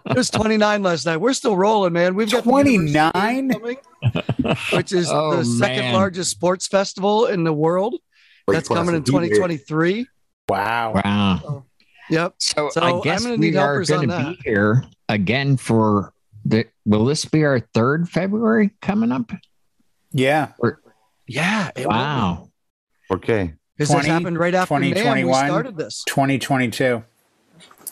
It 0.08 0.18
was 0.18 0.32
29 0.32 0.82
last 0.82 1.06
night. 1.06 1.18
We're 1.18 1.34
still 1.34 1.56
rolling, 1.56 1.93
man. 1.93 2.16
We've 2.16 2.32
got 2.32 2.43
29? 2.43 3.51
Which 4.74 4.91
is 4.91 5.08
Oh, 5.12 5.38
the 5.38 5.45
second 5.45 5.78
man. 5.86 5.93
largest 5.93 6.32
sports 6.32 6.68
festival 6.68 7.28
in 7.28 7.43
the 7.43 7.53
world. 7.53 7.93
Lake 8.47 8.56
That's 8.56 8.68
coming 8.68 8.95
in 8.95 9.03
2023. 9.03 10.08
Wow. 10.49 10.93
wow. 11.03 11.66
Yep. 12.10 12.36
So, 12.38 12.70
So 12.70 12.82
I 12.82 12.91
I'm 12.91 13.01
guess 13.01 13.24
gonna 13.24 13.36
we 13.36 13.51
need 13.51 13.56
are 13.56 13.68
helpers 13.68 13.89
going 13.89 14.10
to 14.10 14.18
be 14.18 14.39
here 14.43 14.84
again 15.10 15.58
for 15.58 16.14
the. 16.45 16.66
Will 16.86 17.06
this 17.06 17.26
be 17.26 17.43
our 17.43 17.60
third 17.60 18.10
February 18.10 18.72
coming 18.82 19.12
up? 19.12 19.32
Yeah. 20.12 20.51
Yeah. 21.28 21.72
it. 21.76 21.88
Wow. 21.88 22.49
okay 23.12 23.53
Because 23.78 23.89
this 23.89 24.06
20, 24.06 24.08
happened 24.10 24.39
right 24.39 24.53
after 24.53 24.80
May. 24.80 24.89
We 24.89 24.93
2021. 24.93 25.47
started 25.47 25.78
this. 25.78 26.03
2022. 26.06 27.03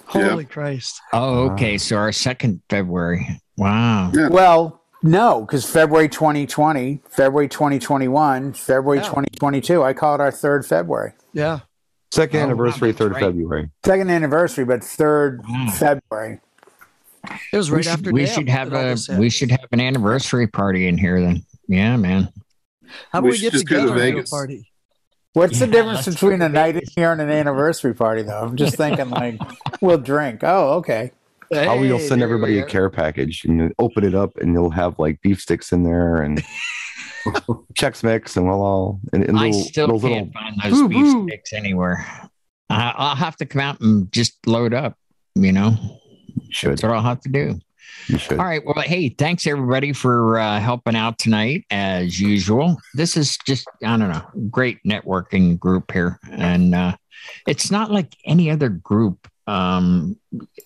Holy 0.06 0.46
Christ. 0.46 1.02
Oh, 1.12 1.50
okay. 1.52 1.78
So 1.78 1.98
our 1.98 2.12
second 2.12 2.62
February. 2.70 3.42
Wow. 3.58 4.12
Yeah. 4.14 4.30
Well, 4.30 4.82
no, 5.02 5.42
because 5.42 5.70
February 5.70 6.08
2020, 6.08 7.02
February 7.10 7.50
2021, 7.50 8.54
February 8.54 9.00
Yeah. 9.00 9.04
2022. 9.06 9.84
I 9.84 9.94
call 9.94 10.16
it 10.16 10.22
our 10.22 10.32
third 10.32 10.66
February. 10.66 11.14
Yeah. 11.34 11.60
Second 12.14 12.40
Oh, 12.40 12.44
anniversary 12.44 12.92
that's 12.92 13.00
third 13.00 13.14
right. 13.14 13.24
february 13.24 13.70
Second 13.86 14.10
anniversary, 14.12 14.66
but 14.66 14.84
third 14.84 15.42
Wow. 15.48 15.70
February. 15.72 16.40
It 17.52 17.58
was 17.58 17.72
we 17.72 17.78
right 17.78 17.86
should, 17.86 17.94
after 17.94 18.12
we 18.12 18.26
should 18.26 18.50
have 18.50 18.74
a 18.74 18.92
uh, 18.92 19.18
we 19.18 19.30
should 19.30 19.52
have 19.52 19.68
an 19.72 19.80
anniversary 19.80 20.48
party 20.48 20.88
in 20.88 20.98
here 20.98 21.22
then. 21.22 21.44
Yeah, 21.68 21.96
man. 21.96 22.30
How 23.12 23.20
about 23.20 23.24
we 23.24 23.32
we, 23.32 23.40
get 23.40 23.54
just 23.54 23.66
go 23.66 23.88
to 23.88 23.94
together 23.94 24.20
a 24.20 24.24
party? 24.24 24.70
What's 25.34 25.58
the 25.58 25.68
difference 25.68 26.06
between 26.06 26.42
a 26.44 26.50
night 26.50 26.76
in 26.76 26.84
here 26.96 27.12
and 27.12 27.20
an 27.20 27.32
anniversary 27.32 27.96
party, 27.96 28.22
though? 28.22 28.42
I'm 28.42 28.56
just 28.56 28.76
thinking, 28.76 29.10
like, 29.10 29.40
we'll 29.82 29.98
drink. 29.98 30.42
Oh, 30.44 30.74
okay. 30.74 31.12
How 31.52 31.78
will 31.78 31.98
Hey, 31.98 32.08
send 32.08 32.22
everybody 32.22 32.54
we 32.54 32.60
a 32.60 32.66
care 32.66 32.90
package 32.90 33.44
and 33.46 33.74
open 33.80 34.04
it 34.04 34.16
up 34.16 34.38
and 34.38 34.54
you'll 34.54 34.72
have 34.72 34.98
like 35.00 35.22
beef 35.22 35.40
sticks 35.40 35.72
in 35.72 35.84
there 35.84 36.18
and 36.22 36.44
Chex 37.74 38.04
Mix 38.04 38.38
and 38.38 38.48
we'll 38.48 38.62
all 38.62 39.00
and, 39.14 39.24
and 39.24 39.38
I 39.38 39.48
little, 39.48 39.62
still 39.62 39.88
those 39.88 40.02
can't 40.02 40.34
little 40.34 40.34
find 40.34 40.62
those 40.64 40.82
Boo, 40.82 40.90
beef 40.90 41.14
boo. 41.14 41.28
sticks 41.28 41.54
anywhere. 41.54 42.06
I, 42.70 42.94
I'll 42.96 43.16
have 43.16 43.36
to 43.38 43.46
come 43.46 43.62
out 43.62 43.82
and 43.82 44.12
just 44.12 44.46
load 44.48 44.74
up. 44.74 44.98
You 45.36 45.52
know, 45.52 45.76
should 46.50 46.72
that's 46.72 46.84
what 46.84 46.92
I'll 46.92 47.02
have 47.02 47.22
to 47.22 47.30
do. 47.30 47.60
you 48.08 48.18
should 48.18 48.40
All 48.40 48.46
right. 48.46 48.64
Well, 48.64 48.76
hey, 48.84 49.10
thanks 49.10 49.48
everybody 49.48 49.94
for 49.94 50.38
uh, 50.38 50.60
helping 50.60 50.96
out 50.96 51.18
tonight, 51.18 51.66
as 51.72 52.20
usual. 52.20 52.78
This 52.94 53.18
is 53.18 53.38
just, 53.46 53.68
I 53.84 53.98
don't 53.98 54.10
know, 54.10 54.24
great 54.50 54.80
networking 54.86 55.58
group 55.58 55.92
here. 55.92 56.20
And 56.32 56.76
uh, 56.76 56.96
it's 57.48 57.72
not 57.72 57.92
like 57.92 58.16
any 58.26 58.52
other 58.52 58.70
group, 58.70 59.28
um, 59.48 60.18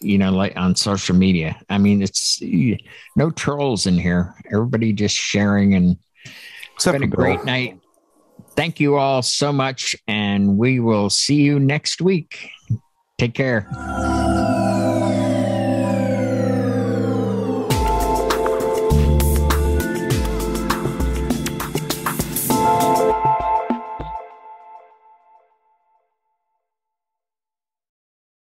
you 0.01 0.18
know, 0.18 0.32
like 0.32 0.55
on 0.58 0.76
social 0.76 1.16
media. 1.16 1.58
I 1.70 1.78
mean, 1.78 2.01
it's 2.01 2.41
no 3.16 3.32
trolls 3.32 3.86
in 3.88 3.97
here. 3.97 4.36
Everybody 4.51 4.93
just 4.93 5.16
sharing, 5.16 5.76
and 5.76 5.97
it's 6.78 6.86
except 6.86 7.00
been 7.00 7.10
a 7.10 7.12
for 7.12 7.18
Bill. 7.18 7.26
great 7.26 7.44
night. 7.44 7.80
thank 8.56 8.80
you 8.80 8.98
all 8.98 9.22
so 9.24 9.52
much, 9.52 9.96
and 10.08 10.58
we 10.58 10.80
will 10.80 11.10
see 11.10 11.36
you 11.36 11.60
next 11.60 12.02
week. 12.02 12.50
Take 13.18 13.34
care. 13.34 13.68